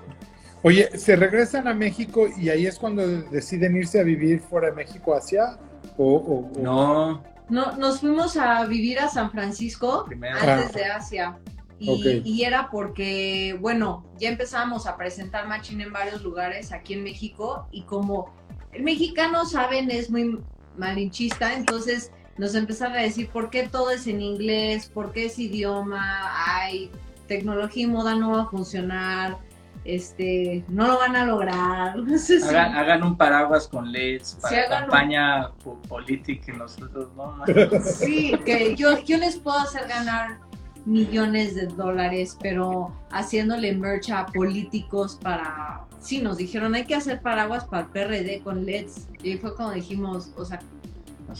Oye, 0.66 0.90
¿se 0.98 1.14
regresan 1.14 1.68
a 1.68 1.74
México 1.74 2.26
y 2.36 2.48
ahí 2.48 2.66
es 2.66 2.76
cuando 2.76 3.06
deciden 3.06 3.76
irse 3.76 4.00
a 4.00 4.02
vivir 4.02 4.40
fuera 4.40 4.70
de 4.70 4.74
México 4.74 5.14
hacia? 5.14 5.60
O, 5.96 6.50
No. 6.58 7.22
No, 7.48 7.76
nos 7.76 8.00
fuimos 8.00 8.36
a 8.36 8.66
vivir 8.66 8.98
a 8.98 9.08
San 9.08 9.30
Francisco 9.30 10.06
antes 10.40 10.72
de 10.72 10.84
Asia. 10.86 11.38
Y, 11.78 12.20
y, 12.24 12.42
era 12.42 12.68
porque, 12.68 13.56
bueno, 13.60 14.04
ya 14.18 14.28
empezábamos 14.28 14.88
a 14.88 14.96
presentar 14.96 15.46
Machine 15.46 15.84
en 15.84 15.92
varios 15.92 16.24
lugares 16.24 16.72
aquí 16.72 16.94
en 16.94 17.04
México 17.04 17.68
y 17.70 17.82
como 17.82 18.34
el 18.72 18.82
mexicano, 18.82 19.46
saben, 19.46 19.88
es 19.92 20.10
muy 20.10 20.40
malinchista, 20.76 21.54
entonces 21.54 22.10
nos 22.38 22.56
empezaron 22.56 22.96
a 22.96 23.02
decir 23.02 23.28
por 23.28 23.50
qué 23.50 23.68
todo 23.68 23.92
es 23.92 24.08
en 24.08 24.20
inglés, 24.20 24.86
por 24.86 25.12
qué 25.12 25.26
es 25.26 25.38
idioma, 25.38 26.32
hay 26.56 26.90
tecnología 27.28 27.84
y 27.84 27.86
moda 27.86 28.16
no 28.16 28.32
va 28.32 28.42
a 28.42 28.46
funcionar, 28.46 29.38
este, 29.86 30.64
no 30.68 30.86
lo 30.86 30.98
van 30.98 31.16
a 31.16 31.24
lograr. 31.24 31.96
hagan, 32.50 33.02
un 33.02 33.16
paraguas 33.16 33.68
con 33.68 33.92
LEDs 33.92 34.38
para 34.42 34.68
campaña 34.68 35.50
política 35.88 36.52
y 36.52 36.56
nosotros 36.56 37.08
no. 37.16 37.42
Sí, 37.82 38.36
que 38.44 38.74
yo, 38.74 39.02
yo 39.04 39.18
les 39.18 39.36
puedo 39.36 39.58
hacer 39.58 39.86
ganar 39.88 40.38
millones 40.84 41.54
de 41.54 41.66
dólares, 41.66 42.36
pero 42.40 42.92
haciéndole 43.10 43.74
merch 43.74 44.10
a 44.10 44.26
políticos 44.26 45.18
para... 45.22 45.82
Sí, 46.00 46.20
nos 46.20 46.36
dijeron 46.36 46.74
hay 46.74 46.84
que 46.84 46.94
hacer 46.94 47.20
paraguas 47.20 47.64
para 47.64 47.82
el 47.82 47.88
PRD 47.88 48.40
con 48.42 48.64
LEDs. 48.64 49.08
Y 49.22 49.36
fue 49.38 49.54
cuando 49.54 49.74
dijimos, 49.74 50.30
o 50.36 50.44
sea, 50.44 50.60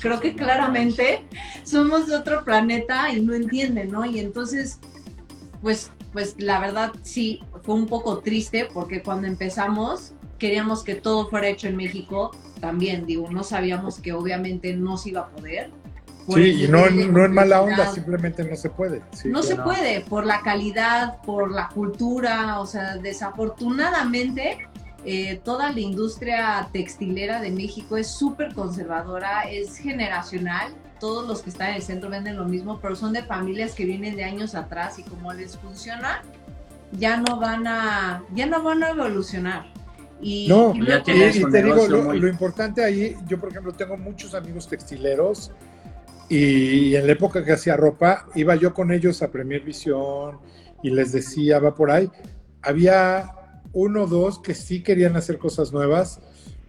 creo 0.01 0.21
que 0.21 0.35
claramente 0.35 1.25
somos 1.63 2.07
de 2.07 2.17
otro 2.17 2.45
planeta 2.45 3.13
y 3.13 3.21
no 3.21 3.35
entienden, 3.35 3.93
¿no? 3.93 4.05
Y 4.05 4.19
entonces, 4.19 4.81
pues 5.63 5.93
pues 6.17 6.35
la 6.39 6.59
verdad 6.59 6.93
sí, 7.03 7.43
fue 7.63 7.75
un 7.75 7.87
poco 7.87 8.21
triste 8.21 8.67
porque 8.73 9.03
cuando 9.03 9.27
empezamos 9.27 10.15
queríamos 10.39 10.83
que 10.83 10.95
todo 10.95 11.29
fuera 11.29 11.47
hecho 11.49 11.69
en 11.69 11.77
México 11.77 12.35
también, 12.59 13.05
digo, 13.05 13.31
no 13.31 13.45
sabíamos 13.45 13.99
que 13.99 14.15
obviamente 14.15 14.75
no 14.75 14.97
se 14.97 15.11
iba 15.11 15.21
a 15.21 15.29
poder. 15.29 15.71
Sí, 16.27 16.65
y 16.65 16.69
no, 16.69 16.89
no 16.89 17.27
en 17.27 17.33
mala 17.35 17.61
onda, 17.61 17.93
simplemente 17.93 18.45
no 18.45 18.57
se 18.57 18.71
puede. 18.71 19.03
no 19.27 19.43
se 19.43 19.57
puede, 19.57 20.01
por 20.01 20.25
la 20.25 20.41
calidad, 20.41 21.21
por 21.21 21.53
la 21.53 21.69
cultura, 21.69 22.61
o 22.61 22.67
sea, 22.67 22.97
desafortunadamente 22.97 24.67
eh, 25.05 25.39
toda 25.45 25.71
la 25.71 25.81
industria 25.81 26.67
textilera 26.73 27.43
de 27.43 27.51
México 27.51 27.99
es 27.99 28.07
súper 28.07 28.55
conservadora, 28.55 29.43
es 29.43 29.77
generacional 29.77 30.73
todos 30.99 31.27
los 31.27 31.43
que 31.43 31.51
están 31.51 31.71
en 31.71 31.77
el 31.77 31.83
centro 31.83 32.11
venden 32.11 32.37
lo 32.37 32.45
mismo, 32.47 32.81
pero 32.81 32.97
son 32.97 33.13
de 33.13 33.23
familias 33.23 33.75
que 33.75 33.85
vienen 33.85 34.17
de 34.17 34.25
años 34.25 34.55
atrás 34.55 34.99
y 34.99 35.03
como 35.03 35.33
les 35.33 35.57
funciona, 35.57 36.23
ya 36.93 37.19
no 37.19 37.39
van 37.39 37.67
a, 37.67 38.23
ya 38.35 38.47
no 38.47 38.63
van 38.63 38.83
a 38.83 38.91
evolucionar. 38.91 39.67
Y, 40.21 40.49
no, 40.49 40.73
y, 40.75 40.87
te 41.05 41.63
digo, 41.63 41.87
lo, 41.89 42.29
importante 42.29 42.83
ahí, 42.83 43.15
yo 43.29 43.39
por 43.39 43.51
ejemplo 43.51 43.73
tengo 43.73 43.99
muchos 43.99 44.35
amigos 44.35 44.67
textileros 44.67 45.53
Y 46.31 46.97
en 46.97 47.07
la 47.07 47.13
época 47.13 47.45
que 47.45 47.53
hacía 47.53 47.77
ropa, 47.77 48.27
iba 48.35 48.57
yo 48.57 48.73
con 48.73 48.93
ellos 48.93 49.23
a 49.23 49.31
Premier 49.31 49.63
Visión 49.63 50.39
y 50.83 50.91
les 50.91 51.13
decía, 51.13 51.59
va 51.59 51.75
por 51.75 51.91
ahí. 51.91 52.11
Había 52.63 53.31
uno 53.73 54.05
o 54.05 54.07
dos 54.07 54.39
que 54.39 54.55
sí 54.55 54.83
querían 54.83 55.17
hacer 55.17 55.39
cosas 55.39 55.73
nuevas, 55.73 56.21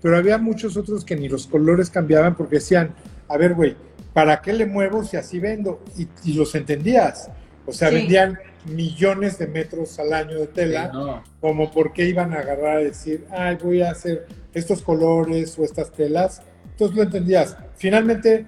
pero 0.02 0.18
había 0.18 0.38
muchos 0.38 0.76
otros 0.76 1.06
que 1.06 1.16
ni 1.16 1.30
los 1.30 1.48
colores 1.48 1.90
cambiaban 1.90 2.36
porque 2.36 2.56
decían, 2.56 2.94
a 3.30 3.38
ver, 3.38 3.54
güey, 3.54 3.76
¿para 4.18 4.42
qué 4.42 4.52
le 4.52 4.66
muevo 4.66 5.04
si 5.04 5.16
así 5.16 5.38
vendo? 5.38 5.80
Y, 5.96 6.34
los 6.34 6.56
entendías. 6.56 7.30
O 7.68 7.72
sea, 7.72 7.92
vendían 7.92 8.40
millones 8.66 9.38
de 9.38 9.46
metros 9.46 10.00
al 10.00 10.12
año 10.12 10.40
de 10.40 10.48
tela, 10.48 11.22
como 11.40 11.70
por 11.70 11.94
qué 11.94 12.06
iban 12.06 12.34
a 12.34 12.40
agarrar 12.40 12.78
a 12.78 12.80
decir, 12.80 13.28
ay, 13.30 13.60
voy 13.64 13.84
a 13.84 13.92
hacer 13.92 14.26
estos 14.56 14.82
colores 14.82 15.56
o 15.60 15.64
estas 15.64 15.92
telas. 15.92 16.42
Entonces 16.72 16.98
lo 16.98 17.04
entendías. 17.04 17.58
Finalmente, 17.76 18.48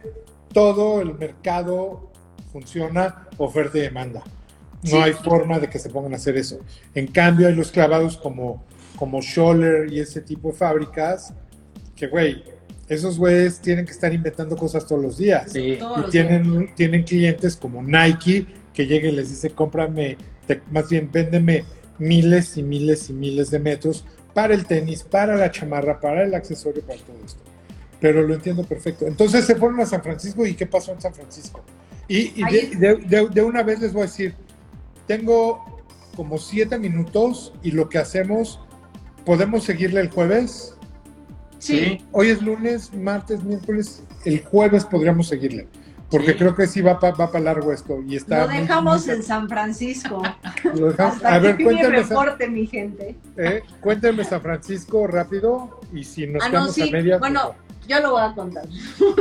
todo 0.52 1.02
el 1.02 1.14
mercado 1.14 2.10
funciona 2.52 3.28
oferta 3.38 3.78
y 3.78 3.82
demanda. 3.82 4.24
No 4.92 5.04
hay 5.04 5.14
forma 5.14 5.60
de 5.60 5.70
que 5.70 5.78
se 5.78 5.92
pongan 5.92 6.14
a 6.14 6.16
hacer 6.16 6.36
eso. 6.36 6.62
En 6.96 7.06
cambio, 7.06 7.48
hay 7.48 7.54
los 7.54 7.70
clavados 7.70 8.18
como, 8.18 8.66
como 8.96 9.22
Scholler 9.22 9.94
y 9.94 10.00
ese 10.00 10.22
tipo 10.22 10.48
de 10.48 10.56
fábricas 10.56 11.32
que, 11.96 12.08
güey, 12.08 12.44
esos 12.90 13.18
güeyes 13.18 13.60
tienen 13.60 13.86
que 13.86 13.92
estar 13.92 14.14
inventando 14.14 14.58
cosas 14.58 14.86
todos 14.86 15.02
los 15.02 15.18
días. 15.18 15.56
y 15.56 15.80
tienen, 16.12 16.74
tienen 16.76 17.04
clientes 17.04 17.56
como 17.56 17.82
Nike 17.82 18.46
que 18.74 18.88
llega 18.88 19.08
y 19.08 19.12
les 19.12 19.30
dice, 19.30 19.52
cómprame, 19.52 20.18
más 20.72 20.90
bien 20.90 21.10
véndeme 21.12 21.64
miles 21.98 22.58
y 22.58 22.64
miles 22.64 23.10
y 23.10 23.14
miles 23.14 23.52
de 23.52 23.60
metros 23.60 24.06
para 24.34 24.54
el 24.54 24.66
tenis, 24.66 25.04
para 25.04 25.36
la 25.36 25.52
chamarra, 25.52 26.00
para 26.00 26.24
el 26.24 26.34
accesorio, 26.34 26.82
para 26.82 27.00
todo 27.00 27.18
esto 27.26 27.50
pero 28.00 28.26
lo 28.26 28.34
entiendo 28.34 28.64
perfecto. 28.64 29.06
Entonces 29.06 29.46
se 29.46 29.56
fueron 29.56 29.80
a 29.82 29.86
San 29.86 30.02
Francisco 30.02 30.46
y 30.46 30.56
¿qué 30.56 30.66
pasó 30.66 30.94
en 30.94 31.02
San 31.02 31.14
Francisco? 31.14 31.62
Y, 32.08 32.42
de, 32.78 33.44
una 33.44 33.62
vez 33.62 33.80
les 33.80 33.94
voy 33.94 34.04
a 34.04 34.06
decir, 34.06 34.34
tengo 35.06 35.82
como 36.16 36.40
siete 36.40 36.80
minutos 36.80 37.54
y 37.62 37.72
lo 37.72 37.88
que 37.88 38.00
hacemos, 38.00 38.60
¿podemos 39.26 39.64
seguirle 39.64 40.02
el 40.02 40.10
jueves? 40.10 40.76
Sí. 41.60 42.04
Hoy 42.12 42.30
es 42.30 42.42
lunes, 42.42 42.94
martes, 42.94 43.44
miércoles, 43.44 44.04
el 44.26 44.44
jueves 44.44 44.86
podríamos 44.86 45.28
seguirle. 45.28 45.68
Porque 46.10 46.36
creo 46.36 46.56
que 46.56 46.66
sí 46.66 46.82
va 46.82 47.00
para 47.00 47.16
va 47.16 47.40
largo 47.40 47.72
esto. 47.72 48.02
Y 48.02 48.16
está 48.16 48.42
lo 48.42 48.48
dejamos 48.48 49.08
en 49.08 49.22
San 49.22 49.48
Francisco. 49.48 50.24
Lo 50.74 50.90
dejamos. 50.90 51.24
a 51.24 51.38
ver, 51.38 51.62
cuéntame. 51.62 51.98
reporte, 51.98 52.50
mi 52.50 52.66
gente. 52.66 53.16
Eh, 53.38 53.62
cuéntame 53.80 54.24
San 54.24 54.42
Francisco 54.42 55.06
rápido 55.06 55.80
y 55.94 56.04
si 56.04 56.26
nos 56.26 56.44
ah, 56.44 56.50
quedamos 56.50 56.80
a 56.80 56.86
media. 56.88 57.20
Bueno, 57.20 57.54
yo 57.88 58.00
lo 58.00 58.12
voy 58.12 58.22
a 58.22 58.34
contar. 58.34 58.66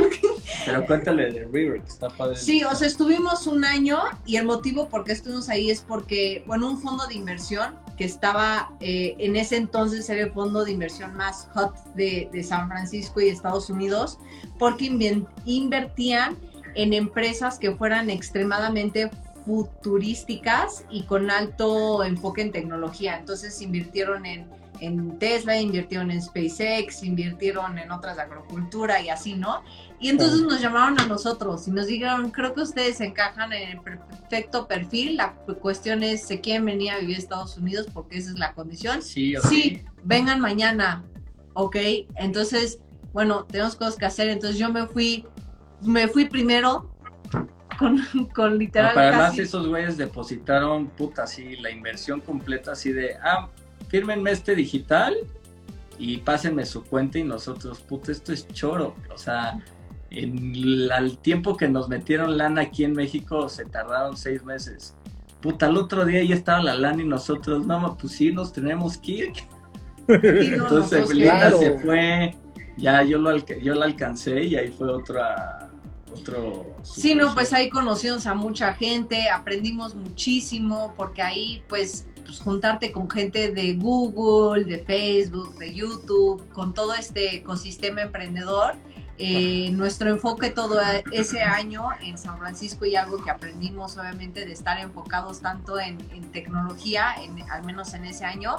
Pero 0.65 0.85
cuéntale 0.85 1.31
de 1.31 1.45
River, 1.45 1.81
que 1.81 1.87
está 1.87 2.09
padre. 2.09 2.35
Sí, 2.35 2.63
o 2.63 2.73
sea, 2.75 2.87
estuvimos 2.87 3.47
un 3.47 3.65
año 3.65 3.99
y 4.25 4.37
el 4.37 4.45
motivo 4.45 4.89
por 4.89 5.03
qué 5.03 5.11
estuvimos 5.11 5.49
ahí 5.49 5.69
es 5.69 5.81
porque, 5.81 6.43
bueno, 6.47 6.69
un 6.69 6.79
fondo 6.79 7.05
de 7.07 7.15
inversión 7.15 7.75
que 7.99 8.05
estaba 8.05 8.71
eh, 8.79 9.17
en 9.19 9.35
ese 9.35 9.57
entonces 9.57 10.09
era 10.09 10.23
el 10.23 10.31
fondo 10.31 10.63
de 10.63 10.71
inversión 10.71 11.17
más 11.17 11.49
hot 11.53 11.75
de, 11.95 12.29
de 12.31 12.43
San 12.43 12.69
Francisco 12.69 13.19
y 13.19 13.27
Estados 13.27 13.69
Unidos, 13.69 14.17
porque 14.57 14.85
invertían 15.43 16.37
en 16.75 16.93
empresas 16.93 17.59
que 17.59 17.75
fueran 17.75 18.09
extremadamente 18.09 19.11
futurísticas 19.45 20.85
y 20.89 21.03
con 21.03 21.29
alto 21.29 22.05
enfoque 22.05 22.41
en 22.41 22.53
tecnología. 22.53 23.17
Entonces 23.17 23.61
invirtieron 23.61 24.25
en 24.25 24.47
en 24.81 25.17
Tesla, 25.19 25.59
invirtieron 25.59 26.11
en 26.11 26.21
SpaceX, 26.21 27.03
invirtieron 27.03 27.77
en 27.77 27.91
otras 27.91 28.15
de 28.17 28.23
agricultura 28.23 29.01
y 29.01 29.09
así, 29.09 29.35
¿no? 29.35 29.63
Y 29.99 30.09
entonces 30.09 30.41
nos 30.41 30.61
llamaron 30.61 30.99
a 30.99 31.05
nosotros 31.05 31.67
y 31.67 31.71
nos 31.71 31.87
dijeron, 31.87 32.31
creo 32.31 32.53
que 32.53 32.61
ustedes 32.61 33.01
encajan 33.01 33.51
en 33.51 33.69
el 33.69 33.81
perfecto 33.81 34.67
perfil, 34.67 35.17
la 35.17 35.33
cuestión 35.61 36.03
es, 36.03 36.25
¿se 36.25 36.39
quieren 36.39 36.65
venir 36.65 36.91
a 36.91 36.99
vivir 36.99 37.17
a 37.17 37.19
Estados 37.19 37.57
Unidos? 37.57 37.87
Porque 37.93 38.17
esa 38.17 38.31
es 38.31 38.39
la 38.39 38.53
condición. 38.53 39.01
Sí, 39.01 39.35
sí, 39.49 39.83
vengan 40.03 40.39
mañana, 40.39 41.03
¿ok? 41.53 41.75
Entonces, 42.15 42.79
bueno, 43.11 43.45
tenemos 43.45 43.75
cosas 43.75 43.97
que 43.97 44.05
hacer, 44.05 44.29
entonces 44.29 44.57
yo 44.57 44.71
me 44.71 44.87
fui, 44.87 45.25
me 45.81 46.07
fui 46.07 46.25
primero 46.25 46.95
con, 47.77 47.99
con 48.35 48.57
literal. 48.57 48.91
pero 48.93 49.07
además 49.07 49.37
esos 49.37 49.67
güeyes 49.67 49.97
depositaron, 49.97 50.87
puta, 50.87 51.23
así, 51.23 51.55
la 51.57 51.71
inversión 51.71 52.21
completa, 52.21 52.73
así 52.73 52.91
de, 52.91 53.15
ah, 53.23 53.49
fírmenme 53.89 54.31
este 54.31 54.55
digital 54.55 55.15
y 55.97 56.17
pásenme 56.17 56.65
su 56.65 56.83
cuenta 56.83 57.19
y 57.19 57.23
nosotros, 57.23 57.81
puta, 57.81 58.11
esto 58.11 58.31
es 58.31 58.47
choro. 58.47 58.95
O 59.13 59.17
sea, 59.17 59.59
en 60.11 60.55
el 60.91 61.17
tiempo 61.17 61.57
que 61.57 61.67
nos 61.67 61.89
metieron 61.89 62.37
lana 62.37 62.61
aquí 62.61 62.83
en 62.83 62.93
México 62.93 63.49
se 63.49 63.65
tardaron 63.65 64.15
seis 64.17 64.43
meses. 64.43 64.95
Puta, 65.41 65.67
el 65.67 65.77
otro 65.77 66.05
día 66.05 66.23
ya 66.23 66.35
estaba 66.35 66.61
la 66.63 66.75
lana 66.75 67.01
y 67.01 67.05
nosotros, 67.05 67.65
no, 67.65 67.97
pues 67.97 68.13
sí, 68.13 68.31
nos 68.31 68.51
tenemos 68.51 68.97
que 68.97 69.11
ir. 69.11 69.33
Entonces, 70.07 71.05
pues, 71.05 71.59
se 71.59 71.79
fue, 71.79 72.35
ya 72.77 73.03
yo, 73.03 73.17
lo 73.17 73.37
yo 73.37 73.75
la 73.75 73.85
alcancé 73.85 74.43
y 74.43 74.55
ahí 74.55 74.69
fue 74.69 74.89
otra, 74.89 75.69
otro... 76.11 76.75
Sí, 76.83 77.15
no, 77.15 77.33
pues 77.33 77.53
ahí 77.53 77.69
conocimos 77.69 78.25
a 78.25 78.33
mucha 78.33 78.73
gente, 78.73 79.29
aprendimos 79.29 79.95
muchísimo, 79.95 80.93
porque 80.97 81.21
ahí 81.21 81.63
pues 81.69 82.07
pues, 82.29 82.41
juntarte 82.41 82.91
con 82.91 83.09
gente 83.09 83.51
de 83.51 83.73
Google, 83.73 84.63
de 84.65 84.79
Facebook, 84.79 85.57
de 85.57 85.73
YouTube, 85.73 86.47
con 86.53 86.73
todo 86.73 86.93
este 86.93 87.37
ecosistema 87.37 88.01
emprendedor. 88.01 88.75
Eh, 89.17 89.71
nuestro 89.71 90.11
enfoque 90.11 90.49
todo 90.49 90.79
ese 91.11 91.41
año 91.41 91.89
en 92.01 92.17
San 92.17 92.37
Francisco 92.37 92.85
y 92.85 92.95
algo 92.95 93.21
que 93.21 93.29
aprendimos 93.29 93.97
obviamente 93.97 94.45
de 94.45 94.53
estar 94.53 94.79
enfocados 94.79 95.41
tanto 95.41 95.77
en, 95.77 95.97
tecnología, 96.31 97.15
al 97.51 97.65
menos 97.65 97.93
en 97.95 98.05
ese 98.05 98.23
año, 98.23 98.57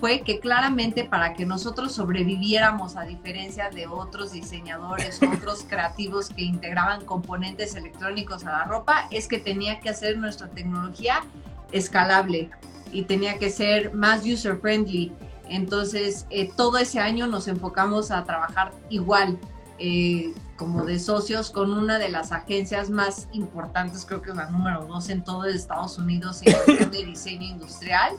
fue 0.00 0.22
que 0.22 0.40
claramente 0.40 1.04
para 1.04 1.32
que 1.32 1.46
nosotros 1.46 1.92
sobreviviéramos 1.92 2.96
a 2.96 3.02
diferencia 3.02 3.70
de 3.70 3.86
otros 3.86 4.32
diseñadores, 4.32 5.20
otros 5.22 5.64
creativos 5.68 6.28
que 6.28 6.42
integraban 6.42 7.06
componentes 7.06 7.76
electrónicos 7.76 8.44
a 8.44 8.50
la 8.50 8.64
ropa, 8.64 9.06
es 9.12 9.28
que 9.28 9.38
tenía 9.38 9.80
que 9.80 9.88
hacer 9.90 10.18
nuestra 10.18 10.48
tecnología 10.48 11.22
escalable 11.70 12.50
y 12.92 13.02
tenía 13.02 13.38
que 13.38 13.50
ser 13.50 13.94
más 13.94 14.24
user 14.24 14.58
friendly. 14.58 15.12
Entonces, 15.48 16.26
eh, 16.30 16.50
todo 16.56 16.78
ese 16.78 17.00
año 17.00 17.26
nos 17.26 17.48
enfocamos 17.48 18.10
a 18.10 18.24
trabajar 18.24 18.72
igual, 18.90 19.38
eh, 19.78 20.32
como 20.56 20.84
de 20.84 20.98
socios, 20.98 21.50
con 21.50 21.72
una 21.72 21.98
de 21.98 22.08
las 22.08 22.30
agencias 22.30 22.90
más 22.90 23.28
importantes, 23.32 24.04
creo 24.06 24.22
que 24.22 24.30
es 24.30 24.36
la 24.36 24.48
número 24.50 24.86
dos 24.86 25.08
en 25.08 25.24
todo 25.24 25.44
Estados 25.46 25.98
Unidos 25.98 26.40
en 26.44 26.52
cuestión 26.64 26.90
de 26.90 27.04
diseño 27.04 27.48
industrial 27.48 28.14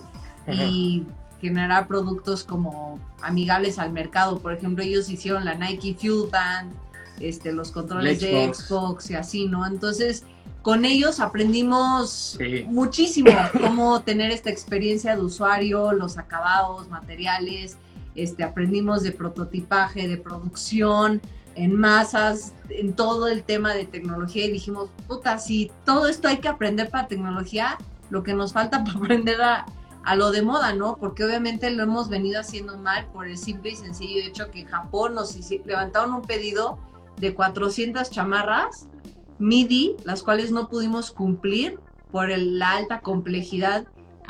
y 0.47 1.05
generar 1.39 1.87
productos 1.87 2.43
como 2.43 2.99
amigables 3.21 3.79
al 3.79 3.93
mercado. 3.93 4.39
Por 4.39 4.53
ejemplo, 4.53 4.83
ellos 4.83 5.09
hicieron 5.09 5.45
la 5.45 5.55
Nike 5.55 5.95
Fuel 5.99 6.29
Band, 6.29 6.73
este, 7.19 7.53
los 7.53 7.71
controles 7.71 8.19
de 8.19 8.53
Xbox 8.53 9.09
y 9.11 9.15
así, 9.15 9.45
¿no? 9.47 9.65
Entonces, 9.65 10.25
con 10.63 10.85
ellos 10.85 11.19
aprendimos 11.19 12.39
muchísimo 12.67 13.31
cómo 13.61 14.01
tener 14.01 14.31
esta 14.31 14.49
experiencia 14.49 15.15
de 15.15 15.21
usuario, 15.21 15.91
los 15.91 16.17
acabados, 16.17 16.89
materiales, 16.89 17.77
este, 18.15 18.43
aprendimos 18.43 19.03
de 19.03 19.11
prototipaje, 19.11 20.07
de 20.07 20.17
producción, 20.17 21.21
en 21.55 21.75
masas, 21.75 22.53
en 22.69 22.93
todo 22.93 23.27
el 23.27 23.43
tema 23.43 23.73
de 23.73 23.85
tecnología 23.85 24.45
y 24.45 24.51
dijimos, 24.51 24.89
puta, 25.07 25.37
si 25.37 25.69
todo 25.85 26.07
esto 26.07 26.29
hay 26.29 26.37
que 26.37 26.47
aprender 26.47 26.89
para 26.89 27.07
tecnología, 27.07 27.77
lo 28.09 28.23
que 28.23 28.33
nos 28.33 28.53
falta 28.53 28.83
para 28.85 28.97
aprender 28.97 29.41
a, 29.41 29.65
a 30.03 30.15
lo 30.15 30.31
de 30.31 30.41
moda, 30.41 30.73
¿no? 30.73 30.97
Porque 30.97 31.25
obviamente 31.25 31.69
lo 31.71 31.83
hemos 31.83 32.09
venido 32.09 32.39
haciendo 32.39 32.77
mal 32.77 33.05
por 33.07 33.27
el 33.27 33.37
simple 33.37 33.71
y 33.71 33.75
sencillo 33.75 34.21
hecho 34.21 34.49
que 34.49 34.61
en 34.61 34.67
Japón 34.67 35.15
nos 35.15 35.37
levantaron 35.65 36.13
un 36.13 36.21
pedido 36.21 36.79
de 37.17 37.33
400 37.33 38.09
chamarras 38.09 38.87
MIDI, 39.43 39.97
las 40.05 40.23
cuales 40.23 40.51
no 40.51 40.69
pudimos 40.69 41.11
cumplir 41.11 41.79
por 42.11 42.29
la 42.29 42.71
alta 42.71 43.01
complejidad 43.01 43.85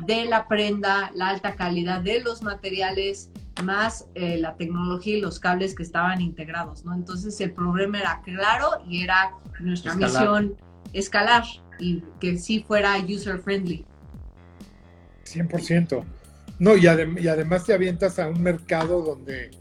de 0.05 0.25
la 0.25 0.47
prenda, 0.47 1.11
la 1.13 1.29
alta 1.29 1.55
calidad 1.55 2.01
de 2.01 2.19
los 2.21 2.41
materiales, 2.41 3.29
más 3.63 4.07
eh, 4.15 4.37
la 4.37 4.55
tecnología 4.55 5.17
y 5.17 5.21
los 5.21 5.39
cables 5.39 5.75
que 5.75 5.83
estaban 5.83 6.19
integrados, 6.19 6.83
¿no? 6.83 6.95
Entonces 6.95 7.39
el 7.41 7.53
problema 7.53 7.99
era 7.99 8.21
claro 8.23 8.69
y 8.87 9.03
era 9.03 9.33
nuestra 9.59 9.93
misión 9.93 10.55
escalar 10.93 11.43
y 11.79 12.01
que 12.19 12.37
sí 12.37 12.63
fuera 12.67 12.97
user 12.97 13.37
friendly. 13.37 13.85
100%. 15.25 16.03
No, 16.57 16.75
y, 16.75 16.85
y 16.85 17.27
además 17.27 17.65
te 17.65 17.73
avientas 17.73 18.17
a 18.17 18.27
un 18.27 18.41
mercado 18.41 19.01
donde 19.01 19.51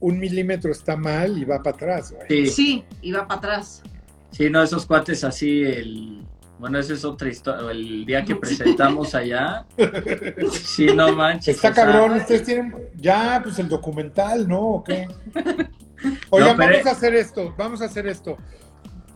un 0.00 0.18
milímetro 0.18 0.72
está 0.72 0.96
mal 0.96 1.38
y 1.38 1.44
va 1.44 1.62
para 1.62 1.76
atrás. 1.76 2.14
Sí. 2.28 2.46
sí, 2.46 2.84
y 3.00 3.12
va 3.12 3.26
para 3.26 3.38
atrás. 3.38 3.82
Sí, 4.30 4.48
no, 4.50 4.62
esos 4.62 4.86
cuates 4.86 5.24
así, 5.24 5.62
el, 5.62 6.26
bueno, 6.58 6.78
esa 6.78 6.92
es 6.92 7.04
otra 7.04 7.28
historia, 7.28 7.70
el 7.70 8.04
día 8.04 8.24
que 8.24 8.36
presentamos 8.36 9.14
allá, 9.14 9.64
sí, 10.52 10.86
no 10.94 11.12
manches. 11.14 11.56
Está 11.56 11.72
cabrón, 11.72 12.18
ustedes 12.18 12.44
tienen, 12.44 12.74
ya, 12.96 13.40
pues 13.42 13.58
el 13.58 13.68
documental, 13.68 14.46
¿no? 14.46 14.60
¿O 14.60 14.84
qué? 14.84 15.08
Oigan, 16.30 16.56
vamos 16.56 16.86
a 16.86 16.90
hacer 16.90 17.14
esto, 17.14 17.54
vamos 17.56 17.82
a 17.82 17.86
hacer 17.86 18.06
esto. 18.06 18.36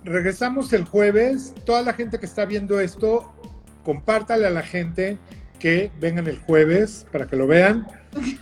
regresamos 0.04 0.72
el 0.72 0.84
jueves. 0.84 1.54
Toda 1.64 1.82
la 1.82 1.94
gente 1.94 2.18
que 2.18 2.26
está 2.26 2.44
viendo 2.44 2.80
esto, 2.80 3.32
compártale 3.82 4.46
a 4.46 4.50
la 4.50 4.62
gente 4.62 5.18
que 5.58 5.90
vengan 6.00 6.26
el 6.26 6.38
jueves 6.38 7.06
para 7.10 7.26
que 7.26 7.36
lo 7.36 7.46
vean. 7.46 7.86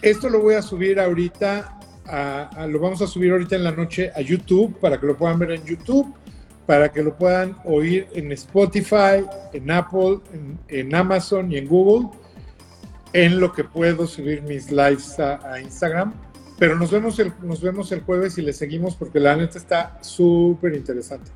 Esto 0.02 0.28
lo 0.28 0.40
voy 0.40 0.54
a 0.54 0.62
subir 0.62 0.98
ahorita, 1.00 1.78
lo 2.66 2.80
vamos 2.80 3.00
a 3.02 3.06
subir 3.06 3.32
ahorita 3.32 3.56
en 3.56 3.64
la 3.64 3.72
noche 3.72 4.10
a 4.14 4.20
YouTube 4.20 4.78
para 4.80 4.98
que 4.98 5.06
lo 5.06 5.16
puedan 5.16 5.38
ver 5.38 5.52
en 5.52 5.64
YouTube, 5.64 6.14
para 6.72 6.90
que 6.90 7.02
lo 7.02 7.14
puedan 7.14 7.54
oír 7.66 8.08
en 8.14 8.32
Spotify, 8.32 9.26
en 9.52 9.70
Apple, 9.70 10.20
en, 10.68 10.94
Amazon 10.94 11.52
y 11.52 11.58
en 11.58 11.68
Google, 11.68 12.08
en 13.12 13.40
lo 13.40 13.52
que 13.52 13.62
puedo 13.62 14.06
subir 14.06 14.40
mis 14.40 14.70
lives 14.70 15.20
a, 15.20 15.60
Instagram. 15.60 16.14
Pero 16.58 16.74
nos 16.76 16.90
vemos, 16.90 17.18
el, 17.18 17.30
nos 17.42 17.60
vemos 17.60 17.92
el 17.92 18.00
jueves 18.00 18.38
y 18.38 18.40
le 18.40 18.54
seguimos 18.54 18.96
porque 18.96 19.20
la 19.20 19.36
neta 19.36 19.58
está 19.58 19.98
súper 20.00 20.74
interesante. 20.74 21.30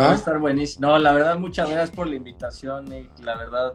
Va 0.00 0.12
a 0.12 0.14
estar 0.14 0.38
buenísimo. 0.38 0.88
No, 0.88 0.98
la 0.98 1.12
verdad, 1.12 1.38
muchas 1.38 1.68
gracias 1.68 1.94
por 1.94 2.06
la 2.06 2.14
invitación, 2.14 2.90
y 2.90 3.10
La 3.22 3.36
verdad, 3.36 3.74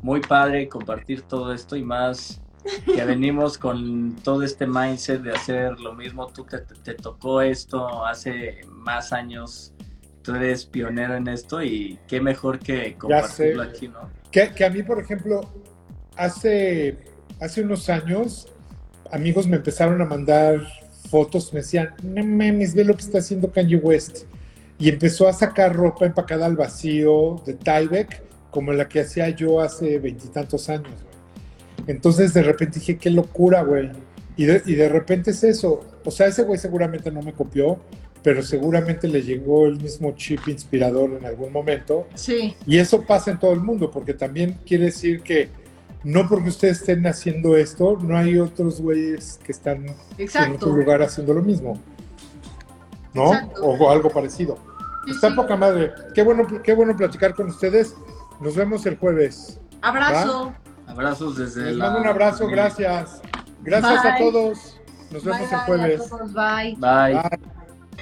muy 0.00 0.22
padre 0.22 0.66
compartir 0.66 1.20
todo 1.20 1.52
esto 1.52 1.76
y 1.76 1.82
más 1.82 2.40
que 2.84 3.04
venimos 3.04 3.58
con 3.58 4.16
todo 4.22 4.42
este 4.42 4.66
mindset 4.66 5.22
de 5.22 5.32
hacer 5.32 5.78
lo 5.80 5.94
mismo. 5.94 6.26
Tú 6.28 6.44
te, 6.44 6.58
te, 6.58 6.94
tocó 6.94 7.42
esto 7.42 8.04
hace 8.04 8.60
más 8.68 9.12
años, 9.12 9.72
tú 10.22 10.34
eres 10.34 10.64
pionero 10.64 11.16
en 11.16 11.28
esto 11.28 11.62
y 11.62 11.98
qué 12.08 12.20
mejor 12.20 12.58
que 12.58 12.94
compartirlo 12.94 13.62
aquí, 13.62 13.88
¿no? 13.88 14.10
Que, 14.30 14.52
que, 14.52 14.64
a 14.64 14.70
mí, 14.70 14.82
por 14.82 14.98
ejemplo, 14.98 15.42
hace, 16.16 16.98
hace 17.40 17.62
unos 17.62 17.88
años, 17.88 18.48
amigos 19.12 19.46
me 19.46 19.56
empezaron 19.56 20.00
a 20.02 20.04
mandar 20.04 20.60
fotos, 21.10 21.52
me 21.52 21.60
decían, 21.60 21.94
no 22.02 22.24
mames, 22.24 22.74
ve 22.74 22.84
lo 22.84 22.94
que 22.94 23.02
está 23.02 23.18
haciendo 23.18 23.50
Kanye 23.50 23.76
West. 23.76 24.24
Y 24.76 24.88
empezó 24.88 25.28
a 25.28 25.32
sacar 25.32 25.74
ropa 25.74 26.04
empacada 26.04 26.46
al 26.46 26.56
vacío 26.56 27.40
de 27.46 27.54
Tyvek 27.54 28.24
como 28.50 28.72
la 28.72 28.88
que 28.88 29.00
hacía 29.00 29.28
yo 29.30 29.60
hace 29.60 29.98
veintitantos 29.98 30.68
años, 30.68 30.94
Entonces 31.86 32.34
de 32.34 32.42
repente 32.42 32.78
dije, 32.78 32.96
qué 32.96 33.10
locura, 33.10 33.62
güey. 33.62 33.90
Y 34.36 34.46
de, 34.46 34.62
y 34.66 34.74
de 34.74 34.88
repente 34.88 35.30
es 35.30 35.44
eso. 35.44 35.84
O 36.04 36.10
sea, 36.10 36.26
ese 36.26 36.42
güey 36.42 36.58
seguramente 36.58 37.10
no 37.10 37.22
me 37.22 37.32
copió, 37.32 37.78
pero 38.22 38.42
seguramente 38.42 39.06
le 39.06 39.22
llegó 39.22 39.66
el 39.66 39.80
mismo 39.80 40.12
chip 40.12 40.48
inspirador 40.48 41.10
en 41.18 41.26
algún 41.26 41.52
momento. 41.52 42.06
Sí. 42.14 42.56
Y 42.66 42.78
eso 42.78 43.02
pasa 43.02 43.30
en 43.30 43.38
todo 43.38 43.52
el 43.52 43.60
mundo, 43.60 43.90
porque 43.90 44.14
también 44.14 44.58
quiere 44.64 44.86
decir 44.86 45.22
que 45.22 45.48
no 46.04 46.28
porque 46.28 46.50
ustedes 46.50 46.80
estén 46.80 47.06
haciendo 47.06 47.56
esto, 47.56 47.98
no 48.00 48.16
hay 48.16 48.38
otros 48.38 48.80
güeyes 48.80 49.40
que 49.42 49.52
están 49.52 49.86
en 50.18 50.52
otro 50.52 50.74
lugar 50.74 51.02
haciendo 51.02 51.32
lo 51.32 51.42
mismo. 51.42 51.80
¿No? 53.14 53.30
O 53.62 53.90
algo 53.90 54.10
parecido. 54.10 54.58
Está 55.08 55.34
poca 55.34 55.56
madre. 55.56 55.92
Qué 56.14 56.22
bueno, 56.22 56.46
qué 56.62 56.74
bueno 56.74 56.96
platicar 56.96 57.34
con 57.34 57.48
ustedes. 57.48 57.94
Nos 58.40 58.56
vemos 58.56 58.84
el 58.86 58.96
jueves. 58.96 59.60
Abrazo. 59.82 60.54
Abrazos 60.86 61.36
desde 61.36 61.66
Les 61.66 61.76
mando 61.76 62.00
un 62.00 62.06
abrazo, 62.06 62.46
gracias. 62.46 63.20
Gracias 63.62 64.04
a 64.04 64.16
todos. 64.18 64.80
Nos 65.10 65.24
vemos 65.24 65.52
el 65.52 65.58
jueves. 65.60 66.10
Bye. 66.34 66.76
Bye. 66.76 67.54